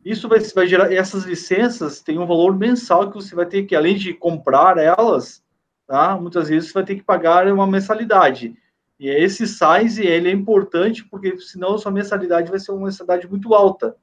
Isso 0.03 0.27
vai, 0.27 0.39
vai 0.39 0.67
gerar, 0.67 0.91
essas 0.93 1.23
licenças 1.23 2.01
têm 2.01 2.19
um 2.19 2.27
valor 2.27 2.57
mensal 2.57 3.09
que 3.09 3.15
você 3.15 3.33
vai 3.33 3.45
ter 3.45 3.63
que, 3.63 3.75
além 3.75 3.95
de 3.95 4.13
comprar 4.13 4.77
elas, 4.77 5.41
tá? 5.87 6.17
Muitas 6.19 6.49
vezes 6.49 6.69
você 6.69 6.73
vai 6.73 6.83
ter 6.83 6.95
que 6.95 7.03
pagar 7.03 7.47
uma 7.47 7.65
mensalidade. 7.65 8.55
E 8.99 9.09
esse 9.09 9.47
size, 9.47 10.05
ele 10.05 10.29
é 10.29 10.31
importante, 10.31 11.03
porque 11.05 11.37
senão 11.39 11.77
sua 11.77 11.91
mensalidade 11.91 12.49
vai 12.49 12.59
ser 12.59 12.71
uma 12.71 12.85
mensalidade 12.85 13.27
muito 13.27 13.53
alta. 13.53 13.95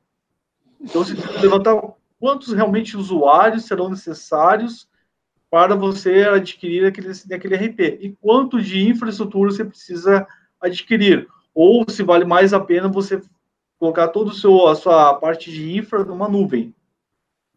Então, 0.81 1.05
você 1.05 1.15
tem 1.15 1.27
que 1.27 1.39
levantar 1.39 1.81
quantos 2.19 2.53
realmente 2.53 2.97
usuários 2.97 3.67
serão 3.67 3.89
necessários 3.89 4.89
para 5.51 5.75
você 5.75 6.23
adquirir 6.23 6.87
aquele, 6.87 7.11
aquele 7.11 7.57
RP 7.57 7.81
e 8.01 8.17
quanto 8.21 8.63
de 8.63 8.89
infraestrutura 8.89 9.51
você 9.51 9.65
precisa 9.65 10.27
adquirir. 10.61 11.27
Ou 11.53 11.85
se 11.89 12.05
vale 12.05 12.25
mais 12.25 12.53
a 12.53 12.61
pena 12.61 12.89
você 12.89 13.21
colocar 13.79 14.09
toda 14.09 14.31
a 14.31 14.75
sua 14.75 15.15
parte 15.15 15.51
de 15.51 15.77
infra 15.77 16.05
numa 16.05 16.29
nuvem. 16.29 16.75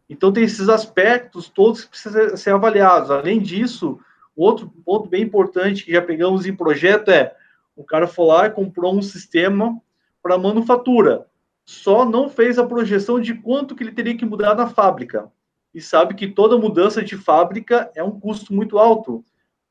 Então, 0.09 0.31
tem 0.31 0.43
esses 0.43 0.69
aspectos 0.69 1.49
todos 1.49 1.83
que 1.83 1.91
precisam 1.91 2.35
ser 2.35 2.51
avaliados. 2.51 3.11
Além 3.11 3.39
disso, 3.39 3.99
outro 4.35 4.71
ponto 4.83 5.07
bem 5.07 5.23
importante 5.23 5.85
que 5.85 5.91
já 5.91 6.01
pegamos 6.01 6.45
em 6.45 6.55
projeto 6.55 7.09
é 7.09 7.35
o 7.75 7.83
cara 7.83 8.07
foi 8.07 8.27
lá 8.27 8.45
e 8.45 8.51
comprou 8.51 8.95
um 8.95 9.01
sistema 9.01 9.79
para 10.21 10.37
manufatura. 10.37 11.25
Só 11.65 12.05
não 12.05 12.29
fez 12.29 12.59
a 12.59 12.65
projeção 12.65 13.19
de 13.19 13.33
quanto 13.33 13.75
que 13.75 13.83
ele 13.83 13.91
teria 13.91 14.15
que 14.15 14.25
mudar 14.25 14.55
na 14.55 14.67
fábrica. 14.67 15.31
E 15.73 15.81
sabe 15.81 16.13
que 16.13 16.27
toda 16.27 16.57
mudança 16.57 17.03
de 17.03 17.17
fábrica 17.17 17.91
é 17.95 18.03
um 18.03 18.19
custo 18.19 18.53
muito 18.53 18.77
alto. 18.77 19.23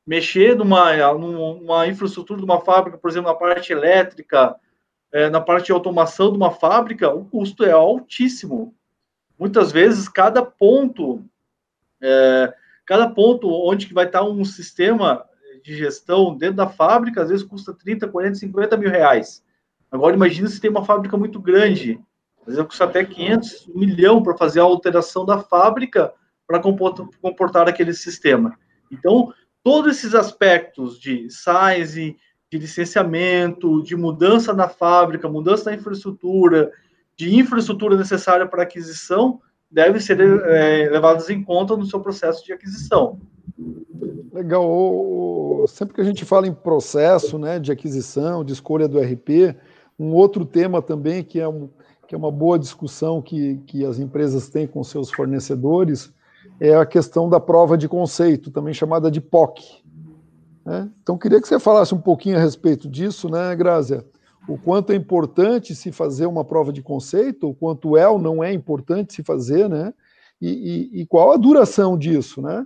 Mexer 0.05 0.55
numa, 0.55 0.95
numa 1.13 1.87
infraestrutura 1.87 2.39
de 2.39 2.45
uma 2.45 2.59
fábrica, 2.59 2.97
por 2.97 3.09
exemplo, 3.09 3.31
na 3.31 3.37
parte 3.37 3.71
elétrica, 3.71 4.55
é, 5.11 5.29
na 5.29 5.39
parte 5.39 5.67
de 5.67 5.71
automação 5.71 6.31
de 6.31 6.37
uma 6.37 6.51
fábrica, 6.51 7.13
o 7.13 7.23
custo 7.25 7.63
é 7.63 7.71
altíssimo. 7.71 8.75
Muitas 9.39 9.71
vezes, 9.71 10.09
cada 10.09 10.43
ponto, 10.43 11.23
é, 12.01 12.53
cada 12.85 13.09
ponto 13.09 13.47
onde 13.49 13.87
que 13.87 13.93
vai 13.93 14.05
estar 14.05 14.23
um 14.23 14.43
sistema 14.43 15.23
de 15.63 15.77
gestão 15.77 16.35
dentro 16.35 16.57
da 16.57 16.67
fábrica, 16.67 17.21
às 17.21 17.29
vezes 17.29 17.45
custa 17.45 17.73
30, 17.73 18.09
40, 18.09 18.35
50 18.35 18.75
mil 18.75 18.89
reais. 18.89 19.43
Agora, 19.89 20.15
imagina 20.15 20.49
se 20.49 20.59
tem 20.59 20.69
uma 20.69 20.83
fábrica 20.83 21.15
muito 21.15 21.39
grande, 21.39 21.99
às 22.45 22.55
vezes 22.55 22.67
custa 22.67 22.85
até 22.85 23.03
500, 23.03 23.69
1 23.69 23.79
milhão 23.79 24.23
para 24.23 24.37
fazer 24.37 24.59
a 24.59 24.63
alteração 24.63 25.25
da 25.25 25.39
fábrica 25.39 26.13
para 26.45 26.59
comportar, 26.59 27.07
comportar 27.21 27.69
aquele 27.69 27.93
sistema. 27.93 28.57
Então, 28.91 29.33
todos 29.63 29.97
esses 29.97 30.13
aspectos 30.13 30.99
de 30.99 31.27
size, 31.29 32.17
de 32.51 32.57
licenciamento, 32.57 33.81
de 33.81 33.95
mudança 33.95 34.53
na 34.53 34.67
fábrica, 34.67 35.29
mudança 35.29 35.69
na 35.69 35.75
infraestrutura, 35.75 36.71
de 37.15 37.33
infraestrutura 37.35 37.95
necessária 37.95 38.45
para 38.45 38.63
aquisição, 38.63 39.39
devem 39.71 39.99
ser 39.99 40.19
é, 40.21 40.89
levados 40.89 41.29
em 41.29 41.43
conta 41.43 41.75
no 41.75 41.85
seu 41.85 41.99
processo 41.99 42.45
de 42.45 42.53
aquisição. 42.53 43.19
Legal. 44.31 45.65
Sempre 45.67 45.95
que 45.95 46.01
a 46.01 46.03
gente 46.03 46.25
fala 46.25 46.47
em 46.47 46.53
processo 46.53 47.39
né, 47.39 47.57
de 47.57 47.71
aquisição, 47.71 48.43
de 48.43 48.53
escolha 48.53 48.87
do 48.87 48.99
RP, 48.99 49.55
um 49.97 50.13
outro 50.13 50.45
tema 50.45 50.81
também 50.81 51.23
que 51.23 51.39
é, 51.39 51.47
um, 51.47 51.69
que 52.07 52.15
é 52.15 52.17
uma 52.17 52.31
boa 52.31 52.59
discussão 52.59 53.21
que, 53.21 53.57
que 53.65 53.85
as 53.85 53.99
empresas 53.99 54.49
têm 54.49 54.67
com 54.67 54.83
seus 54.83 55.11
fornecedores 55.11 56.13
é 56.59 56.75
a 56.75 56.85
questão 56.85 57.29
da 57.29 57.39
prova 57.39 57.77
de 57.77 57.87
conceito, 57.87 58.51
também 58.51 58.73
chamada 58.73 59.09
de 59.09 59.21
POC. 59.21 59.83
Né? 60.65 60.89
Então, 61.01 61.17
queria 61.17 61.41
que 61.41 61.47
você 61.47 61.59
falasse 61.59 61.93
um 61.93 62.01
pouquinho 62.01 62.37
a 62.37 62.41
respeito 62.41 62.89
disso, 62.89 63.29
né, 63.29 63.55
Grácia? 63.55 64.05
O 64.47 64.57
quanto 64.57 64.91
é 64.91 64.95
importante 64.95 65.73
se 65.73 65.91
fazer 65.91 66.25
uma 66.25 66.43
prova 66.43 66.71
de 66.71 66.81
conceito, 66.81 67.49
o 67.49 67.55
quanto 67.55 67.95
é 67.97 68.07
ou 68.07 68.19
não 68.19 68.43
é 68.43 68.51
importante 68.51 69.13
se 69.13 69.23
fazer, 69.23 69.69
né? 69.69 69.93
E, 70.41 70.89
e, 70.93 71.01
e 71.01 71.05
qual 71.05 71.31
a 71.31 71.37
duração 71.37 71.97
disso, 71.97 72.41
né? 72.41 72.65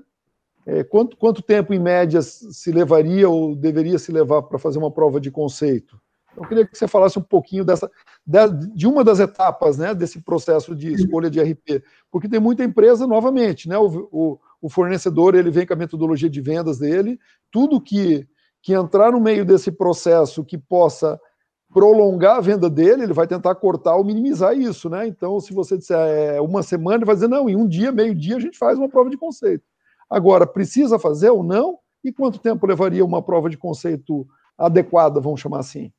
É, 0.66 0.84
quanto, 0.84 1.16
quanto 1.16 1.42
tempo, 1.42 1.74
em 1.74 1.80
média, 1.80 2.22
se 2.22 2.72
levaria 2.72 3.30
ou 3.30 3.56
deveria 3.56 3.98
se 3.98 4.12
levar 4.12 4.42
para 4.44 4.60
fazer 4.60 4.80
uma 4.80 4.92
prova 4.92 5.22
de 5.22 5.32
conceito? 5.32 5.98
Então, 6.38 6.44
eu 6.44 6.48
queria 6.48 6.68
que 6.68 6.78
você 6.78 6.88
falasse 6.88 7.18
um 7.18 7.24
pouquinho 7.24 7.66
dessa, 7.66 7.90
de 8.76 8.86
uma 8.86 9.04
das 9.04 9.20
etapas 9.20 9.78
né, 9.78 9.96
desse 9.96 10.22
processo 10.22 10.76
de 10.76 10.94
escolha 10.94 11.32
de 11.32 11.42
RP, 11.42 11.84
porque 12.12 12.30
tem 12.30 12.40
muita 12.40 12.64
empresa, 12.64 13.08
novamente, 13.08 13.68
né, 13.68 13.76
o, 13.78 14.08
o, 14.12 14.40
o 14.62 14.70
fornecedor 14.70 15.34
ele 15.34 15.50
vem 15.50 15.66
com 15.66 15.74
a 15.74 15.78
metodologia 15.78 16.30
de 16.30 16.40
vendas 16.40 16.78
dele, 16.78 17.20
tudo 17.52 17.82
que, 17.82 18.28
que 18.62 18.74
entrar 18.74 19.12
no 19.12 19.20
meio 19.20 19.44
desse 19.44 19.72
processo 19.72 20.46
que 20.46 20.60
possa 20.60 21.20
prolongar 21.74 22.38
a 22.38 22.42
venda 22.42 22.70
dele, 22.70 23.04
ele 23.04 23.14
vai 23.14 23.26
tentar 23.26 23.56
cortar 23.56 23.96
ou 23.96 24.04
minimizar 24.04 24.56
isso, 24.56 24.90
né? 24.90 25.08
Então, 25.08 25.40
se 25.40 25.54
você 25.54 25.76
disser 25.76 25.98
é, 25.98 26.40
uma 26.40 26.62
semana, 26.62 26.98
ele 26.98 27.06
vai 27.06 27.16
dizer, 27.16 27.28
não, 27.28 27.50
em 27.50 27.56
um 27.56 27.68
dia, 27.68 27.92
meio 27.92 28.14
dia, 28.16 28.38
a 28.38 28.40
gente 28.40 28.58
faz 28.58 28.78
uma 28.78 28.88
prova 28.88 29.10
de 29.10 29.18
conceito. 29.18 29.66
Agora, 30.10 30.48
precisa 30.48 30.98
fazer 30.98 31.30
ou 31.30 31.44
não? 31.44 31.80
E 32.04 32.14
quanto 32.14 32.40
tempo 32.40 32.66
levaria 32.66 33.04
uma 33.04 33.22
prova 33.22 33.50
de 33.50 33.58
conceito 33.58 34.26
adequada, 34.58 35.20
vamos 35.20 35.42
chamar 35.42 35.60
assim? 35.60 35.92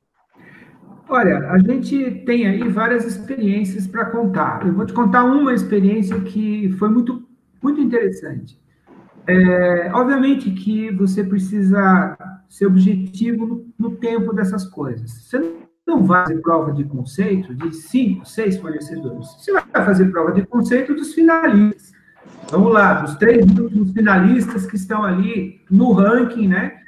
Olha, 1.09 1.49
a 1.49 1.57
gente 1.57 2.23
tem 2.23 2.45
aí 2.45 2.69
várias 2.69 3.03
experiências 3.03 3.87
para 3.87 4.05
contar. 4.05 4.63
Eu 4.63 4.73
vou 4.73 4.85
te 4.85 4.93
contar 4.93 5.23
uma 5.23 5.53
experiência 5.53 6.19
que 6.21 6.71
foi 6.77 6.87
muito 6.89 7.27
muito 7.61 7.81
interessante. 7.81 8.59
É, 9.27 9.91
obviamente 9.93 10.51
que 10.51 10.91
você 10.91 11.23
precisa 11.23 12.17
ser 12.47 12.67
objetivo 12.67 13.45
no, 13.45 13.67
no, 13.77 13.95
tempo 13.97 14.33
dessas 14.33 14.65
coisas. 14.65 15.11
Você 15.11 15.53
não 15.85 16.03
vai 16.03 16.25
fazer 16.25 16.41
prova 16.41 16.71
de 16.73 16.83
conceito 16.83 17.53
de 17.53 17.75
cinco, 17.75 18.25
seis 18.25 18.57
fornecedores. 18.57 19.27
Você 19.37 19.51
vai 19.51 19.63
fazer 19.85 20.05
prova 20.11 20.31
de 20.31 20.45
conceito 20.45 20.93
dos 20.93 21.13
finalistas. 21.13 21.91
Vamos 22.49 22.71
lá, 22.71 23.01
dos 23.01 23.15
três 23.15 23.45
últimos 23.45 23.91
finalistas 23.91 24.65
que 24.65 24.75
estão 24.75 25.03
ali 25.03 25.61
no 25.69 25.91
ranking, 25.91 26.47
né? 26.47 26.79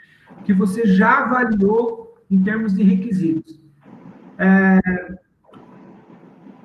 Que 0.46 0.54
você 0.54 0.86
já 0.86 1.26
avaliou 1.26 2.16
em 2.30 2.42
termos 2.42 2.74
de 2.74 2.82
requisitos. 2.82 3.61
É, 4.38 4.80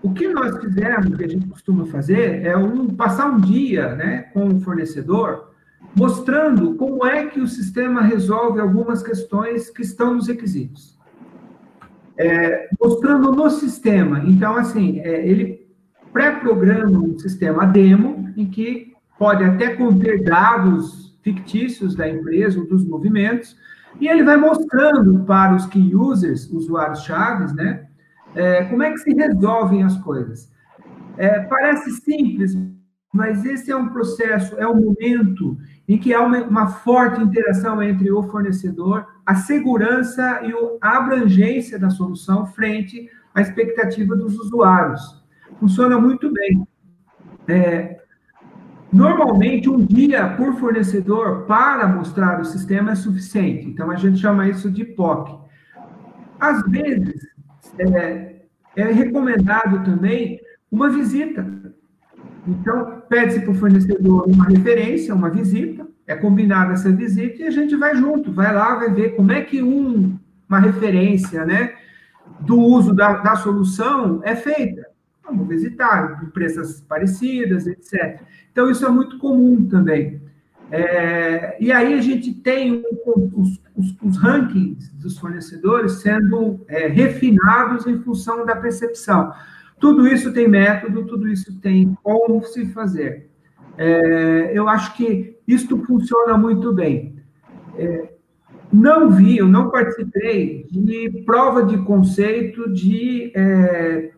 o 0.03 0.13
que 0.13 0.29
nós 0.29 0.59
fizemos, 0.61 1.17
que 1.17 1.25
a 1.25 1.29
gente 1.29 1.47
costuma 1.49 1.87
fazer, 1.87 2.45
é 2.45 2.57
um, 2.57 2.89
passar 2.89 3.31
um 3.31 3.41
dia 3.41 3.95
né, 3.97 4.23
com 4.33 4.47
o 4.49 4.61
fornecedor, 4.61 5.53
mostrando 5.95 6.75
como 6.75 7.07
é 7.07 7.27
que 7.27 7.41
o 7.41 7.47
sistema 7.47 8.03
resolve 8.03 8.61
algumas 8.61 9.03
questões 9.03 9.71
que 9.71 9.83
estão 9.83 10.15
nos 10.15 10.29
requisitos. 10.29 10.97
é, 12.17 12.69
mostrando 12.81 13.31
no 13.33 13.51
sistema. 13.51 14.23
Então, 14.27 14.57
assim, 14.57 15.01
é, 15.01 15.27
ele 15.27 15.67
pré-programa 16.13 16.99
um 16.99 17.19
sistema 17.19 17.67
demo 17.67 18.33
em 18.37 18.47
que 18.47 18.95
pode 19.19 19.45
até 19.45 19.75
conter 19.75 20.23
dados 20.23 21.15
fictícios 21.23 21.95
da 21.95 22.09
empresa 22.09 22.59
ou 22.59 22.67
dos 22.67 22.85
movimentos, 22.85 23.57
e 24.01 24.09
ele 24.09 24.23
vai 24.23 24.37
mostrando 24.37 25.25
para 25.25 25.55
os 25.55 25.67
key 25.67 25.95
users, 25.95 26.51
usuários 26.51 27.03
chaves, 27.05 27.53
né, 27.55 27.87
é, 28.35 28.65
como 28.65 28.83
é 28.83 28.91
que 28.91 28.99
se 28.99 29.15
resolvem 29.15 29.83
as 29.83 29.97
coisas. 29.99 30.53
É, 31.17 31.41
parece 31.41 31.91
simples, 31.93 32.57
mas 33.13 33.45
esse 33.45 33.71
é 33.71 33.77
um 33.77 33.89
processo, 33.89 34.59
é 34.59 34.69
um 34.69 34.77
momento 34.77 35.57
em 35.89 35.97
que 35.97 36.13
há 36.13 36.21
uma, 36.21 36.43
uma 36.43 36.67
forte 36.69 37.23
interação 37.23 37.83
entre 37.83 38.11
o 38.11 38.23
fornecedor, 38.25 39.07
a 39.25 39.35
segurança 39.35 40.43
e 40.43 40.53
a 40.83 40.99
abrangência 40.99 41.79
da 41.79 41.89
solução 41.89 42.47
frente 42.47 43.09
à 43.35 43.41
expectativa 43.41 44.15
dos 44.15 44.39
usuários. 44.39 45.25
Funciona 45.59 45.99
muito 45.99 46.31
bem. 46.31 46.67
É, 47.49 48.03
Normalmente, 48.97 49.69
um 49.69 49.85
dia 49.85 50.27
por 50.39 50.55
fornecedor 50.55 51.43
para 51.43 51.87
mostrar 51.87 52.41
o 52.41 52.45
sistema 52.47 52.93
é 52.93 52.95
suficiente. 52.95 53.69
Então, 53.69 53.91
a 53.91 53.97
gente 53.97 54.19
chama 54.19 54.49
isso 54.49 54.71
de 54.71 54.87
POC. 54.87 55.39
Às 56.41 56.63
vezes, 56.63 57.29
é, 57.79 58.37
é 58.75 58.85
recomendado 58.85 59.85
também 59.85 60.41
uma 60.73 60.89
visita. 60.89 61.47
Então, 62.49 63.03
pede-se 63.07 63.41
para 63.41 63.51
o 63.51 63.55
fornecedor 63.55 64.27
uma 64.27 64.47
referência, 64.47 65.15
uma 65.15 65.29
visita, 65.29 65.87
é 66.07 66.15
combinada 66.15 66.73
essa 66.73 66.91
visita 66.91 67.43
e 67.43 67.47
a 67.47 67.51
gente 67.51 67.77
vai 67.77 67.95
junto, 67.97 68.33
vai 68.33 68.55
lá, 68.55 68.77
vai 68.77 68.91
ver 68.95 69.15
como 69.15 69.31
é 69.31 69.43
que 69.43 69.63
um, 69.63 70.19
uma 70.49 70.59
referência 70.59 71.45
né, 71.45 71.75
do 72.41 72.59
uso 72.59 72.95
da, 72.95 73.19
da 73.19 73.37
solução 73.37 74.23
é 74.25 74.35
feita. 74.35 74.87
Vamos 75.23 75.49
visitar, 75.49 76.23
empresas 76.23 76.81
parecidas, 76.81 77.67
etc. 77.67 78.23
Então, 78.57 78.71
isso 78.71 78.87
é 78.87 78.89
muito 78.89 79.19
comum 79.19 79.69
também. 79.69 80.19
É, 80.71 81.63
e 81.63 81.71
aí 81.71 81.93
a 81.93 82.01
gente 82.01 82.33
tem 82.33 82.83
os, 83.05 83.61
os, 83.77 83.95
os 84.03 84.17
rankings 84.17 84.91
dos 84.95 85.19
fornecedores 85.19 86.01
sendo 86.01 86.65
é, 86.67 86.87
refinados 86.87 87.87
em 87.87 87.99
função 87.99 88.47
da 88.47 88.57
percepção. 88.57 89.31
Tudo 89.79 90.09
isso 90.09 90.33
tem 90.33 90.49
método, 90.49 91.05
tudo 91.05 91.29
isso 91.29 91.61
tem 91.61 91.95
como 92.03 92.43
se 92.45 92.65
fazer. 92.73 93.29
É, 93.77 94.53
eu 94.55 94.71
acho 94.71 94.97
que 94.97 95.37
isto 95.47 95.85
funciona 95.85 96.39
muito 96.39 96.73
bem. 96.73 97.15
É, 97.77 98.09
não 98.73 99.11
vi, 99.11 99.37
eu 99.37 99.47
não 99.47 99.69
participei 99.69 100.67
de 100.71 101.23
prova 101.27 101.63
de 101.63 101.77
conceito 101.85 102.73
de 102.73 103.33
é, 103.35 104.13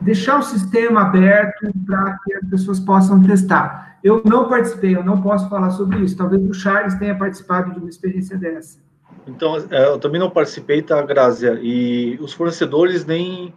deixar 0.00 0.38
o 0.38 0.42
sistema 0.42 1.02
aberto 1.02 1.70
para 1.86 2.18
que 2.24 2.34
as 2.34 2.48
pessoas 2.50 2.80
possam 2.80 3.22
testar. 3.22 3.98
Eu 4.02 4.22
não 4.24 4.48
participei, 4.48 4.96
eu 4.96 5.04
não 5.04 5.22
posso 5.22 5.48
falar 5.48 5.70
sobre 5.70 5.98
isso. 5.98 6.16
Talvez 6.16 6.42
o 6.42 6.54
Charles 6.54 6.94
tenha 6.94 7.16
participado 7.16 7.72
de 7.72 7.78
uma 7.78 7.88
experiência 7.88 8.36
dessa. 8.36 8.78
Então, 9.26 9.56
é, 9.70 9.86
eu 9.86 9.98
também 9.98 10.20
não 10.20 10.30
participei, 10.30 10.82
tá, 10.82 11.00
Grazia? 11.02 11.58
E 11.62 12.18
os 12.20 12.32
fornecedores 12.32 13.04
nem 13.04 13.52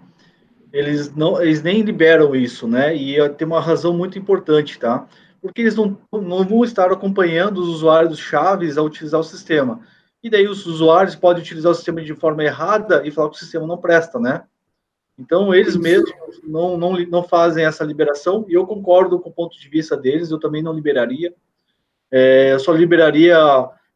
eles 0.72 1.14
não 1.16 1.42
eles 1.42 1.64
nem 1.64 1.82
liberam 1.82 2.36
isso, 2.36 2.68
né? 2.68 2.96
E 2.96 3.18
tem 3.32 3.48
uma 3.48 3.60
razão 3.60 3.94
muito 3.94 4.18
importante, 4.18 4.80
tá? 4.80 5.08
Porque 5.42 5.62
eles 5.62 5.76
não, 5.76 5.98
não 6.12 6.44
vão 6.44 6.64
estar 6.64 6.92
acompanhando 6.92 7.60
os 7.60 7.68
usuários 7.68 8.20
chaves 8.20 8.78
a 8.78 8.82
utilizar 8.82 9.20
o 9.20 9.24
sistema. 9.24 9.80
E 10.22 10.30
daí 10.30 10.48
os 10.48 10.66
usuários 10.66 11.16
podem 11.16 11.42
utilizar 11.42 11.72
o 11.72 11.76
sistema 11.76 12.02
de 12.02 12.14
forma 12.14 12.44
errada 12.44 13.06
e 13.06 13.12
falar 13.12 13.30
que 13.30 13.38
o 13.38 13.40
sistema 13.40 13.66
não 13.66 13.78
presta, 13.78 14.20
né? 14.20 14.44
Então, 15.20 15.54
eles 15.54 15.76
mesmos 15.76 16.10
não, 16.42 16.78
não, 16.78 16.94
não 16.94 17.24
fazem 17.24 17.66
essa 17.66 17.84
liberação, 17.84 18.46
e 18.48 18.54
eu 18.54 18.66
concordo 18.66 19.20
com 19.20 19.30
o 19.30 19.34
ponto 19.34 19.60
de 19.60 19.68
vista 19.68 19.98
deles, 19.98 20.32
eu 20.32 20.40
também 20.40 20.64
não 20.64 20.72
liberaria. 20.72 21.34
É, 22.10 22.54
eu 22.54 22.60
só 22.60 22.72
liberaria 22.72 23.38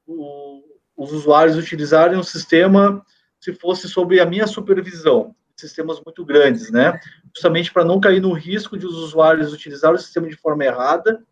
o, 0.06 0.62
os 0.98 1.14
usuários 1.14 1.56
utilizarem 1.56 2.20
o 2.20 2.24
sistema 2.24 3.02
se 3.40 3.54
fosse 3.54 3.88
sob 3.88 4.20
a 4.20 4.26
minha 4.26 4.46
supervisão, 4.46 5.34
sistemas 5.56 6.02
muito 6.06 6.26
grandes, 6.26 6.70
né? 6.70 7.00
Justamente 7.34 7.72
para 7.72 7.86
não 7.86 8.02
cair 8.02 8.22
no 8.22 8.34
risco 8.34 8.78
de 8.78 8.86
os 8.86 8.96
usuários 8.96 9.54
utilizarem 9.54 9.96
o 9.96 10.02
sistema 10.02 10.28
de 10.28 10.36
forma 10.36 10.66
errada 10.66 11.24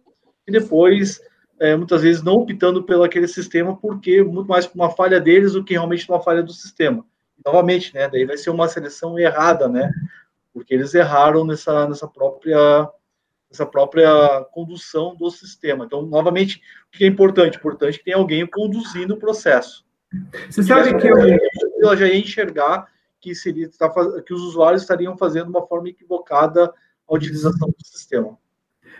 e 0.47 0.51
depois, 0.53 1.21
é, 1.59 1.75
muitas 1.75 2.01
vezes, 2.01 2.23
não 2.23 2.35
optando 2.35 2.83
pelo 2.83 3.03
aquele 3.03 3.27
sistema, 3.27 3.75
porque 3.75 4.23
muito 4.23 4.47
mais 4.47 4.65
por 4.65 4.75
uma 4.75 4.89
falha 4.89 5.19
deles 5.19 5.51
do 5.51 5.63
que 5.63 5.73
realmente 5.73 6.09
uma 6.09 6.21
falha 6.21 6.41
do 6.41 6.53
sistema 6.53 7.05
novamente, 7.45 7.93
né? 7.93 8.07
Daí 8.07 8.25
vai 8.25 8.37
ser 8.37 8.49
uma 8.49 8.67
seleção 8.67 9.17
errada, 9.17 9.67
né? 9.67 9.91
Porque 10.53 10.73
eles 10.73 10.93
erraram 10.93 11.45
nessa, 11.45 11.87
nessa 11.87 12.07
própria 12.07 12.89
nessa 13.49 13.65
própria 13.65 14.45
condução 14.53 15.13
do 15.13 15.29
sistema. 15.29 15.83
Então, 15.83 16.03
novamente, 16.03 16.61
o 16.87 16.97
que 16.97 17.03
é 17.03 17.07
importante? 17.07 17.57
Importante 17.57 17.97
que 17.97 18.05
tenha 18.05 18.15
alguém 18.15 18.47
conduzindo 18.47 19.13
o 19.13 19.17
processo. 19.17 19.85
Você 20.49 20.63
sabe 20.63 20.97
que 20.97 21.07
eu... 21.07 21.17
ela 21.81 21.97
já 21.97 22.07
ia 22.07 22.17
enxergar 22.17 22.87
que 23.19 23.35
seria 23.35 23.69
tá 23.69 23.89
que 24.25 24.33
os 24.33 24.41
usuários 24.41 24.81
estariam 24.81 25.17
fazendo 25.17 25.49
uma 25.49 25.67
forma 25.67 25.89
equivocada 25.89 26.73
a 27.07 27.13
utilização 27.13 27.67
do 27.67 27.85
sistema. 27.85 28.37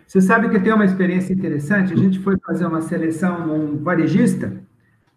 Você 0.05 0.21
sabe 0.21 0.49
que 0.49 0.59
tem 0.59 0.73
uma 0.73 0.85
experiência 0.85 1.33
interessante. 1.33 1.93
A 1.93 1.97
gente 1.97 2.19
foi 2.19 2.37
fazer 2.45 2.65
uma 2.65 2.81
seleção 2.81 3.47
num 3.47 3.81
varejista 3.81 4.61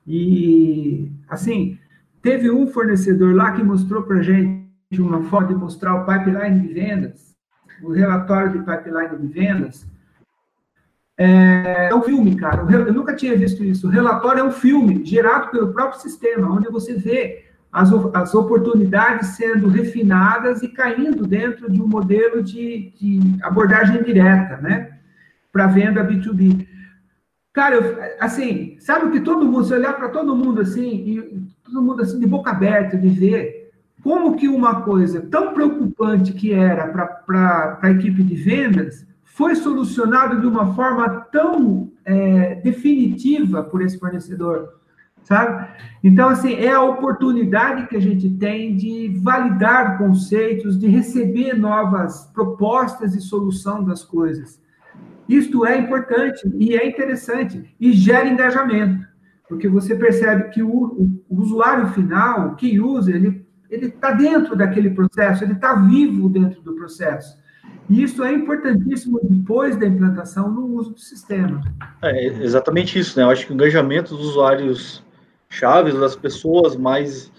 e 0.07 1.11
assim 1.29 1.79
Teve 2.25 2.51
um 2.51 2.67
fornecedor 2.67 3.35
lá 3.35 3.53
que 3.53 3.63
mostrou 3.63 4.03
para 4.03 4.23
gente 4.23 4.65
uma 4.99 5.23
foto 5.25 5.49
de 5.49 5.55
mostrar 5.55 5.95
o 5.95 6.07
pipeline 6.07 6.59
de 6.59 6.73
vendas, 6.73 7.37
o 7.83 7.93
relatório 7.93 8.53
de 8.53 8.59
pipeline 8.61 9.19
de 9.19 9.27
vendas. 9.27 9.87
É, 11.19 11.91
é 11.91 11.95
um 11.95 12.01
filme, 12.01 12.35
cara. 12.35 12.67
Eu 12.73 12.95
nunca 12.95 13.15
tinha 13.15 13.37
visto 13.37 13.63
isso. 13.63 13.89
O 13.89 13.91
relatório 13.91 14.41
é 14.41 14.43
um 14.43 14.51
filme 14.51 15.05
gerado 15.05 15.51
pelo 15.51 15.75
próprio 15.75 16.01
sistema, 16.01 16.51
onde 16.51 16.67
você 16.71 16.95
vê 16.95 17.45
as, 17.71 17.91
as 18.15 18.35
oportunidades 18.35 19.37
sendo 19.37 19.69
refinadas 19.69 20.63
e 20.63 20.69
caindo 20.69 21.27
dentro 21.27 21.71
de 21.71 21.83
um 21.83 21.87
modelo 21.87 22.43
de, 22.43 22.91
de 22.99 23.21
abordagem 23.43 24.03
direta, 24.03 24.57
né? 24.63 24.97
Para 25.53 25.67
venda 25.67 26.03
B2B. 26.03 26.67
Cara, 27.53 27.75
eu, 27.75 27.99
assim, 28.19 28.79
sabe 28.81 29.05
o 29.05 29.13
que 29.13 29.21
todo 29.21 29.45
mundo, 29.45 29.67
se 29.67 29.75
olhar 29.75 29.93
para 29.93 30.09
todo 30.09 30.35
mundo 30.35 30.63
assim, 30.63 30.89
e 30.89 31.54
todo 31.75 31.83
mundo 31.83 32.03
assim 32.03 32.21
de 32.21 32.27
boca 32.27 32.53
aberta 32.53 32.97
de 32.97 33.09
ver 33.09 33.73
como 34.01 34.37
que 34.37 34.47
uma 34.47 34.83
coisa 34.83 35.21
tão 35.23 35.53
preocupante 35.53 36.33
que 36.33 36.53
era 36.53 36.87
para 36.87 37.79
a 37.83 37.91
equipe 37.91 38.23
de 38.23 38.37
vendas 38.37 39.05
foi 39.25 39.57
solucionada 39.57 40.37
de 40.37 40.47
uma 40.47 40.73
forma 40.75 41.09
tão 41.33 41.91
é, 42.05 42.55
definitiva 42.57 43.65
por 43.65 43.83
esse 43.83 43.99
fornecedor, 43.99 44.75
sabe? 45.25 45.67
Então, 46.05 46.29
assim, 46.29 46.55
é 46.55 46.71
a 46.71 46.83
oportunidade 46.83 47.89
que 47.89 47.97
a 47.97 48.01
gente 48.01 48.31
tem 48.31 48.77
de 48.77 49.19
validar 49.21 49.99
conceitos, 49.99 50.79
de 50.79 50.87
receber 50.87 51.55
novas 51.55 52.27
propostas 52.33 53.13
de 53.13 53.21
solução 53.21 53.83
das 53.83 54.05
coisas. 54.05 54.63
Isto 55.29 55.67
é 55.67 55.77
importante 55.79 56.49
e 56.57 56.77
é 56.77 56.87
interessante 56.87 57.75
e 57.81 57.93
gera 57.93 58.29
engajamento 58.29 59.15
porque 59.49 59.69
você 59.69 59.95
percebe 59.95 60.51
que 60.51 60.63
o, 60.63 60.69
o, 60.69 61.23
o 61.35 61.41
usuário 61.41 61.89
final, 61.89 62.55
key 62.57 62.79
user, 62.81 63.17
ele 63.17 63.87
está 63.87 64.13
dentro 64.13 64.55
daquele 64.55 64.91
processo, 64.91 65.45
ele 65.45 65.55
está 65.55 65.75
vivo 65.75 66.29
dentro 66.29 66.63
do 66.63 66.75
processo. 66.75 67.37
E 67.91 68.03
isso 68.03 68.23
é 68.23 68.33
importantíssimo 68.33 69.21
depois 69.23 69.77
da 69.77 69.87
implantação 69.87 70.51
no 70.51 70.67
uso 70.67 70.91
do 70.93 71.01
sistema. 71.01 71.61
É 72.03 72.27
exatamente 72.27 72.99
isso, 72.99 73.19
né? 73.19 73.25
Eu 73.25 73.31
acho 73.31 73.47
que 73.47 73.53
o 73.53 73.55
engajamento 73.55 74.17
dos 74.17 74.29
usuários 74.29 75.03
chaves, 75.49 75.95
das 75.95 76.17
pessoas 76.17 76.77
mais 76.77 77.31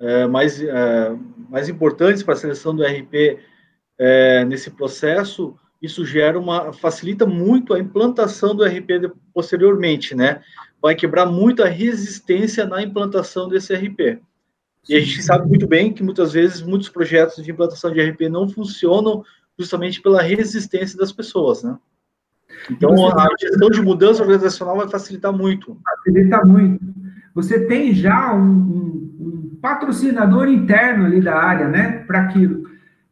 é, 0.00 0.26
mais 0.26 0.60
é, 0.60 1.16
mais 1.48 1.68
importantes 1.68 2.22
para 2.22 2.34
a 2.34 2.36
seleção 2.36 2.74
do 2.74 2.82
RP 2.82 3.38
é, 3.98 4.44
nesse 4.44 4.70
processo, 4.70 5.54
isso 5.80 6.04
gera 6.04 6.38
uma 6.38 6.72
facilita 6.72 7.26
muito 7.26 7.74
a 7.74 7.78
implantação 7.78 8.54
do 8.54 8.64
RP 8.64 9.12
posteriormente, 9.34 10.14
né? 10.14 10.40
Vai 10.82 10.96
quebrar 10.96 11.26
muito 11.26 11.62
a 11.62 11.68
resistência 11.68 12.66
na 12.66 12.82
implantação 12.82 13.48
desse 13.48 13.72
RP. 13.72 14.20
E 14.88 14.96
a 14.96 15.00
gente 15.00 15.22
sabe 15.22 15.48
muito 15.48 15.66
bem 15.68 15.92
que 15.92 16.02
muitas 16.02 16.32
vezes 16.32 16.60
muitos 16.60 16.88
projetos 16.88 17.42
de 17.42 17.52
implantação 17.52 17.92
de 17.92 18.00
RP 18.00 18.22
não 18.22 18.48
funcionam 18.48 19.24
justamente 19.56 20.02
pela 20.02 20.20
resistência 20.20 20.98
das 20.98 21.12
pessoas, 21.12 21.62
né? 21.62 21.78
Então, 22.70 23.08
a 23.08 23.28
gestão 23.40 23.70
de 23.70 23.80
mudança 23.80 24.22
organizacional 24.22 24.76
vai 24.76 24.88
facilitar 24.88 25.32
muito. 25.32 25.78
Facilita 25.84 26.44
muito. 26.44 26.84
Você 27.34 27.66
tem 27.66 27.94
já 27.94 28.34
um, 28.34 28.40
um, 28.40 29.16
um 29.20 29.58
patrocinador 29.60 30.48
interno 30.48 31.06
ali 31.06 31.20
da 31.20 31.34
área, 31.34 31.68
né, 31.68 32.04
para 32.06 32.20
aquilo. 32.20 32.68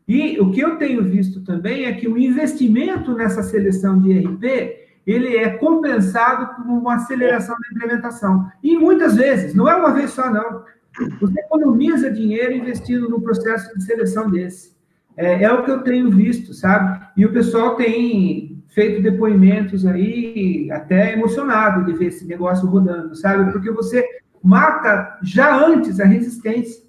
E 0.06 0.38
o 0.40 0.50
que 0.50 0.60
eu 0.60 0.76
tenho 0.76 1.04
visto 1.04 1.40
também 1.42 1.84
é 1.84 1.92
que 1.92 2.08
o 2.08 2.18
investimento 2.18 3.14
nessa 3.14 3.42
seleção 3.42 4.00
de 4.00 4.18
RP 4.18 4.79
ele 5.06 5.36
é 5.36 5.50
compensado 5.50 6.54
por 6.54 6.66
uma 6.66 6.96
aceleração 6.96 7.56
da 7.56 7.76
implementação. 7.76 8.50
E 8.62 8.78
muitas 8.78 9.16
vezes, 9.16 9.54
não 9.54 9.68
é 9.68 9.74
uma 9.74 9.92
vez 9.92 10.10
só, 10.10 10.30
não. 10.30 10.64
você 11.20 11.40
economiza 11.40 12.10
dinheiro 12.10 12.52
investindo 12.52 13.08
no 13.08 13.20
processo 13.20 13.76
de 13.76 13.84
seleção 13.84 14.30
desse. 14.30 14.78
É, 15.16 15.44
é, 15.44 15.52
o 15.52 15.64
que 15.64 15.70
eu 15.70 15.82
tenho 15.82 16.10
visto, 16.10 16.54
sabe? 16.54 17.04
E 17.16 17.26
o 17.26 17.32
pessoal 17.32 17.76
tem 17.76 18.62
feito 18.68 19.02
depoimentos 19.02 19.84
aí 19.84 20.70
até 20.70 21.12
emocionado 21.12 21.84
de 21.84 21.92
ver 21.98 22.06
esse 22.06 22.26
negócio 22.26 22.68
rodando, 22.68 23.14
sabe? 23.14 23.50
Porque 23.52 23.70
você 23.70 24.04
mata 24.42 25.18
já 25.22 25.64
antes 25.66 26.00
a 26.00 26.04
resistência. 26.04 26.82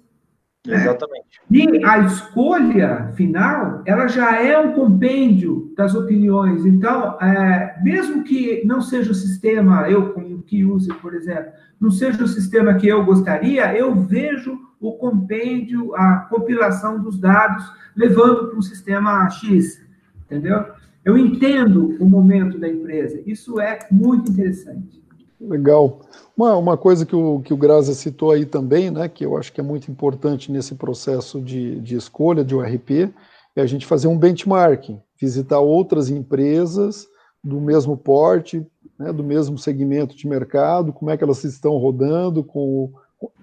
Né? 0.66 0.76
Exatamente. 0.76 1.40
E 1.50 1.84
a 1.84 1.98
escolha 2.00 3.12
final, 3.16 3.82
ela 3.84 4.06
já 4.06 4.40
é 4.40 4.56
um 4.58 4.72
compêndio 4.72 5.72
das 5.76 5.94
opiniões. 5.94 6.64
Então, 6.64 7.18
é, 7.20 7.76
mesmo 7.82 8.22
que 8.22 8.64
não 8.64 8.80
seja 8.80 9.10
o 9.10 9.14
sistema, 9.14 9.88
eu 9.90 10.12
como 10.12 10.40
que 10.42 10.64
use, 10.64 10.92
por 10.94 11.14
exemplo, 11.14 11.52
não 11.80 11.90
seja 11.90 12.22
o 12.22 12.28
sistema 12.28 12.74
que 12.74 12.86
eu 12.86 13.04
gostaria, 13.04 13.76
eu 13.76 13.94
vejo 13.94 14.58
o 14.80 14.92
compêndio, 14.92 15.94
a 15.96 16.26
compilação 16.30 17.00
dos 17.00 17.18
dados, 17.18 17.64
levando 17.96 18.48
para 18.48 18.58
um 18.58 18.62
sistema 18.62 19.28
X, 19.30 19.84
entendeu? 20.24 20.64
Eu 21.04 21.18
entendo 21.18 21.96
o 22.00 22.08
momento 22.08 22.58
da 22.58 22.68
empresa. 22.68 23.20
Isso 23.26 23.60
é 23.60 23.80
muito 23.90 24.30
interessante. 24.30 25.01
Legal. 25.48 26.00
Uma, 26.36 26.56
uma 26.56 26.76
coisa 26.76 27.04
que 27.04 27.16
o, 27.16 27.40
que 27.40 27.52
o 27.52 27.56
Graza 27.56 27.94
citou 27.94 28.30
aí 28.30 28.46
também, 28.46 28.90
né, 28.90 29.08
que 29.08 29.24
eu 29.24 29.36
acho 29.36 29.52
que 29.52 29.60
é 29.60 29.64
muito 29.64 29.90
importante 29.90 30.52
nesse 30.52 30.76
processo 30.76 31.40
de, 31.40 31.80
de 31.80 31.96
escolha 31.96 32.44
de 32.44 32.54
URP, 32.54 33.12
é 33.56 33.60
a 33.60 33.66
gente 33.66 33.84
fazer 33.84 34.06
um 34.06 34.16
benchmarking, 34.16 35.00
visitar 35.20 35.58
outras 35.58 36.08
empresas 36.08 37.08
do 37.42 37.60
mesmo 37.60 37.96
porte, 37.96 38.64
né, 38.98 39.12
do 39.12 39.24
mesmo 39.24 39.58
segmento 39.58 40.16
de 40.16 40.28
mercado, 40.28 40.92
como 40.92 41.10
é 41.10 41.16
que 41.16 41.24
elas 41.24 41.42
estão 41.42 41.76
rodando 41.76 42.44
com, 42.44 42.92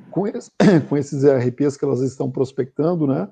com, 0.10 0.24
com 0.88 0.98
esses 0.98 1.24
ERPs 1.24 1.76
que 1.76 1.84
elas 1.84 2.00
estão 2.00 2.32
prospectando, 2.32 3.06
né? 3.06 3.28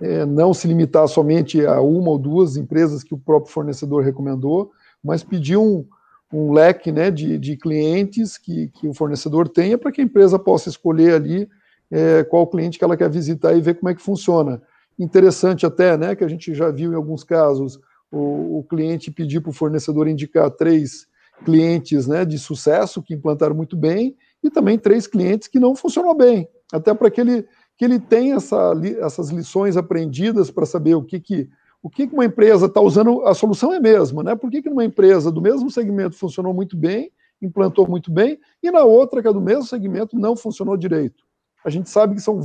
É, 0.00 0.24
não 0.24 0.54
se 0.54 0.66
limitar 0.66 1.06
somente 1.08 1.64
a 1.64 1.80
uma 1.80 2.10
ou 2.10 2.18
duas 2.18 2.56
empresas 2.56 3.02
que 3.02 3.14
o 3.14 3.18
próprio 3.18 3.52
fornecedor 3.52 4.02
recomendou, 4.02 4.70
mas 5.02 5.22
pedir 5.22 5.56
um, 5.56 5.84
um 6.32 6.52
leque 6.52 6.90
né, 6.90 7.10
de, 7.10 7.38
de 7.38 7.56
clientes 7.56 8.36
que, 8.36 8.68
que 8.68 8.88
o 8.88 8.94
fornecedor 8.94 9.48
tenha 9.48 9.78
para 9.78 9.92
que 9.92 10.00
a 10.00 10.04
empresa 10.04 10.38
possa 10.38 10.68
escolher 10.68 11.14
ali 11.14 11.48
é, 11.90 12.24
qual 12.24 12.46
cliente 12.46 12.78
que 12.78 12.84
ela 12.84 12.96
quer 12.96 13.08
visitar 13.08 13.54
e 13.54 13.60
ver 13.60 13.74
como 13.74 13.90
é 13.90 13.94
que 13.94 14.02
funciona. 14.02 14.60
Interessante 14.98 15.64
até, 15.64 15.96
né, 15.96 16.16
que 16.16 16.24
a 16.24 16.28
gente 16.28 16.54
já 16.54 16.70
viu 16.70 16.92
em 16.92 16.96
alguns 16.96 17.22
casos, 17.22 17.78
o, 18.10 18.58
o 18.58 18.64
cliente 18.64 19.10
pedir 19.10 19.40
para 19.40 19.50
o 19.50 19.54
fornecedor 19.54 20.08
indicar 20.08 20.50
três 20.50 21.06
clientes 21.44 22.06
né, 22.06 22.24
de 22.24 22.38
sucesso 22.38 23.02
que 23.02 23.14
implantaram 23.14 23.54
muito 23.54 23.76
bem 23.76 24.16
e 24.42 24.50
também 24.50 24.78
três 24.78 25.06
clientes 25.06 25.48
que 25.48 25.60
não 25.60 25.76
funcionou 25.76 26.14
bem, 26.14 26.48
até 26.72 26.94
para 26.94 27.10
que 27.10 27.20
ele, 27.20 27.46
que 27.76 27.84
ele 27.84 28.00
tenha 28.00 28.36
essa, 28.36 28.72
essas 29.00 29.30
lições 29.30 29.76
aprendidas 29.76 30.50
para 30.50 30.66
saber 30.66 30.94
o 30.94 31.02
que, 31.02 31.20
que 31.20 31.48
o 31.86 31.88
que 31.88 32.02
uma 32.12 32.24
empresa 32.24 32.66
está 32.66 32.80
usando, 32.80 33.24
a 33.24 33.32
solução 33.32 33.72
é 33.72 33.76
a 33.76 33.80
mesma, 33.80 34.20
né? 34.20 34.34
Por 34.34 34.50
que, 34.50 34.60
que 34.60 34.68
numa 34.68 34.84
empresa 34.84 35.30
do 35.30 35.40
mesmo 35.40 35.70
segmento 35.70 36.16
funcionou 36.16 36.52
muito 36.52 36.76
bem, 36.76 37.12
implantou 37.40 37.88
muito 37.88 38.10
bem, 38.10 38.40
e 38.60 38.72
na 38.72 38.82
outra, 38.82 39.22
que 39.22 39.28
é 39.28 39.32
do 39.32 39.40
mesmo 39.40 39.62
segmento, 39.62 40.18
não 40.18 40.34
funcionou 40.34 40.76
direito? 40.76 41.22
A 41.64 41.70
gente 41.70 41.88
sabe 41.88 42.16
que 42.16 42.20
são 42.20 42.40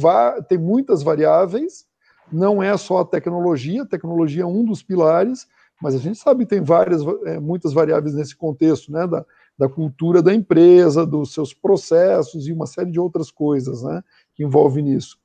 tem 0.48 0.60
muitas 0.60 1.02
variáveis, 1.02 1.88
não 2.32 2.62
é 2.62 2.78
só 2.78 3.00
a 3.00 3.06
tecnologia, 3.06 3.82
a 3.82 3.88
tecnologia 3.88 4.44
é 4.44 4.46
um 4.46 4.64
dos 4.64 4.84
pilares, 4.84 5.48
mas 5.82 5.96
a 5.96 5.98
gente 5.98 6.20
sabe 6.20 6.46
que 6.46 6.52
tem 6.52 6.62
várias, 6.62 7.02
é, 7.26 7.39
muitas 7.39 7.74
variáveis 7.74 8.14
nesse 8.14 8.36
contexto, 8.36 8.92
né? 8.92 9.08
Da, 9.08 9.26
da 9.58 9.68
cultura 9.68 10.22
da 10.22 10.32
empresa, 10.32 11.04
dos 11.04 11.34
seus 11.34 11.52
processos 11.52 12.48
e 12.48 12.54
uma 12.54 12.68
série 12.68 12.92
de 12.92 13.00
outras 13.00 13.32
coisas, 13.32 13.82
né? 13.82 14.04
Que 14.36 14.44
envolvem 14.44 14.84
nisso. 14.84 15.18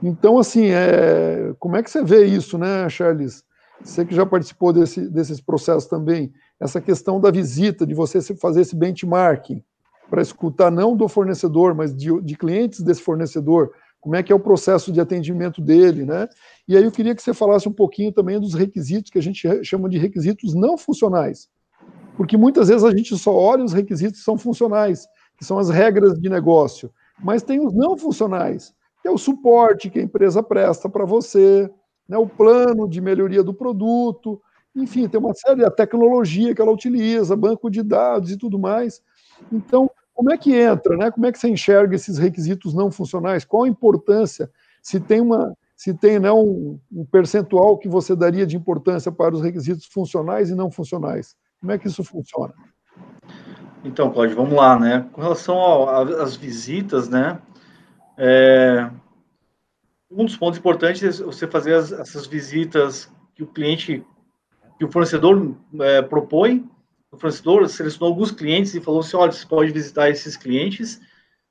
Então, 0.00 0.38
assim, 0.38 0.66
é, 0.66 1.52
como 1.58 1.76
é 1.76 1.82
que 1.82 1.90
você 1.90 2.04
vê 2.04 2.24
isso, 2.24 2.56
né, 2.56 2.88
Charles? 2.88 3.47
Você 3.82 4.04
que 4.04 4.14
já 4.14 4.26
participou 4.26 4.72
desse, 4.72 5.08
desses 5.08 5.40
processos 5.40 5.86
também, 5.86 6.32
essa 6.60 6.80
questão 6.80 7.20
da 7.20 7.30
visita, 7.30 7.86
de 7.86 7.94
você 7.94 8.20
fazer 8.34 8.62
esse 8.62 8.74
benchmarking, 8.74 9.62
para 10.10 10.22
escutar 10.22 10.70
não 10.70 10.96
do 10.96 11.06
fornecedor, 11.08 11.74
mas 11.74 11.94
de, 11.94 12.20
de, 12.22 12.36
clientes 12.36 12.80
desse 12.80 13.02
fornecedor, 13.02 13.70
como 14.00 14.16
é 14.16 14.22
que 14.22 14.32
é 14.32 14.34
o 14.34 14.40
processo 14.40 14.90
de 14.90 15.00
atendimento 15.00 15.60
dele, 15.60 16.04
né? 16.04 16.28
E 16.66 16.76
aí 16.76 16.84
eu 16.84 16.90
queria 16.90 17.14
que 17.14 17.22
você 17.22 17.34
falasse 17.34 17.68
um 17.68 17.72
pouquinho 17.72 18.12
também 18.12 18.40
dos 18.40 18.54
requisitos 18.54 19.10
que 19.10 19.18
a 19.18 19.22
gente 19.22 19.46
chama 19.64 19.88
de 19.88 19.98
requisitos 19.98 20.54
não 20.54 20.78
funcionais. 20.78 21.48
Porque 22.16 22.36
muitas 22.36 22.68
vezes 22.68 22.84
a 22.84 22.90
gente 22.90 23.16
só 23.18 23.34
olha 23.34 23.64
os 23.64 23.72
requisitos 23.72 24.18
que 24.18 24.24
são 24.24 24.38
funcionais, 24.38 25.06
que 25.36 25.44
são 25.44 25.58
as 25.58 25.68
regras 25.68 26.18
de 26.18 26.28
negócio, 26.28 26.90
mas 27.22 27.42
tem 27.42 27.64
os 27.64 27.72
não 27.72 27.96
funcionais, 27.96 28.72
que 29.02 29.08
é 29.08 29.10
o 29.10 29.18
suporte 29.18 29.90
que 29.90 29.98
a 29.98 30.02
empresa 30.02 30.42
presta 30.42 30.88
para 30.88 31.04
você, 31.04 31.70
né, 32.08 32.16
o 32.16 32.26
plano 32.26 32.88
de 32.88 33.00
melhoria 33.00 33.42
do 33.42 33.52
produto, 33.52 34.40
enfim, 34.74 35.08
tem 35.08 35.20
uma 35.20 35.34
série, 35.34 35.64
a 35.64 35.70
tecnologia 35.70 36.54
que 36.54 36.60
ela 36.60 36.70
utiliza, 36.70 37.36
banco 37.36 37.70
de 37.70 37.82
dados 37.82 38.30
e 38.30 38.36
tudo 38.36 38.58
mais. 38.58 39.02
Então, 39.52 39.90
como 40.14 40.32
é 40.32 40.38
que 40.38 40.54
entra, 40.54 40.96
né? 40.96 41.10
Como 41.10 41.26
é 41.26 41.32
que 41.32 41.38
você 41.38 41.48
enxerga 41.48 41.94
esses 41.94 42.18
requisitos 42.18 42.74
não 42.74 42.90
funcionais? 42.90 43.44
Qual 43.44 43.64
a 43.64 43.68
importância? 43.68 44.50
Se 44.82 44.98
tem 44.98 45.20
uma, 45.20 45.56
se 45.76 45.94
tem 45.94 46.18
né, 46.18 46.32
um, 46.32 46.78
um 46.92 47.04
percentual 47.04 47.78
que 47.78 47.88
você 47.88 48.16
daria 48.16 48.46
de 48.46 48.56
importância 48.56 49.12
para 49.12 49.34
os 49.34 49.42
requisitos 49.42 49.86
funcionais 49.86 50.50
e 50.50 50.54
não 50.54 50.70
funcionais? 50.70 51.36
Como 51.60 51.72
é 51.72 51.78
que 51.78 51.86
isso 51.86 52.02
funciona? 52.02 52.54
Então, 53.84 54.10
Cláudio, 54.10 54.36
vamos 54.36 54.54
lá, 54.54 54.78
né? 54.78 55.06
Com 55.12 55.20
relação 55.20 55.88
às 55.88 56.34
visitas, 56.34 57.08
né? 57.08 57.40
É, 58.16 58.90
um 60.10 60.24
dos 60.24 60.36
pontos 60.36 60.58
importantes 60.58 61.20
é 61.20 61.24
você 61.24 61.46
fazer 61.46 61.74
as, 61.74 61.92
essas 61.92 62.26
visitas 62.26 63.10
que 63.34 63.42
o 63.42 63.46
cliente, 63.46 64.04
que 64.78 64.84
o 64.84 64.90
fornecedor 64.90 65.56
é, 65.80 66.02
propõe. 66.02 66.68
O 67.10 67.16
fornecedor 67.16 67.68
selecionou 67.68 68.10
alguns 68.10 68.30
clientes 68.30 68.74
e 68.74 68.80
falou 68.80 69.00
assim: 69.00 69.16
olha, 69.16 69.32
você 69.32 69.46
pode 69.46 69.72
visitar 69.72 70.10
esses 70.10 70.36
clientes, 70.36 71.00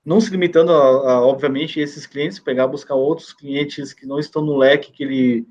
não 0.03 0.19
se 0.19 0.31
limitando, 0.31 0.71
a, 0.71 1.13
a 1.13 1.25
obviamente, 1.25 1.79
esses 1.79 2.05
clientes, 2.05 2.39
pegar, 2.39 2.67
buscar 2.67 2.95
outros 2.95 3.33
clientes 3.33 3.93
que 3.93 4.05
não 4.05 4.19
estão 4.19 4.43
no 4.43 4.57
leque 4.57 4.91
que 4.91 5.03
ele, 5.03 5.47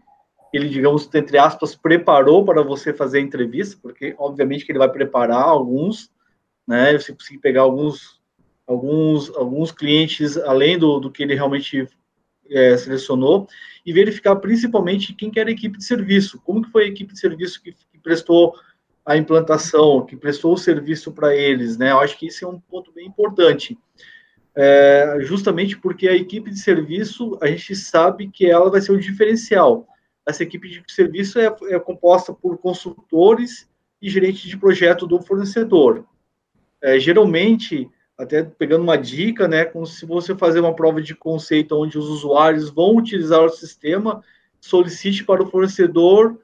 ele, 0.52 0.68
digamos, 0.68 1.08
entre 1.14 1.38
aspas, 1.38 1.74
preparou 1.74 2.44
para 2.44 2.62
você 2.62 2.92
fazer 2.92 3.18
a 3.18 3.22
entrevista, 3.22 3.78
porque, 3.80 4.14
obviamente, 4.18 4.64
que 4.64 4.72
ele 4.72 4.78
vai 4.78 4.90
preparar 4.90 5.42
alguns, 5.42 6.10
né? 6.66 6.92
Você 6.98 7.12
conseguir 7.12 7.38
pegar 7.38 7.62
alguns, 7.62 8.20
alguns, 8.66 9.34
alguns 9.36 9.70
clientes 9.72 10.36
além 10.36 10.78
do, 10.78 11.00
do 11.00 11.10
que 11.10 11.22
ele 11.22 11.34
realmente 11.34 11.88
é, 12.50 12.76
selecionou 12.76 13.48
e 13.84 13.92
verificar 13.92 14.36
principalmente 14.36 15.14
quem 15.14 15.30
que 15.30 15.38
era 15.38 15.48
a 15.48 15.52
equipe 15.52 15.78
de 15.78 15.84
serviço, 15.84 16.40
como 16.44 16.62
que 16.62 16.70
foi 16.70 16.84
a 16.84 16.88
equipe 16.88 17.12
de 17.12 17.20
serviço 17.20 17.62
que, 17.62 17.72
que 17.72 17.98
prestou 18.02 18.54
a 19.04 19.16
implantação, 19.16 20.04
que 20.04 20.16
prestou 20.16 20.52
o 20.52 20.58
serviço 20.58 21.12
para 21.12 21.34
eles, 21.34 21.78
né? 21.78 21.92
Eu 21.92 22.00
acho 22.00 22.18
que 22.18 22.26
isso 22.26 22.44
é 22.44 22.48
um 22.48 22.58
ponto 22.58 22.92
bem 22.92 23.06
importante. 23.06 23.78
É, 24.58 25.18
justamente 25.20 25.78
porque 25.78 26.08
a 26.08 26.16
equipe 26.16 26.50
de 26.50 26.58
serviço, 26.58 27.38
a 27.40 27.46
gente 27.46 27.76
sabe 27.76 28.28
que 28.28 28.50
ela 28.50 28.70
vai 28.70 28.80
ser 28.80 28.90
o 28.90 28.98
diferencial. 28.98 29.86
Essa 30.26 30.42
equipe 30.42 30.68
de 30.68 30.82
serviço 30.88 31.38
é, 31.38 31.54
é 31.68 31.78
composta 31.78 32.32
por 32.32 32.58
consultores 32.58 33.68
e 34.02 34.10
gerentes 34.10 34.48
de 34.48 34.56
projeto 34.56 35.06
do 35.06 35.22
fornecedor. 35.22 36.04
É, 36.82 36.98
geralmente, 36.98 37.88
até 38.18 38.42
pegando 38.42 38.82
uma 38.82 38.96
dica, 38.96 39.46
né, 39.46 39.64
como 39.64 39.86
se 39.86 40.06
você 40.06 40.34
fazer 40.34 40.60
uma 40.60 40.74
prova 40.74 41.02
de 41.02 41.14
conceito 41.14 41.76
onde 41.76 41.98
os 41.98 42.08
usuários 42.08 42.70
vão 42.70 42.96
utilizar 42.96 43.42
o 43.42 43.50
sistema, 43.50 44.22
solicite 44.60 45.24
para 45.24 45.42
o 45.42 45.50
fornecedor 45.50 46.38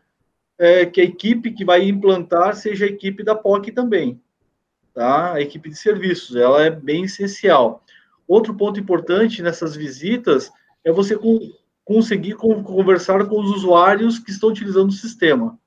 é, 0.58 0.84
que 0.84 1.00
a 1.00 1.04
equipe 1.04 1.50
que 1.50 1.64
vai 1.64 1.88
implantar 1.88 2.54
seja 2.54 2.84
a 2.84 2.88
equipe 2.88 3.24
da 3.24 3.34
POC 3.34 3.72
também, 3.72 4.20
tá? 4.92 5.32
A 5.32 5.40
equipe 5.40 5.70
de 5.70 5.76
serviços, 5.76 6.36
ela 6.36 6.62
é 6.62 6.70
bem 6.70 7.04
essencial. 7.04 7.82
Outro 8.28 8.54
ponto 8.54 8.78
importante 8.78 9.42
nessas 9.42 9.74
visitas 9.74 10.52
é 10.84 10.92
você 10.92 11.16
com, 11.16 11.50
conseguir 11.84 12.34
conversar 12.34 13.26
com 13.26 13.40
os 13.40 13.50
usuários 13.50 14.18
que 14.18 14.30
estão 14.30 14.50
utilizando 14.50 14.90
o 14.90 14.94
sistema, 14.94 15.58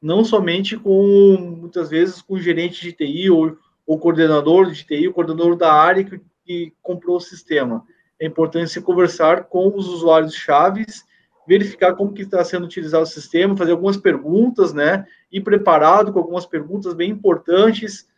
não 0.00 0.24
somente 0.24 0.76
com 0.76 1.36
muitas 1.60 1.90
vezes 1.90 2.20
com 2.20 2.34
o 2.34 2.40
gerente 2.40 2.80
de 2.80 2.92
TI 2.92 3.30
ou 3.30 3.56
o 3.86 3.98
coordenador 3.98 4.70
de 4.70 4.84
TI, 4.84 5.08
o 5.08 5.12
coordenador 5.12 5.56
da 5.56 5.72
área 5.72 6.04
que, 6.04 6.20
que 6.44 6.72
comprou 6.82 7.16
o 7.16 7.20
sistema. 7.20 7.84
É 8.20 8.26
importante 8.26 8.70
se 8.70 8.80
conversar 8.80 9.44
com 9.44 9.68
os 9.76 9.88
usuários 9.88 10.34
chaves, 10.34 11.04
verificar 11.46 11.94
como 11.94 12.12
que 12.12 12.22
está 12.22 12.42
sendo 12.44 12.64
utilizado 12.64 13.02
o 13.02 13.06
sistema, 13.06 13.56
fazer 13.56 13.72
algumas 13.72 13.96
perguntas, 13.96 14.72
né? 14.72 15.06
Ir 15.30 15.42
preparado 15.42 16.12
com 16.12 16.18
algumas 16.18 16.46
perguntas 16.46 16.94
bem 16.94 17.10
importantes. 17.10 18.08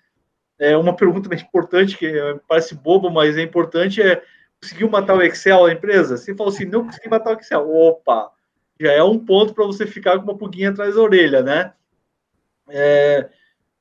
É, 0.59 0.77
uma 0.77 0.95
pergunta 0.95 1.29
bem 1.29 1.41
importante, 1.41 1.99
que 1.99 2.13
parece 2.49 2.75
bobo, 2.75 3.11
mas 3.11 3.37
é 3.37 3.43
importante, 3.43 4.01
é 4.01 4.23
conseguiu 4.61 4.89
matar 4.89 5.17
o 5.17 5.23
Excel 5.23 5.67
a 5.67 5.73
empresa? 5.73 6.17
Você 6.17 6.35
falou 6.35 6.53
assim, 6.53 6.65
não 6.65 6.85
consegui 6.85 7.09
matar 7.09 7.37
o 7.37 7.41
Excel. 7.41 7.69
Opa! 7.69 8.31
Já 8.79 8.93
é 8.93 9.03
um 9.03 9.19
ponto 9.19 9.55
para 9.55 9.65
você 9.65 9.87
ficar 9.87 10.19
com 10.19 10.25
uma 10.25 10.37
pulguinha 10.37 10.71
atrás 10.71 10.95
da 10.95 11.01
orelha, 11.01 11.43
né? 11.43 11.73
É, 12.69 13.29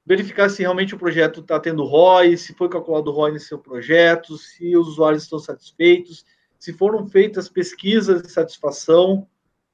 verificar 0.05 0.49
se 0.49 0.61
realmente 0.61 0.93
o 0.93 0.99
projeto 0.99 1.41
está 1.41 1.59
tendo 1.59 1.83
ROI, 1.83 2.37
se 2.37 2.53
foi 2.53 2.69
calculado 2.69 3.11
ROI 3.11 3.31
nesse 3.31 3.47
seu 3.47 3.57
projeto, 3.57 4.37
se 4.37 4.77
os 4.77 4.89
usuários 4.89 5.23
estão 5.23 5.39
satisfeitos, 5.39 6.25
se 6.59 6.71
foram 6.71 7.07
feitas 7.07 7.49
pesquisas 7.49 8.21
de 8.21 8.31
satisfação 8.31 9.27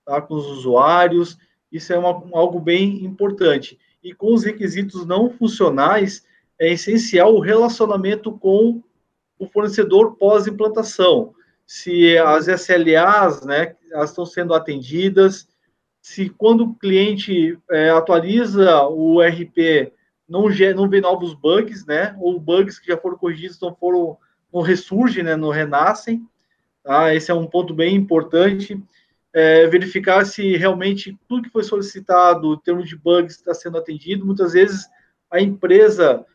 tá, 0.05 0.21
com 0.21 0.35
os 0.35 0.45
usuários, 0.45 1.37
isso 1.71 1.91
é 1.93 1.97
uma, 1.97 2.09
algo 2.33 2.59
bem 2.59 3.03
importante. 3.03 3.77
E 4.03 4.13
com 4.13 4.33
os 4.33 4.43
requisitos 4.43 5.05
não 5.05 5.29
funcionais, 5.29 6.25
é 6.59 6.71
essencial 6.71 7.35
o 7.35 7.39
relacionamento 7.39 8.31
com 8.31 8.81
o 9.37 9.47
fornecedor 9.47 10.15
pós-implantação. 10.15 11.33
Se 11.65 12.17
as 12.17 12.47
SLAs, 12.47 13.45
né, 13.45 13.75
estão 14.03 14.25
sendo 14.25 14.53
atendidas, 14.53 15.47
se 16.01 16.29
quando 16.29 16.63
o 16.63 16.75
cliente 16.75 17.57
é, 17.69 17.89
atualiza 17.89 18.83
o 18.87 19.21
RP, 19.21 19.91
não, 20.31 20.47
não 20.75 20.89
vê 20.89 21.01
novos 21.01 21.33
bugs, 21.33 21.85
né, 21.85 22.15
ou 22.17 22.39
bugs 22.39 22.79
que 22.79 22.87
já 22.87 22.97
foram 22.97 23.17
corrigidos 23.17 23.59
não 23.59 23.75
foram, 23.75 24.17
não 24.51 24.61
ressurgem, 24.61 25.23
né, 25.23 25.35
não 25.35 25.49
renascem, 25.49 26.25
tá? 26.81 27.13
Esse 27.13 27.29
é 27.29 27.33
um 27.33 27.45
ponto 27.45 27.73
bem 27.73 27.95
importante. 27.95 28.81
É, 29.33 29.67
verificar 29.67 30.25
se 30.25 30.55
realmente 30.55 31.17
tudo 31.27 31.43
que 31.43 31.49
foi 31.49 31.63
solicitado 31.63 32.53
em 32.53 32.59
termos 32.59 32.87
de 32.87 32.95
bugs 32.95 33.35
está 33.35 33.53
sendo 33.53 33.77
atendido. 33.77 34.25
Muitas 34.25 34.53
vezes 34.53 34.87
a 35.29 35.39
empresa, 35.41 36.25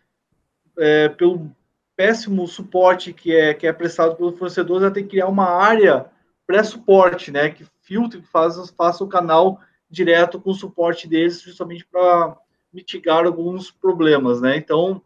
é, 0.79 1.09
pelo 1.09 1.51
péssimo 1.97 2.47
suporte 2.47 3.15
que 3.15 3.35
é, 3.35 3.55
que 3.55 3.67
é 3.67 3.73
prestado 3.73 4.15
pelo 4.17 4.33
fornecedor, 4.33 4.83
ela 4.83 4.91
tem 4.91 5.05
que 5.05 5.11
criar 5.11 5.29
uma 5.29 5.49
área 5.49 6.07
pré-suporte, 6.47 7.31
né, 7.31 7.49
que 7.51 7.67
filtre, 7.83 8.21
que 8.21 8.29
faça 8.29 9.03
o 9.03 9.09
canal 9.09 9.59
direto 9.91 10.41
com 10.41 10.51
o 10.51 10.55
suporte 10.55 11.09
deles, 11.09 11.41
justamente 11.41 11.85
para 11.87 12.37
mitigar 12.77 13.25
alguns 13.25 13.71
problemas, 13.71 14.43
né? 14.43 14.55
Então, 14.59 15.01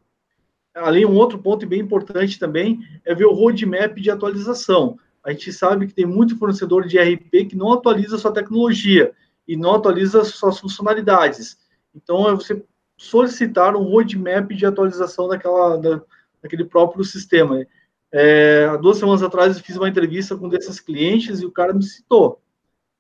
além 0.75 1.07
um 1.07 1.15
outro 1.15 1.39
ponto 1.39 1.65
bem 1.65 1.81
importante 1.81 2.37
também 2.37 2.81
é 3.05 3.15
ver 3.15 3.27
o 3.27 3.33
roadmap 3.33 3.95
de 3.95 4.11
atualização. 4.11 4.99
A 5.23 5.31
gente 5.31 5.53
sabe 5.53 5.87
que 5.87 5.95
tem 5.95 6.05
muito 6.05 6.37
fornecedor 6.37 6.89
de 6.89 6.99
RP 6.99 7.49
que 7.51 7.57
não 7.57 7.73
atualiza 7.73 8.19
sua 8.19 8.33
tecnologia 8.33 9.13
e 9.47 9.57
não 9.57 9.77
atualiza 9.77 10.25
suas 10.25 10.59
funcionalidades. 10.59 11.57
Então, 11.95 12.29
é 12.29 12.35
você 12.35 12.61
solicitar 12.97 13.77
um 13.77 13.85
roadmap 13.85 14.51
de 14.51 14.67
atualização 14.67 15.29
daquela, 15.29 15.77
da, 15.77 16.03
daquele 16.43 16.65
próprio 16.65 17.05
sistema. 17.05 17.65
É, 18.13 18.69
há 18.69 18.77
duas 18.77 18.99
semanas 18.99 19.23
atrás 19.23 19.57
eu 19.57 19.63
fiz 19.63 19.77
uma 19.77 19.89
entrevista 19.89 20.37
com 20.37 20.47
um 20.47 20.49
desses 20.49 20.81
clientes 20.81 21.41
e 21.41 21.47
o 21.47 21.53
cara 21.53 21.73
me 21.73 21.85
citou. 21.85 22.41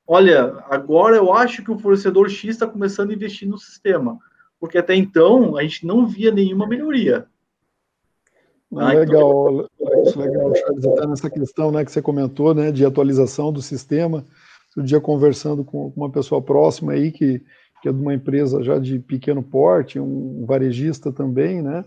Olha, 0.06 0.64
agora 0.68 1.16
eu 1.16 1.32
acho 1.32 1.64
que 1.64 1.70
o 1.70 1.78
fornecedor 1.78 2.28
X 2.30 2.50
está 2.50 2.66
começando 2.66 3.10
a 3.10 3.14
investir 3.14 3.48
no 3.48 3.58
sistema, 3.58 4.18
porque 4.60 4.78
até 4.78 4.94
então 4.94 5.56
a 5.56 5.62
gente 5.62 5.86
não 5.86 6.06
via 6.06 6.30
nenhuma 6.30 6.66
melhoria. 6.66 7.26
Ah, 8.76 8.92
legal, 8.92 9.66
então... 9.80 10.22
legal, 10.22 10.54
Charles, 10.54 10.86
até 10.86 11.06
nessa 11.06 11.30
questão 11.30 11.72
né, 11.72 11.84
que 11.84 11.90
você 11.90 12.00
comentou, 12.00 12.54
né, 12.54 12.70
de 12.70 12.84
atualização 12.84 13.52
do 13.52 13.62
sistema. 13.62 14.24
Outro 14.68 14.84
dia 14.84 15.00
conversando 15.00 15.64
com 15.64 15.92
uma 15.96 16.10
pessoa 16.10 16.40
próxima 16.40 16.92
aí 16.92 17.10
que, 17.10 17.42
que 17.82 17.88
é 17.88 17.92
de 17.92 17.98
uma 17.98 18.14
empresa 18.14 18.62
já 18.62 18.78
de 18.78 19.00
pequeno 19.00 19.42
porte, 19.42 19.98
um 19.98 20.44
varejista 20.46 21.10
também, 21.10 21.60
né, 21.60 21.84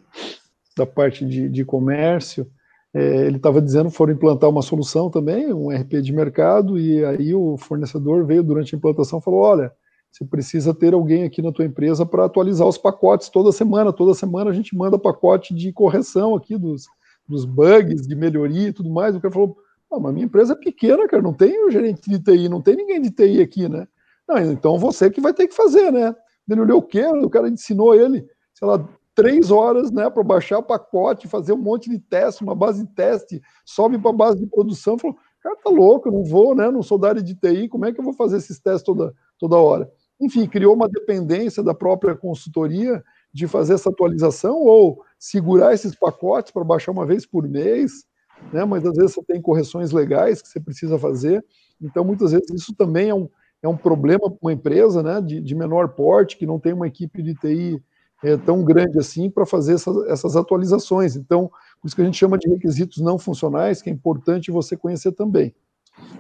da 0.76 0.86
parte 0.86 1.24
de, 1.26 1.48
de 1.48 1.64
comércio, 1.64 2.46
é, 2.94 3.26
ele 3.26 3.38
estava 3.38 3.62
dizendo 3.62 3.90
que 3.90 3.96
foram 3.96 4.14
implantar 4.14 4.50
uma 4.50 4.62
solução 4.62 5.10
também, 5.10 5.52
um 5.52 5.70
RP 5.70 6.02
de 6.02 6.14
mercado, 6.14 6.78
e 6.78 7.04
aí 7.04 7.34
o 7.34 7.58
fornecedor 7.58 8.26
veio 8.26 8.44
durante 8.44 8.76
a 8.76 8.78
implantação 8.78 9.20
e 9.20 9.22
falou: 9.22 9.40
olha, 9.42 9.72
você 10.14 10.24
precisa 10.26 10.76
ter 10.76 10.94
alguém 10.94 11.24
aqui 11.24 11.42
na 11.42 11.52
tua 11.52 11.66
empresa 11.66 12.06
para 12.06 12.26
atualizar 12.26 12.68
os 12.68 12.78
pacotes 12.78 13.30
toda 13.30 13.52
semana. 13.52 13.92
Toda 13.92 14.14
semana 14.14 14.52
a 14.52 14.54
gente 14.54 14.78
manda 14.78 15.00
pacote 15.00 15.56
de 15.56 15.74
correção 15.74 16.36
aqui 16.36 16.56
dos, 16.56 16.86
dos 17.28 17.46
bugs, 17.46 18.06
de 18.06 18.16
melhoria 18.16 18.68
e 18.68 18.74
tudo 18.74 18.92
mais. 18.92 19.16
O 19.16 19.20
cara 19.20 19.34
falou: 19.34 19.58
ah, 19.92 20.00
mas 20.00 20.14
minha 20.14 20.28
empresa 20.28 20.54
é 20.54 20.56
pequena, 20.56 21.08
cara, 21.08 21.24
não 21.24 21.34
tem 21.34 21.66
o 21.66 21.72
gerente 21.72 22.08
de 22.08 22.20
TI, 22.20 22.48
não 22.48 22.62
tem 22.62 22.76
ninguém 22.76 23.02
de 23.02 23.10
TI 23.10 23.42
aqui, 23.42 23.68
né? 23.68 23.88
Não, 24.30 24.38
então 24.38 24.78
você 24.78 25.10
que 25.10 25.20
vai 25.20 25.34
ter 25.34 25.48
que 25.48 25.56
fazer, 25.56 25.92
né? 25.92 26.16
Ele 26.48 26.62
olhou 26.62 26.78
o 26.78 26.84
quê? 26.84 27.06
O 27.08 27.30
cara 27.30 27.50
ensinou 27.50 27.96
ele, 27.96 28.28
sei 28.54 28.68
lá, 28.68 28.88
três 29.16 29.50
horas 29.50 29.92
né, 29.92 30.10
para 30.12 30.24
baixar 30.24 30.60
o 30.60 30.64
pacote, 30.64 31.28
fazer 31.28 31.54
um 31.54 31.58
monte 31.58 31.90
de 31.90 31.98
teste, 31.98 32.44
uma 32.44 32.56
base 32.56 32.86
de 32.86 32.94
teste, 32.94 33.42
sobe 33.66 33.98
para 33.98 34.12
a 34.12 34.14
base 34.14 34.40
de 34.40 34.46
produção. 34.46 34.98
Falou, 34.98 35.18
cara, 35.42 35.56
tá 35.56 35.72
louco, 35.72 36.08
eu 36.08 36.12
não 36.12 36.24
vou, 36.24 36.54
né? 36.54 36.70
Não 36.70 36.84
sou 36.84 37.00
da 37.00 37.10
área 37.10 37.24
de 37.24 37.34
TI, 37.34 37.68
como 37.68 37.86
é 37.86 37.92
que 37.92 38.00
eu 38.00 38.04
vou 38.04 38.14
fazer 38.14 38.38
esses 38.38 38.60
testes 38.60 38.84
toda, 38.84 39.14
toda 39.40 39.58
hora? 39.58 39.92
Enfim, 40.20 40.48
criou 40.48 40.74
uma 40.74 40.88
dependência 40.88 41.64
da 41.64 41.74
própria 41.74 42.16
consultoria 42.16 43.04
de 43.34 43.48
fazer 43.48 43.74
essa 43.74 43.90
atualização 43.90 44.58
ou 44.62 45.04
segurar 45.18 45.74
esses 45.74 45.96
pacotes 45.96 46.52
para 46.52 46.64
baixar 46.64 46.92
uma 46.92 47.06
vez 47.06 47.26
por 47.26 47.48
mês, 47.48 48.06
né? 48.52 48.64
Mas 48.64 48.86
às 48.86 48.96
vezes 48.96 49.16
você 49.16 49.24
tem 49.24 49.42
correções 49.42 49.92
legais 49.92 50.42
que 50.42 50.48
você 50.48 50.60
precisa 50.60 51.00
fazer. 51.00 51.44
Então, 51.82 52.04
muitas 52.04 52.32
vezes, 52.32 52.50
isso 52.54 52.76
também 52.76 53.10
é 53.10 53.16
um, 53.16 53.28
é 53.62 53.68
um 53.68 53.78
problema 53.78 54.30
para 54.30 54.38
uma 54.42 54.54
empresa 54.54 55.02
né, 55.02 55.22
de, 55.22 55.42
de 55.42 55.56
menor 55.56 55.90
porte, 55.90 56.38
que 56.38 56.46
não 56.46 56.60
tem 56.60 56.74
uma 56.74 56.88
equipe 56.88 57.22
de 57.22 57.34
TI 57.34 57.82
é, 58.24 58.38
tão 58.38 58.64
grande 58.64 58.98
assim 59.00 59.30
para 59.30 59.46
fazer 59.46 59.74
essa, 59.74 59.92
essas 60.08 60.36
atualizações. 60.36 61.16
Então, 61.16 61.50
por 61.82 61.88
isso 61.88 61.96
que 61.96 62.02
a 62.02 62.06
gente 62.06 62.18
chama 62.18 62.38
de 62.38 62.50
requisitos 62.50 63.00
não 63.00 63.18
funcionais, 63.18 63.82
que 63.82 63.90
é 63.90 63.94
importante 63.94 64.52
você 64.52 64.78
conhecer 64.78 65.12
também. 65.12 65.54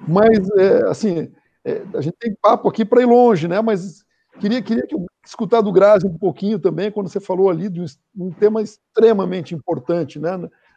Mas, 0.08 0.50
é, 0.58 0.88
assim, 0.88 1.32
é, 1.66 1.84
a 1.93 2.01
gente 2.01 2.16
tem 2.20 2.36
papo 2.41 2.68
aqui 2.68 2.84
para 2.84 3.01
ir 3.01 3.05
longe, 3.05 3.47
né? 3.47 3.61
Mas 3.61 4.03
queria, 4.39 4.61
queria 4.61 4.86
que 4.86 4.95
eu 4.95 5.05
escutar 5.26 5.61
do 5.61 5.72
Grazi 5.72 6.05
um 6.05 6.18
pouquinho 6.18 6.59
também, 6.59 6.91
quando 6.91 7.07
você 7.07 7.20
falou 7.20 7.49
ali 7.49 7.70
de 7.70 7.82
um, 7.82 7.86
um 8.18 8.32
tema 8.32 8.61
extremamente 8.61 9.55
importante, 9.55 10.20
né? 10.20 10.32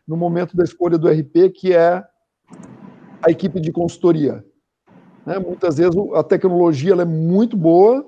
No 0.07 0.17
momento 0.17 0.57
da 0.57 0.65
escolha 0.65 0.97
do 0.97 1.09
RP, 1.09 1.51
que 1.55 1.75
é 1.75 2.05
a 3.23 3.31
equipe 3.31 3.61
de 3.61 3.73
consultoria. 3.73 4.45
Né? 5.25 5.39
Muitas 5.39 5.79
vezes 5.79 5.95
a 6.15 6.23
tecnologia 6.23 6.95
é 6.95 7.05
muito 7.05 7.57
boa, 7.57 8.07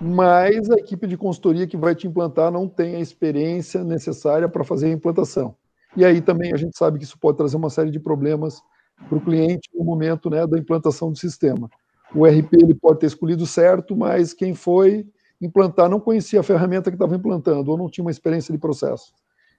mas 0.00 0.70
a 0.70 0.76
equipe 0.76 1.06
de 1.06 1.16
consultoria 1.16 1.66
que 1.66 1.76
vai 1.76 1.94
te 1.94 2.06
implantar 2.06 2.52
não 2.52 2.68
tem 2.68 2.94
a 2.94 3.00
experiência 3.00 3.82
necessária 3.82 4.48
para 4.48 4.64
fazer 4.64 4.86
a 4.86 4.92
implantação. 4.92 5.56
E 5.96 6.04
aí 6.04 6.20
também 6.20 6.52
a 6.54 6.56
gente 6.56 6.78
sabe 6.78 6.98
que 6.98 7.04
isso 7.04 7.18
pode 7.18 7.36
trazer 7.36 7.56
uma 7.56 7.68
série 7.68 7.90
de 7.90 7.98
problemas 7.98 8.62
para 9.08 9.18
o 9.18 9.20
cliente 9.20 9.68
no 9.74 9.84
momento 9.84 10.30
né, 10.30 10.46
da 10.46 10.58
implantação 10.58 11.10
do 11.10 11.18
sistema. 11.18 11.68
O 12.14 12.26
RP 12.26 12.54
ele 12.54 12.74
pode 12.74 13.00
ter 13.00 13.06
escolhido 13.06 13.46
certo, 13.46 13.96
mas 13.96 14.32
quem 14.32 14.54
foi 14.54 15.06
implantar 15.40 15.88
não 15.88 16.00
conhecia 16.00 16.40
a 16.40 16.42
ferramenta 16.42 16.90
que 16.90 16.96
estava 16.96 17.14
implantando 17.14 17.70
ou 17.70 17.78
não 17.78 17.88
tinha 17.88 18.04
uma 18.04 18.10
experiência 18.10 18.52
de 18.52 18.58
processo. 18.58 19.12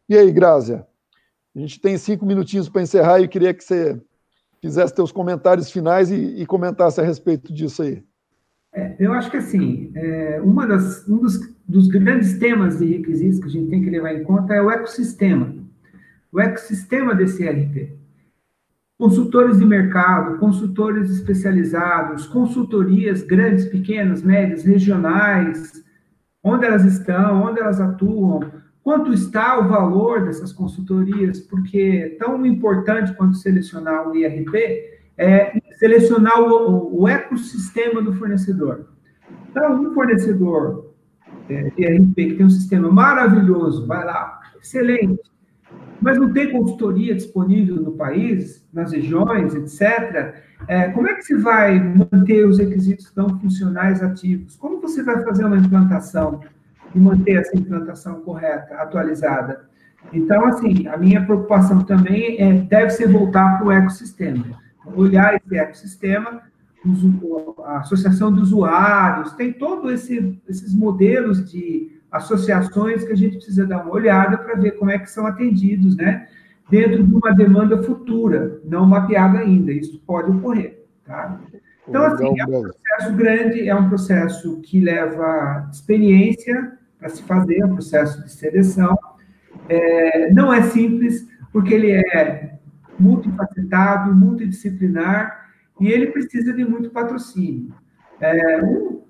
E 0.08 0.18
aí, 0.18 0.32
Grácia? 0.32 0.86
A 1.56 1.60
gente 1.60 1.80
tem 1.80 1.98
cinco 1.98 2.26
minutinhos 2.26 2.70
para 2.70 2.82
encerrar 2.82 3.20
e 3.20 3.24
eu 3.24 3.30
queria 3.30 3.54
que 3.54 3.64
você 3.64 4.00
fizesse 4.62 4.96
seus 4.96 5.12
comentários 5.12 5.72
finais 5.72 6.12
e, 6.12 6.16
e 6.16 6.46
comentasse 6.46 7.02
a 7.02 7.04
respeito 7.04 7.52
disso 7.52 7.82
aí. 7.82 8.04
É, 8.74 8.96
eu 9.00 9.12
acho 9.12 9.30
que 9.30 9.38
assim, 9.38 9.92
é, 9.96 10.40
uma 10.42 10.66
das, 10.66 11.08
um 11.10 11.18
dos, 11.18 11.40
dos, 11.68 11.88
grandes 11.88 12.40
temas 12.40 12.80
de 12.80 12.86
requisitos 12.86 13.40
que 13.40 13.48
a 13.48 13.50
gente 13.50 13.70
tem 13.70 13.84
que 13.84 13.90
levar 13.90 14.14
em 14.14 14.24
conta 14.24 14.54
é 14.54 14.62
o 14.62 14.72
ecossistema. 14.72 15.54
O 16.32 16.40
ecossistema 16.40 17.14
desse 17.14 17.44
RP. 17.46 18.01
Consultores 19.02 19.58
de 19.58 19.66
mercado, 19.66 20.38
consultores 20.38 21.10
especializados, 21.10 22.28
consultorias 22.28 23.24
grandes, 23.24 23.66
pequenas, 23.66 24.22
médias, 24.22 24.64
regionais, 24.64 25.84
onde 26.44 26.68
elas 26.68 26.86
estão, 26.86 27.42
onde 27.42 27.60
elas 27.60 27.82
atuam, 27.82 28.52
quanto 28.84 29.12
está 29.12 29.58
o 29.58 29.68
valor 29.68 30.26
dessas 30.26 30.54
consultorias, 30.54 31.40
porque 31.40 32.16
tão 32.20 32.46
importante 32.46 33.12
quanto 33.16 33.38
selecionar 33.38 34.08
um 34.08 34.14
IRP 34.14 34.56
é 35.18 35.60
selecionar 35.80 36.40
o, 36.40 37.02
o, 37.02 37.08
ecossistema 37.08 38.04
do 38.04 38.14
fornecedor. 38.14 38.86
Então, 39.50 39.82
um 39.82 39.96
fornecedor 39.96 40.94
é, 41.50 41.72
de 41.72 41.88
RP 41.88 42.16
que 42.16 42.36
tem 42.36 42.46
um 42.46 42.52
sistema 42.52 42.92
maravilhoso, 42.92 43.88
vai 43.88 44.06
lá, 44.06 44.40
excelente, 44.62 45.24
mas 46.02 46.18
não 46.18 46.34
tem 46.34 46.52
consultoria 46.52 47.14
disponível 47.14 47.76
no 47.76 47.92
país, 47.92 48.66
nas 48.74 48.92
regiões, 48.92 49.54
etc., 49.54 50.36
é, 50.68 50.90
como 50.90 51.08
é 51.08 51.14
que 51.16 51.24
se 51.24 51.36
vai 51.36 51.80
manter 51.80 52.46
os 52.46 52.60
requisitos 52.60 53.12
tão 53.12 53.40
funcionais 53.40 54.02
ativos? 54.04 54.56
Como 54.56 54.82
você 54.82 55.02
vai 55.04 55.24
fazer 55.24 55.46
uma 55.46 55.58
implantação 55.58 56.42
e 56.94 57.00
manter 57.00 57.40
essa 57.40 57.58
implantação 57.58 58.22
correta, 58.22 58.76
atualizada? 58.76 59.70
Então, 60.12 60.46
assim, 60.46 60.88
a 60.88 60.98
minha 60.98 61.24
preocupação 61.24 61.84
também 61.84 62.40
é, 62.42 62.54
deve 62.54 62.90
ser 62.92 63.08
voltar 63.08 63.58
para 63.58 63.68
o 63.68 63.72
ecossistema 63.72 64.60
olhar 64.96 65.36
esse 65.36 65.58
ecossistema, 65.58 66.42
a 67.64 67.80
associação 67.80 68.34
de 68.34 68.42
usuários, 68.42 69.34
tem 69.34 69.54
todos 69.54 69.92
esse, 69.92 70.40
esses 70.48 70.74
modelos 70.74 71.50
de 71.50 72.01
associações 72.12 73.04
que 73.04 73.14
a 73.14 73.16
gente 73.16 73.38
precisa 73.38 73.66
dar 73.66 73.84
uma 73.84 73.94
olhada 73.94 74.38
para 74.38 74.56
ver 74.56 74.72
como 74.72 74.92
é 74.92 75.00
que 75.00 75.10
são 75.10 75.26
atendidos, 75.26 75.96
né? 75.96 76.28
Dentro 76.70 77.04
de 77.04 77.14
uma 77.14 77.34
demanda 77.34 77.82
futura, 77.82 78.60
não 78.66 78.86
mapeada 78.86 79.40
ainda, 79.40 79.72
isso 79.72 80.02
pode 80.06 80.32
ocorrer, 80.32 80.86
tá? 81.06 81.40
Então, 81.88 82.04
assim, 82.04 82.40
é 82.40 82.46
um 82.46 82.62
processo 82.62 83.14
grande, 83.16 83.70
é 83.70 83.76
um 83.76 83.90
processo 83.90 84.62
que 84.62 84.80
leva 84.80 85.70
experiência 85.72 86.78
para 87.00 87.10
se 87.10 87.24
fazer, 87.24 87.60
é 87.60 87.66
um 87.66 87.74
processo 87.74 88.24
de 88.24 88.32
seleção. 88.32 88.98
É, 89.68 90.32
não 90.32 90.54
é 90.54 90.62
simples, 90.62 91.28
porque 91.52 91.74
ele 91.74 91.92
é 91.92 92.58
multifacetado, 93.00 94.14
multidisciplinar, 94.14 95.50
e 95.80 95.88
ele 95.88 96.08
precisa 96.08 96.54
de 96.54 96.64
muito 96.64 96.92
patrocínio. 96.92 97.74
É, 98.20 98.62
o, 98.64 99.01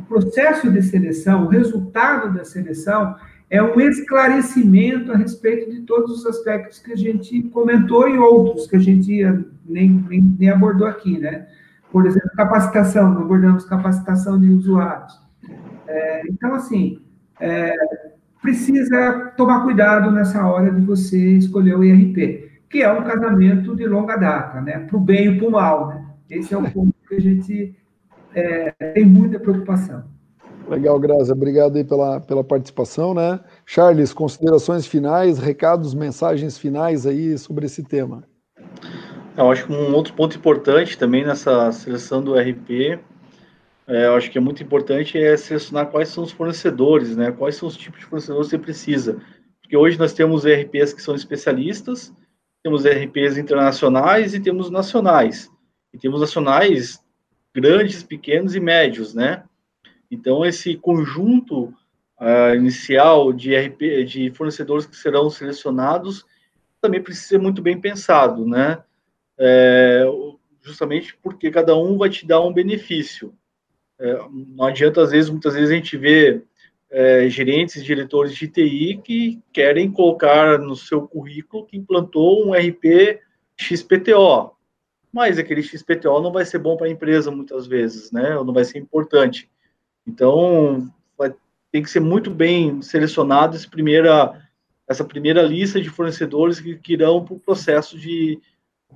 o 0.00 0.02
processo 0.02 0.70
de 0.70 0.82
seleção, 0.82 1.44
o 1.44 1.48
resultado 1.48 2.32
da 2.32 2.44
seleção, 2.44 3.14
é 3.50 3.62
um 3.62 3.80
esclarecimento 3.80 5.12
a 5.12 5.16
respeito 5.16 5.70
de 5.70 5.82
todos 5.82 6.20
os 6.20 6.26
aspectos 6.26 6.78
que 6.78 6.92
a 6.92 6.96
gente 6.96 7.42
comentou 7.44 8.08
e 8.08 8.16
outros 8.16 8.66
que 8.66 8.76
a 8.76 8.78
gente 8.78 9.22
nem, 9.66 9.90
nem, 10.08 10.36
nem 10.38 10.50
abordou 10.50 10.86
aqui, 10.86 11.18
né? 11.18 11.46
Por 11.90 12.06
exemplo, 12.06 12.30
capacitação, 12.36 13.18
abordamos 13.18 13.64
capacitação 13.64 14.40
de 14.40 14.48
usuários. 14.48 15.20
É, 15.88 16.22
então, 16.28 16.54
assim, 16.54 17.02
é, 17.40 17.74
precisa 18.40 19.32
tomar 19.36 19.64
cuidado 19.64 20.12
nessa 20.12 20.46
hora 20.46 20.70
de 20.70 20.80
você 20.80 21.32
escolher 21.32 21.76
o 21.76 21.82
IRP, 21.82 22.48
que 22.68 22.82
é 22.82 22.92
um 22.92 23.02
casamento 23.02 23.74
de 23.74 23.86
longa 23.86 24.16
data, 24.16 24.60
né? 24.60 24.78
Para 24.78 24.96
o 24.96 25.00
bem 25.00 25.34
e 25.34 25.38
para 25.38 25.48
o 25.48 25.50
mal, 25.50 25.88
né? 25.88 26.06
Esse 26.30 26.54
é 26.54 26.56
o 26.56 26.70
ponto 26.70 26.94
que 27.08 27.16
a 27.16 27.20
gente 27.20 27.74
é, 28.34 28.72
tem 28.92 29.04
muita 29.04 29.38
preocupação. 29.38 30.04
Legal, 30.68 31.00
Graça. 31.00 31.32
Obrigado 31.32 31.76
aí 31.76 31.84
pela, 31.84 32.20
pela 32.20 32.44
participação, 32.44 33.12
né? 33.12 33.40
Charles, 33.66 34.12
considerações 34.12 34.86
finais, 34.86 35.38
recados, 35.38 35.94
mensagens 35.94 36.56
finais 36.56 37.06
aí 37.06 37.36
sobre 37.36 37.66
esse 37.66 37.82
tema. 37.82 38.22
Eu 39.36 39.50
acho 39.50 39.66
que 39.66 39.72
um 39.72 39.92
outro 39.94 40.14
ponto 40.14 40.36
importante 40.36 40.96
também 40.96 41.24
nessa 41.24 41.72
seleção 41.72 42.22
do 42.22 42.34
RP, 42.34 43.00
é, 43.88 44.06
eu 44.06 44.14
acho 44.14 44.30
que 44.30 44.38
é 44.38 44.40
muito 44.40 44.62
importante 44.62 45.18
é 45.18 45.36
selecionar 45.36 45.86
quais 45.86 46.08
são 46.10 46.22
os 46.22 46.30
fornecedores, 46.30 47.16
né? 47.16 47.32
Quais 47.32 47.56
são 47.56 47.66
os 47.66 47.76
tipos 47.76 47.98
de 47.98 48.06
fornecedores 48.06 48.46
que 48.46 48.50
você 48.50 48.58
precisa. 48.58 49.20
Porque 49.60 49.76
hoje 49.76 49.98
nós 49.98 50.12
temos 50.12 50.44
RPs 50.44 50.92
que 50.92 51.02
são 51.02 51.16
especialistas, 51.16 52.12
temos 52.62 52.84
RPs 52.84 53.38
internacionais 53.38 54.34
e 54.34 54.40
temos 54.40 54.70
nacionais. 54.70 55.50
E 55.92 55.98
temos 55.98 56.20
nacionais 56.20 56.99
grandes, 57.54 58.02
pequenos 58.02 58.54
e 58.54 58.60
médios, 58.60 59.14
né? 59.14 59.44
Então, 60.10 60.44
esse 60.44 60.76
conjunto 60.76 61.72
uh, 62.20 62.54
inicial 62.54 63.32
de, 63.32 63.54
RP, 63.54 64.04
de 64.04 64.30
fornecedores 64.32 64.86
que 64.86 64.96
serão 64.96 65.30
selecionados 65.30 66.24
também 66.80 67.02
precisa 67.02 67.28
ser 67.28 67.38
muito 67.38 67.60
bem 67.60 67.80
pensado, 67.80 68.46
né? 68.46 68.82
É, 69.38 70.04
justamente 70.62 71.16
porque 71.22 71.50
cada 71.50 71.76
um 71.76 71.96
vai 71.96 72.10
te 72.10 72.26
dar 72.26 72.40
um 72.40 72.52
benefício. 72.52 73.34
É, 73.98 74.18
não 74.48 74.66
adianta, 74.66 75.02
às 75.02 75.10
vezes, 75.10 75.30
muitas 75.30 75.54
vezes 75.54 75.70
a 75.70 75.74
gente 75.74 75.96
vê 75.96 76.42
é, 76.90 77.28
gerentes, 77.28 77.84
diretores 77.84 78.34
de 78.34 78.48
TI 78.48 79.00
que 79.02 79.40
querem 79.52 79.90
colocar 79.90 80.58
no 80.58 80.74
seu 80.74 81.06
currículo 81.06 81.66
que 81.66 81.76
implantou 81.76 82.46
um 82.46 82.52
RP 82.52 83.20
XPTO, 83.56 84.52
mas 85.12 85.38
aquele 85.38 85.62
XPTO 85.62 86.20
não 86.20 86.32
vai 86.32 86.44
ser 86.44 86.58
bom 86.58 86.76
para 86.76 86.86
a 86.86 86.90
empresa 86.90 87.30
muitas 87.30 87.66
vezes, 87.66 88.12
né? 88.12 88.36
Ou 88.36 88.44
não 88.44 88.54
vai 88.54 88.64
ser 88.64 88.78
importante. 88.78 89.50
Então, 90.06 90.88
vai, 91.18 91.34
tem 91.72 91.82
que 91.82 91.90
ser 91.90 92.00
muito 92.00 92.30
bem 92.30 92.80
selecionado 92.80 93.56
essa 93.56 93.68
primeira, 93.68 94.40
essa 94.88 95.04
primeira 95.04 95.42
lista 95.42 95.80
de 95.80 95.90
fornecedores 95.90 96.60
que, 96.60 96.76
que 96.76 96.92
irão 96.92 97.24
para 97.24 97.34
o 97.34 97.40
processo 97.40 97.98
de, 97.98 98.40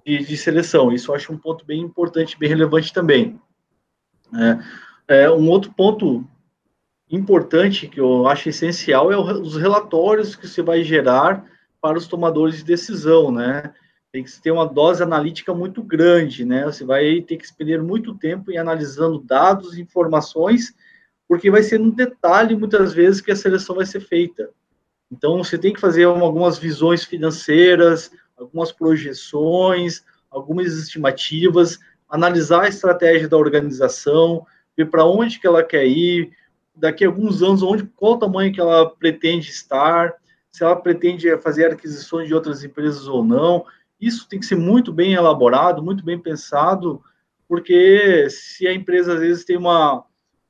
de, 0.04 0.24
de, 0.24 0.36
seleção. 0.36 0.92
Isso 0.92 1.10
eu 1.10 1.14
acho 1.14 1.32
um 1.32 1.38
ponto 1.38 1.64
bem 1.64 1.80
importante, 1.80 2.38
bem 2.38 2.48
relevante 2.48 2.92
também. 2.92 3.40
É, 5.08 5.22
é, 5.22 5.30
um 5.30 5.48
outro 5.48 5.72
ponto 5.72 6.24
importante 7.10 7.86
que 7.86 8.00
eu 8.00 8.26
acho 8.26 8.48
essencial 8.48 9.12
é 9.12 9.16
os 9.16 9.56
relatórios 9.56 10.34
que 10.34 10.48
você 10.48 10.62
vai 10.62 10.82
gerar 10.82 11.44
para 11.80 11.98
os 11.98 12.06
tomadores 12.06 12.58
de 12.58 12.64
decisão, 12.64 13.30
né? 13.30 13.74
Tem 14.14 14.22
que 14.22 14.40
ter 14.40 14.52
uma 14.52 14.64
dose 14.64 15.02
analítica 15.02 15.52
muito 15.52 15.82
grande, 15.82 16.44
né? 16.44 16.64
Você 16.66 16.84
vai 16.84 17.20
ter 17.22 17.36
que 17.36 17.44
expender 17.44 17.82
muito 17.82 18.14
tempo 18.14 18.52
em 18.52 18.56
analisando 18.56 19.18
dados 19.18 19.76
e 19.76 19.80
informações 19.82 20.72
porque 21.26 21.50
vai 21.50 21.64
ser 21.64 21.80
no 21.80 21.90
detalhe, 21.90 22.54
muitas 22.54 22.94
vezes, 22.94 23.20
que 23.20 23.32
a 23.32 23.36
seleção 23.36 23.74
vai 23.74 23.84
ser 23.84 23.98
feita. 23.98 24.50
Então, 25.10 25.42
você 25.42 25.58
tem 25.58 25.72
que 25.72 25.80
fazer 25.80 26.04
algumas 26.04 26.58
visões 26.58 27.02
financeiras, 27.02 28.12
algumas 28.36 28.70
projeções, 28.70 30.04
algumas 30.30 30.72
estimativas, 30.78 31.80
analisar 32.08 32.66
a 32.66 32.68
estratégia 32.68 33.28
da 33.28 33.36
organização, 33.36 34.46
ver 34.76 34.90
para 34.90 35.04
onde 35.04 35.40
que 35.40 35.46
ela 35.48 35.64
quer 35.64 35.86
ir, 35.88 36.30
daqui 36.72 37.04
a 37.04 37.08
alguns 37.08 37.42
anos, 37.42 37.64
onde, 37.64 37.82
qual 37.96 38.12
o 38.12 38.18
tamanho 38.18 38.52
que 38.52 38.60
ela 38.60 38.88
pretende 38.88 39.50
estar, 39.50 40.14
se 40.52 40.62
ela 40.62 40.76
pretende 40.76 41.36
fazer 41.38 41.72
aquisições 41.72 42.28
de 42.28 42.34
outras 42.34 42.62
empresas 42.62 43.08
ou 43.08 43.24
não. 43.24 43.66
Isso 44.00 44.28
tem 44.28 44.38
que 44.38 44.46
ser 44.46 44.56
muito 44.56 44.92
bem 44.92 45.14
elaborado, 45.14 45.82
muito 45.82 46.04
bem 46.04 46.18
pensado, 46.18 47.02
porque 47.48 48.28
se 48.30 48.66
a 48.66 48.74
empresa, 48.74 49.14
às 49.14 49.20
vezes, 49.20 49.44
tem 49.44 49.56
uma, 49.56 50.04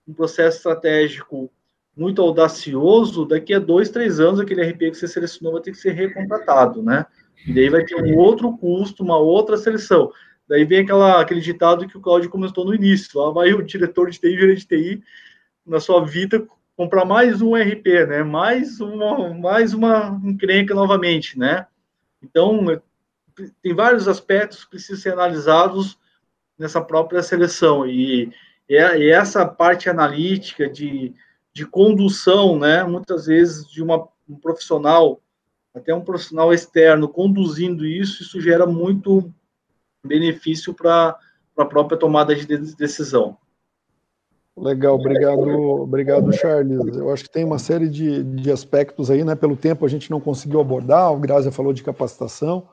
um 0.07 0.13
processo 0.13 0.59
estratégico 0.59 1.51
muito 1.97 2.21
audacioso, 2.21 3.25
daqui 3.25 3.55
a 3.55 3.59
dois, 3.59 3.89
três 3.89 4.19
anos, 4.19 4.41
aquele 4.41 4.63
RP 4.63 4.79
que 4.91 4.95
você 4.95 5.07
selecionou 5.07 5.53
vai 5.53 5.63
ter 5.63 5.71
que 5.71 5.79
ser 5.79 5.93
recontratado, 5.93 6.83
né? 6.83 7.07
E 7.47 7.53
daí 7.53 7.69
vai 7.69 7.85
ter 7.85 7.95
um 7.95 8.17
outro 8.17 8.57
custo, 8.57 9.03
uma 9.03 9.19
outra 9.19 9.57
seleção. 9.57 10.11
Daí 10.49 10.65
vem 10.65 10.81
aquela, 10.81 11.21
aquele 11.21 11.41
ditado 11.41 11.87
que 11.87 11.97
o 11.97 12.01
Claudio 12.01 12.31
comentou 12.31 12.65
no 12.65 12.75
início, 12.75 13.19
lá 13.21 13.31
vai 13.31 13.53
o 13.53 13.63
diretor 13.63 14.11
de 14.11 14.19
TI, 14.19 14.37
gerente 14.37 14.61
de 14.61 14.67
TI, 14.67 15.03
na 15.65 15.81
sua 15.81 16.05
vida, 16.05 16.47
comprar 16.77 17.05
mais 17.05 17.41
um 17.41 17.55
RP, 17.55 18.07
né? 18.09 18.23
Mais 18.23 18.81
uma, 18.81 19.33
mais 19.33 19.73
uma 19.73 20.21
encrenca 20.25 20.75
novamente, 20.75 21.39
né? 21.39 21.67
Então, 22.23 22.81
tem 23.63 23.75
vários 23.75 24.09
aspectos 24.09 24.65
que 24.65 24.71
precisam 24.71 24.97
ser 24.97 25.13
analisados 25.13 25.99
nessa 26.59 26.81
própria 26.81 27.23
seleção. 27.23 27.87
E 27.87 28.33
e, 28.69 29.11
essa 29.11 29.47
parte 29.47 29.89
analítica 29.89 30.69
de, 30.69 31.15
de 31.53 31.67
condução, 31.67 32.59
né, 32.59 32.83
muitas 32.85 33.27
vezes 33.27 33.69
de 33.69 33.83
uma, 33.83 34.09
um 34.29 34.37
profissional, 34.37 35.21
até 35.75 35.95
um 35.95 36.01
profissional 36.01 36.53
externo 36.53 37.09
conduzindo 37.09 37.85
isso, 37.85 38.23
isso 38.23 38.41
gera 38.41 38.67
muito 38.67 39.33
benefício 40.05 40.73
para 40.73 41.17
a 41.57 41.65
própria 41.65 41.99
tomada 41.99 42.35
de 42.35 42.47
decisão. 42.75 43.37
Legal, 44.57 44.95
obrigado, 44.95 45.41
obrigado, 45.41 46.33
Charles. 46.33 46.97
Eu 46.97 47.13
acho 47.13 47.25
que 47.25 47.31
tem 47.31 47.45
uma 47.45 47.59
série 47.59 47.89
de, 47.89 48.23
de 48.23 48.53
aspectos 48.53 49.11
aí, 49.11 49.25
né? 49.25 49.35
Pelo 49.35 49.57
tempo 49.57 49.85
a 49.85 49.89
gente 49.89 50.09
não 50.13 50.21
conseguiu 50.21 50.61
abordar, 50.61 51.13
o 51.13 51.19
Grazia 51.19 51.51
falou 51.51 51.73
de 51.73 51.83
capacitação. 51.83 52.69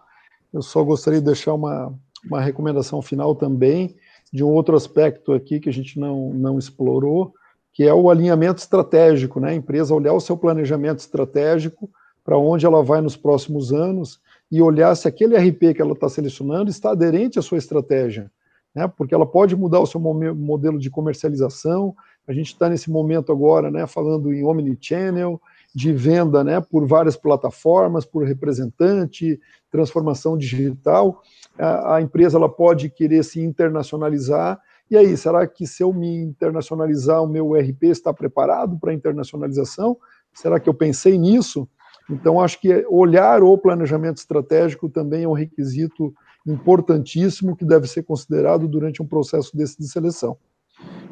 Eu 0.53 0.61
só 0.61 0.83
gostaria 0.83 1.19
de 1.19 1.25
deixar 1.25 1.53
uma, 1.53 1.93
uma 2.25 2.41
recomendação 2.41 3.01
final 3.01 3.35
também, 3.35 3.95
de 4.31 4.43
um 4.43 4.49
outro 4.49 4.75
aspecto 4.75 5.33
aqui 5.33 5.59
que 5.59 5.69
a 5.69 5.73
gente 5.73 5.99
não, 5.99 6.33
não 6.33 6.57
explorou, 6.57 7.33
que 7.73 7.83
é 7.83 7.93
o 7.93 8.09
alinhamento 8.09 8.59
estratégico, 8.59 9.39
né? 9.39 9.51
A 9.51 9.55
empresa 9.55 9.95
olhar 9.95 10.13
o 10.13 10.19
seu 10.19 10.37
planejamento 10.37 10.99
estratégico 10.99 11.89
para 12.23 12.37
onde 12.37 12.65
ela 12.65 12.83
vai 12.83 13.01
nos 13.01 13.15
próximos 13.15 13.73
anos 13.73 14.19
e 14.51 14.61
olhar 14.61 14.93
se 14.95 15.07
aquele 15.07 15.37
RP 15.37 15.73
que 15.73 15.81
ela 15.81 15.93
está 15.93 16.09
selecionando 16.09 16.69
está 16.69 16.91
aderente 16.91 17.39
à 17.39 17.41
sua 17.41 17.57
estratégia, 17.57 18.29
né? 18.75 18.87
Porque 18.87 19.15
ela 19.15 19.25
pode 19.25 19.55
mudar 19.55 19.79
o 19.79 19.87
seu 19.87 19.99
modelo 19.99 20.77
de 20.77 20.89
comercialização. 20.89 21.95
A 22.27 22.33
gente 22.33 22.47
está 22.47 22.69
nesse 22.69 22.91
momento 22.91 23.31
agora, 23.31 23.71
né? 23.71 23.87
Falando 23.87 24.33
em 24.33 24.43
omnichannel, 24.43 25.41
de 25.73 25.93
venda, 25.93 26.43
né? 26.43 26.59
Por 26.61 26.85
várias 26.85 27.15
plataformas, 27.15 28.05
por 28.05 28.25
representante, 28.25 29.39
transformação 29.71 30.37
digital 30.37 31.21
a, 31.57 31.95
a 31.95 32.01
empresa 32.01 32.37
ela 32.37 32.49
pode 32.49 32.89
querer 32.89 33.23
se 33.23 33.41
internacionalizar. 33.41 34.59
E 34.89 34.97
aí, 34.97 35.15
será 35.15 35.45
que 35.47 35.65
se 35.65 35.83
eu 35.83 35.93
me 35.93 36.21
internacionalizar, 36.21 37.23
o 37.23 37.27
meu 37.27 37.53
RP 37.53 37.83
está 37.83 38.13
preparado 38.13 38.77
para 38.79 38.93
internacionalização? 38.93 39.97
Será 40.33 40.59
que 40.59 40.67
eu 40.67 40.73
pensei 40.73 41.17
nisso? 41.17 41.67
Então, 42.09 42.41
acho 42.41 42.59
que 42.59 42.85
olhar 42.89 43.41
o 43.41 43.57
planejamento 43.57 44.17
estratégico 44.17 44.89
também 44.89 45.23
é 45.23 45.27
um 45.27 45.33
requisito 45.33 46.13
importantíssimo 46.45 47.55
que 47.55 47.63
deve 47.63 47.87
ser 47.87 48.03
considerado 48.03 48.67
durante 48.67 49.01
um 49.01 49.07
processo 49.07 49.55
desse 49.55 49.77
de 49.79 49.87
seleção. 49.87 50.35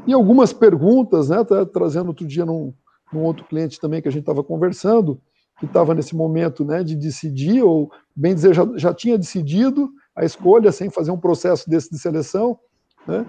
E 0.05 0.12
algumas 0.12 0.51
perguntas, 0.51 1.30
né, 1.30 1.43
tá, 1.43 1.66
trazendo 1.66 2.07
outro 2.07 2.26
dia 2.26 2.45
num, 2.45 2.74
num 3.12 3.24
outro 3.24 3.45
cliente 3.45 3.80
também 3.80 4.01
que 4.01 4.07
a 4.07 4.12
gente 4.12 4.22
estava 4.22 4.43
conversando, 4.43 5.20
que 5.60 5.66
estava 5.66 5.93
nesse 5.93 6.16
momento 6.16 6.64
né, 6.64 6.84
de 6.84 6.95
decidir, 6.95 7.62
ou 7.64 7.91
bem 8.16 8.34
dizer, 8.34 8.53
já, 8.53 8.66
já 8.76 8.93
tinha 8.93 9.18
decidido, 9.18 9.89
a 10.16 10.24
escolha 10.24 10.72
sem 10.72 10.89
fazer 10.89 11.12
um 11.12 11.20
processo 11.20 11.70
desse 11.70 11.89
de 11.89 11.99
seleção. 11.99 12.57
Né? 13.07 13.26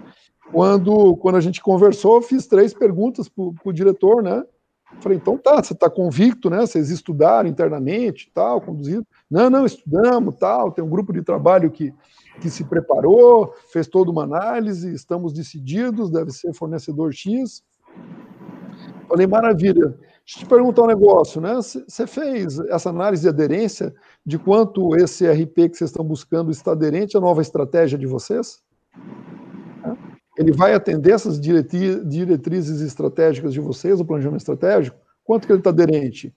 Quando, 0.51 1.15
quando 1.17 1.35
a 1.35 1.41
gente 1.41 1.61
conversou, 1.61 2.21
fiz 2.21 2.47
três 2.47 2.73
perguntas 2.73 3.29
para 3.29 3.43
o 3.63 3.73
diretor, 3.73 4.21
né? 4.21 4.43
Falei, 4.99 5.17
então 5.17 5.37
tá, 5.37 5.63
você 5.63 5.71
está 5.71 5.89
convicto, 5.89 6.49
né? 6.49 6.59
Vocês 6.59 6.89
estudaram 6.89 7.47
internamente, 7.47 8.29
tal, 8.33 8.59
conduzido? 8.59 9.05
Não, 9.29 9.49
não, 9.49 9.65
estudamos, 9.65 10.35
tal. 10.35 10.71
Tem 10.71 10.83
um 10.83 10.89
grupo 10.89 11.13
de 11.13 11.21
trabalho 11.21 11.71
que, 11.71 11.93
que 12.41 12.49
se 12.49 12.65
preparou, 12.65 13.53
fez 13.71 13.87
toda 13.87 14.11
uma 14.11 14.23
análise, 14.23 14.93
estamos 14.93 15.31
decididos, 15.31 16.11
deve 16.11 16.31
ser 16.31 16.53
fornecedor 16.53 17.13
X. 17.13 17.63
Falei, 19.07 19.27
maravilha. 19.27 19.89
Deixa 20.23 20.37
eu 20.37 20.39
te 20.39 20.45
perguntar 20.45 20.83
um 20.83 20.87
negócio, 20.87 21.41
né? 21.41 21.55
Você 21.55 22.07
fez 22.07 22.59
essa 22.59 22.89
análise 22.89 23.23
de 23.23 23.29
aderência 23.29 23.93
de 24.25 24.37
quanto 24.37 24.95
esse 24.95 25.27
RP 25.27 25.69
que 25.69 25.75
vocês 25.75 25.89
estão 25.89 26.05
buscando 26.05 26.51
está 26.51 26.71
aderente 26.71 27.17
à 27.17 27.19
nova 27.19 27.41
estratégia 27.41 27.97
de 27.97 28.05
vocês? 28.05 28.61
ele 30.37 30.51
vai 30.51 30.73
atender 30.73 31.11
essas 31.11 31.39
diretrizes 31.39 32.81
estratégicas 32.81 33.53
de 33.53 33.59
vocês, 33.59 33.99
o 33.99 34.05
planejamento 34.05 34.39
estratégico? 34.39 34.97
Quanto 35.23 35.45
que 35.45 35.51
ele 35.53 35.59
está 35.59 35.69
aderente? 35.69 36.33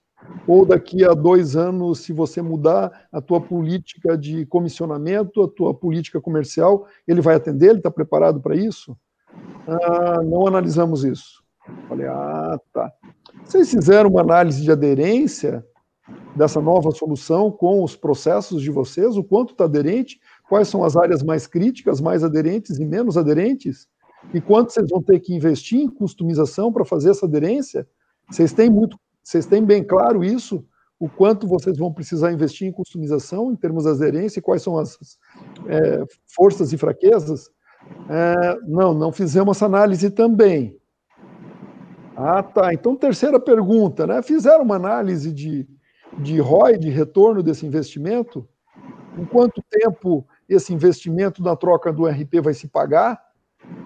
Ou 0.47 0.65
daqui 0.65 1.03
a 1.05 1.13
dois 1.13 1.55
anos, 1.55 1.99
se 1.99 2.11
você 2.11 2.41
mudar 2.41 3.07
a 3.11 3.21
tua 3.21 3.39
política 3.39 4.17
de 4.17 4.45
comissionamento, 4.45 5.43
a 5.43 5.47
tua 5.47 5.73
política 5.73 6.19
comercial, 6.19 6.87
ele 7.07 7.21
vai 7.21 7.35
atender? 7.35 7.69
Ele 7.69 7.77
está 7.77 7.91
preparado 7.91 8.41
para 8.41 8.55
isso? 8.55 8.97
Ah, 9.67 10.21
não 10.23 10.47
analisamos 10.47 11.03
isso. 11.03 11.43
Falei, 11.87 12.07
ah, 12.07 12.59
tá. 12.73 12.91
Vocês 13.43 13.69
fizeram 13.69 14.09
uma 14.09 14.21
análise 14.21 14.61
de 14.61 14.71
aderência 14.71 15.65
dessa 16.35 16.61
nova 16.61 16.91
solução 16.91 17.51
com 17.51 17.83
os 17.83 17.95
processos 17.95 18.61
de 18.61 18.69
vocês? 18.69 19.17
O 19.17 19.23
quanto 19.23 19.51
está 19.51 19.65
aderente? 19.65 20.19
Quais 20.47 20.67
são 20.67 20.83
as 20.83 20.95
áreas 20.95 21.23
mais 21.23 21.47
críticas, 21.47 22.01
mais 22.01 22.23
aderentes 22.23 22.77
e 22.79 22.85
menos 22.85 23.17
aderentes? 23.17 23.87
E 24.33 24.41
quanto 24.41 24.71
vocês 24.71 24.89
vão 24.89 25.01
ter 25.01 25.19
que 25.19 25.33
investir 25.33 25.79
em 25.79 25.89
customização 25.89 26.71
para 26.71 26.85
fazer 26.85 27.11
essa 27.11 27.25
aderência? 27.25 27.87
Vocês 28.29 28.53
têm 28.53 28.69
muito, 28.69 28.97
vocês 29.23 29.45
têm 29.45 29.63
bem 29.63 29.83
claro 29.83 30.23
isso? 30.23 30.65
O 30.99 31.09
quanto 31.09 31.47
vocês 31.47 31.77
vão 31.77 31.91
precisar 31.91 32.31
investir 32.31 32.67
em 32.67 32.71
customização 32.71 33.51
em 33.51 33.55
termos 33.55 33.83
de 33.83 33.89
aderência 33.89 34.39
e 34.39 34.41
quais 34.41 34.61
são 34.61 34.77
as 34.77 34.97
é, 35.67 36.03
forças 36.25 36.71
e 36.73 36.77
fraquezas? 36.77 37.49
É, 38.09 38.57
não, 38.65 38.93
não 38.93 39.11
fizemos 39.11 39.57
essa 39.57 39.65
análise 39.65 40.09
também. 40.09 40.75
Ah, 42.15 42.41
tá. 42.41 42.73
Então, 42.73 42.95
terceira 42.95 43.39
pergunta, 43.39 44.07
né? 44.07 44.21
Fizeram 44.21 44.63
uma 44.63 44.75
análise 44.75 45.33
de, 45.33 45.67
de 46.17 46.39
ROI, 46.39 46.77
de 46.77 46.89
retorno 46.89 47.43
desse 47.43 47.65
investimento? 47.65 48.47
Em 49.17 49.25
quanto 49.25 49.63
tempo 49.69 50.25
esse 50.47 50.73
investimento 50.73 51.43
na 51.43 51.55
troca 51.55 51.91
do 51.91 52.05
RP 52.05 52.41
vai 52.41 52.53
se 52.53 52.67
pagar? 52.67 53.21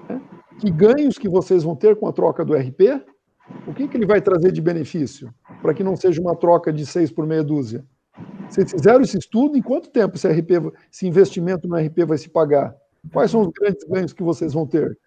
Né? 0.08 0.22
Que 0.60 0.70
ganhos 0.70 1.18
que 1.18 1.30
vocês 1.30 1.64
vão 1.64 1.76
ter 1.76 1.96
com 1.96 2.08
a 2.08 2.14
troca 2.14 2.46
do 2.46 2.54
RP? 2.54 3.04
O 3.68 3.74
que, 3.74 3.88
que 3.88 3.98
ele 3.98 4.06
vai 4.06 4.22
trazer 4.22 4.52
de 4.52 4.62
benefício? 4.62 5.34
Para 5.62 5.74
que 5.74 5.84
não 5.84 5.96
seja 5.96 6.22
uma 6.22 6.36
troca 6.36 6.72
de 6.72 6.86
seis 6.86 7.12
por 7.12 7.26
meia 7.26 7.44
dúzia. 7.44 7.84
Vocês 8.48 8.72
fizeram 8.72 9.02
esse 9.02 9.18
estudo? 9.18 9.58
Em 9.58 9.62
quanto 9.62 9.90
tempo 9.90 10.16
esse, 10.16 10.28
RP, 10.28 10.52
esse 10.92 11.08
investimento 11.08 11.68
no 11.68 11.76
RP 11.78 12.06
vai 12.06 12.18
se 12.18 12.30
pagar? 12.30 12.76
Quais 13.12 13.32
são 13.32 13.42
os 13.42 13.50
grandes 13.50 13.84
ganhos 13.86 14.14
que 14.14 14.24
vocês 14.24 14.54
vão 14.54 14.68
ter? 14.68 14.98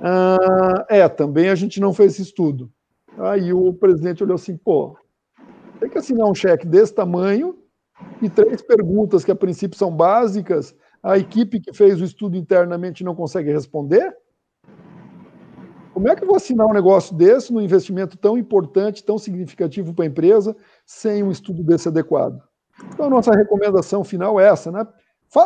Ah, 0.00 0.86
é, 0.88 1.08
também 1.08 1.48
a 1.48 1.54
gente 1.54 1.80
não 1.80 1.92
fez 1.92 2.12
esse 2.12 2.22
estudo. 2.22 2.70
Aí 3.18 3.52
o 3.52 3.72
presidente 3.72 4.22
olhou 4.22 4.34
assim, 4.34 4.56
pô, 4.56 4.96
tem 5.80 5.88
que 5.88 5.98
assinar 5.98 6.28
um 6.28 6.34
cheque 6.34 6.66
desse 6.66 6.94
tamanho 6.94 7.58
e 8.20 8.28
três 8.28 8.60
perguntas 8.62 9.24
que 9.24 9.30
a 9.30 9.36
princípio 9.36 9.78
são 9.78 9.94
básicas, 9.94 10.74
a 11.02 11.18
equipe 11.18 11.60
que 11.60 11.72
fez 11.72 12.00
o 12.00 12.04
estudo 12.04 12.36
internamente 12.36 13.04
não 13.04 13.14
consegue 13.14 13.52
responder? 13.52 14.16
Como 15.92 16.08
é 16.08 16.16
que 16.16 16.24
eu 16.24 16.26
vou 16.26 16.36
assinar 16.36 16.66
um 16.66 16.72
negócio 16.72 17.14
desse, 17.14 17.52
num 17.52 17.60
investimento 17.60 18.16
tão 18.16 18.36
importante, 18.36 19.04
tão 19.04 19.16
significativo 19.16 19.94
para 19.94 20.04
a 20.04 20.08
empresa, 20.08 20.56
sem 20.84 21.22
um 21.22 21.30
estudo 21.30 21.62
desse 21.62 21.86
adequado? 21.86 22.42
Então, 22.88 23.06
a 23.06 23.10
nossa 23.10 23.30
recomendação 23.30 24.02
final 24.02 24.40
é 24.40 24.48
essa, 24.48 24.72
né? 24.72 24.84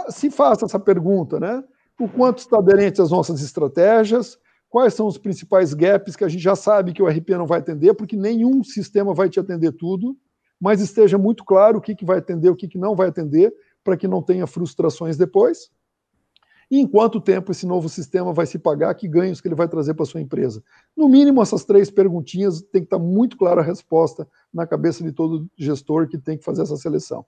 Se 0.09 0.31
faça 0.31 0.65
essa 0.65 0.79
pergunta, 0.79 1.39
né? 1.39 1.63
O 1.99 2.09
quanto 2.09 2.39
está 2.39 2.59
aderente 2.59 3.01
às 3.01 3.11
nossas 3.11 3.41
estratégias, 3.41 4.39
quais 4.69 4.95
são 4.95 5.07
os 5.07 5.19
principais 5.19 5.75
gaps 5.75 6.15
que 6.15 6.25
a 6.25 6.29
gente 6.29 6.43
já 6.43 6.55
sabe 6.55 6.93
que 6.93 7.03
o 7.03 7.09
RP 7.09 7.31
não 7.31 7.47
vai 7.47 7.59
atender, 7.59 7.95
porque 7.95 8.17
nenhum 8.17 8.63
sistema 8.63 9.13
vai 9.15 9.29
te 9.29 9.41
atender 9.41 9.73
tudo, 9.73 10.17
mas 10.61 10.81
esteja 10.81 11.19
muito 11.19 11.45
claro 11.45 11.79
o 11.79 11.81
que, 11.81 11.95
que 11.95 12.05
vai 12.05 12.19
atender, 12.19 12.51
o 12.51 12.57
que, 12.57 12.69
que 12.69 12.79
não 12.79 12.95
vai 12.95 13.09
atender, 13.09 13.53
para 13.83 13.97
que 13.97 14.07
não 14.07 14.23
tenha 14.23 14.47
frustrações 14.47 15.17
depois 15.17 15.71
e 16.71 16.79
em 16.79 16.87
quanto 16.87 17.21
tempo 17.21 17.51
esse 17.51 17.67
novo 17.67 17.89
sistema 17.89 18.33
vai 18.33 18.45
se 18.45 18.59
pagar, 18.59 18.95
que 18.95 19.09
ganhos 19.09 19.41
que 19.41 19.49
ele 19.49 19.55
vai 19.55 19.67
trazer 19.67 19.95
para 19.95 20.05
sua 20.05 20.21
empresa. 20.21 20.63
No 20.97 21.09
mínimo, 21.09 21.41
essas 21.41 21.65
três 21.65 21.91
perguntinhas 21.91 22.61
tem 22.61 22.83
que 22.83 22.87
estar 22.87 22.99
muito 22.99 23.39
clara 23.39 23.63
a 23.63 23.65
resposta 23.65 24.29
na 24.53 24.67
cabeça 24.67 25.03
de 25.03 25.13
todo 25.13 25.49
gestor 25.57 26.09
que 26.09 26.19
tem 26.19 26.37
que 26.37 26.45
fazer 26.45 26.63
essa 26.63 26.77
seleção. 26.77 27.25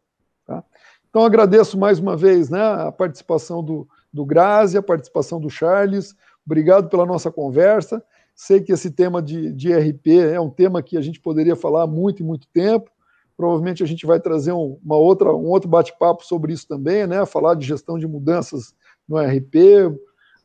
Tá? 0.46 0.62
Então, 1.08 1.24
agradeço 1.24 1.78
mais 1.78 1.98
uma 1.98 2.16
vez 2.16 2.50
né, 2.50 2.60
a 2.60 2.92
participação 2.92 3.64
do, 3.64 3.88
do 4.12 4.24
Grazi, 4.24 4.76
a 4.76 4.82
participação 4.82 5.40
do 5.40 5.48
Charles, 5.48 6.14
obrigado 6.44 6.88
pela 6.88 7.06
nossa 7.06 7.30
conversa. 7.30 8.02
Sei 8.34 8.60
que 8.60 8.72
esse 8.72 8.90
tema 8.90 9.20
de, 9.20 9.52
de 9.52 9.72
RP 9.72 10.06
é 10.32 10.40
um 10.40 10.50
tema 10.50 10.82
que 10.82 10.96
a 10.96 11.00
gente 11.00 11.20
poderia 11.20 11.54
falar 11.54 11.86
muito 11.86 12.22
e 12.22 12.26
muito 12.26 12.48
tempo. 12.48 12.90
Provavelmente 13.36 13.82
a 13.82 13.86
gente 13.86 14.06
vai 14.06 14.20
trazer 14.20 14.52
um, 14.52 14.78
uma 14.84 14.96
outra, 14.96 15.34
um 15.34 15.46
outro 15.46 15.68
bate-papo 15.68 16.24
sobre 16.24 16.52
isso 16.52 16.66
também, 16.66 17.06
né? 17.06 17.24
Falar 17.26 17.54
de 17.54 17.66
gestão 17.66 17.98
de 17.98 18.06
mudanças 18.06 18.74
no 19.08 19.18
RP. 19.18 19.94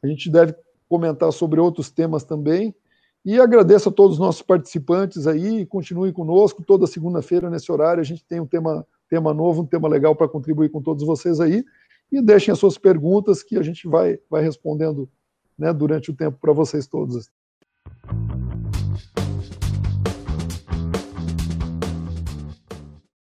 A 0.03 0.07
gente 0.07 0.29
deve 0.29 0.53
comentar 0.87 1.31
sobre 1.31 1.59
outros 1.59 1.89
temas 1.89 2.23
também. 2.23 2.75
E 3.25 3.39
agradeço 3.39 3.89
a 3.89 3.91
todos 3.91 4.13
os 4.13 4.19
nossos 4.19 4.41
participantes 4.41 5.25
aí. 5.25 5.65
Continuem 5.65 6.13
conosco. 6.13 6.63
Toda 6.63 6.85
segunda-feira, 6.85 7.49
nesse 7.49 7.71
horário, 7.71 8.01
a 8.01 8.05
gente 8.05 8.23
tem 8.23 8.39
um 8.39 8.45
tema, 8.45 8.85
tema 9.09 9.33
novo, 9.33 9.63
um 9.63 9.65
tema 9.65 9.87
legal 9.87 10.15
para 10.15 10.27
contribuir 10.27 10.69
com 10.69 10.81
todos 10.81 11.03
vocês 11.03 11.39
aí. 11.39 11.63
E 12.11 12.21
deixem 12.21 12.51
as 12.51 12.59
suas 12.59 12.77
perguntas 12.77 13.43
que 13.43 13.57
a 13.57 13.61
gente 13.61 13.87
vai, 13.87 14.17
vai 14.29 14.41
respondendo 14.41 15.09
né, 15.57 15.73
durante 15.73 16.11
o 16.11 16.15
tempo 16.15 16.37
para 16.39 16.53
vocês 16.53 16.87
todos. 16.87 17.29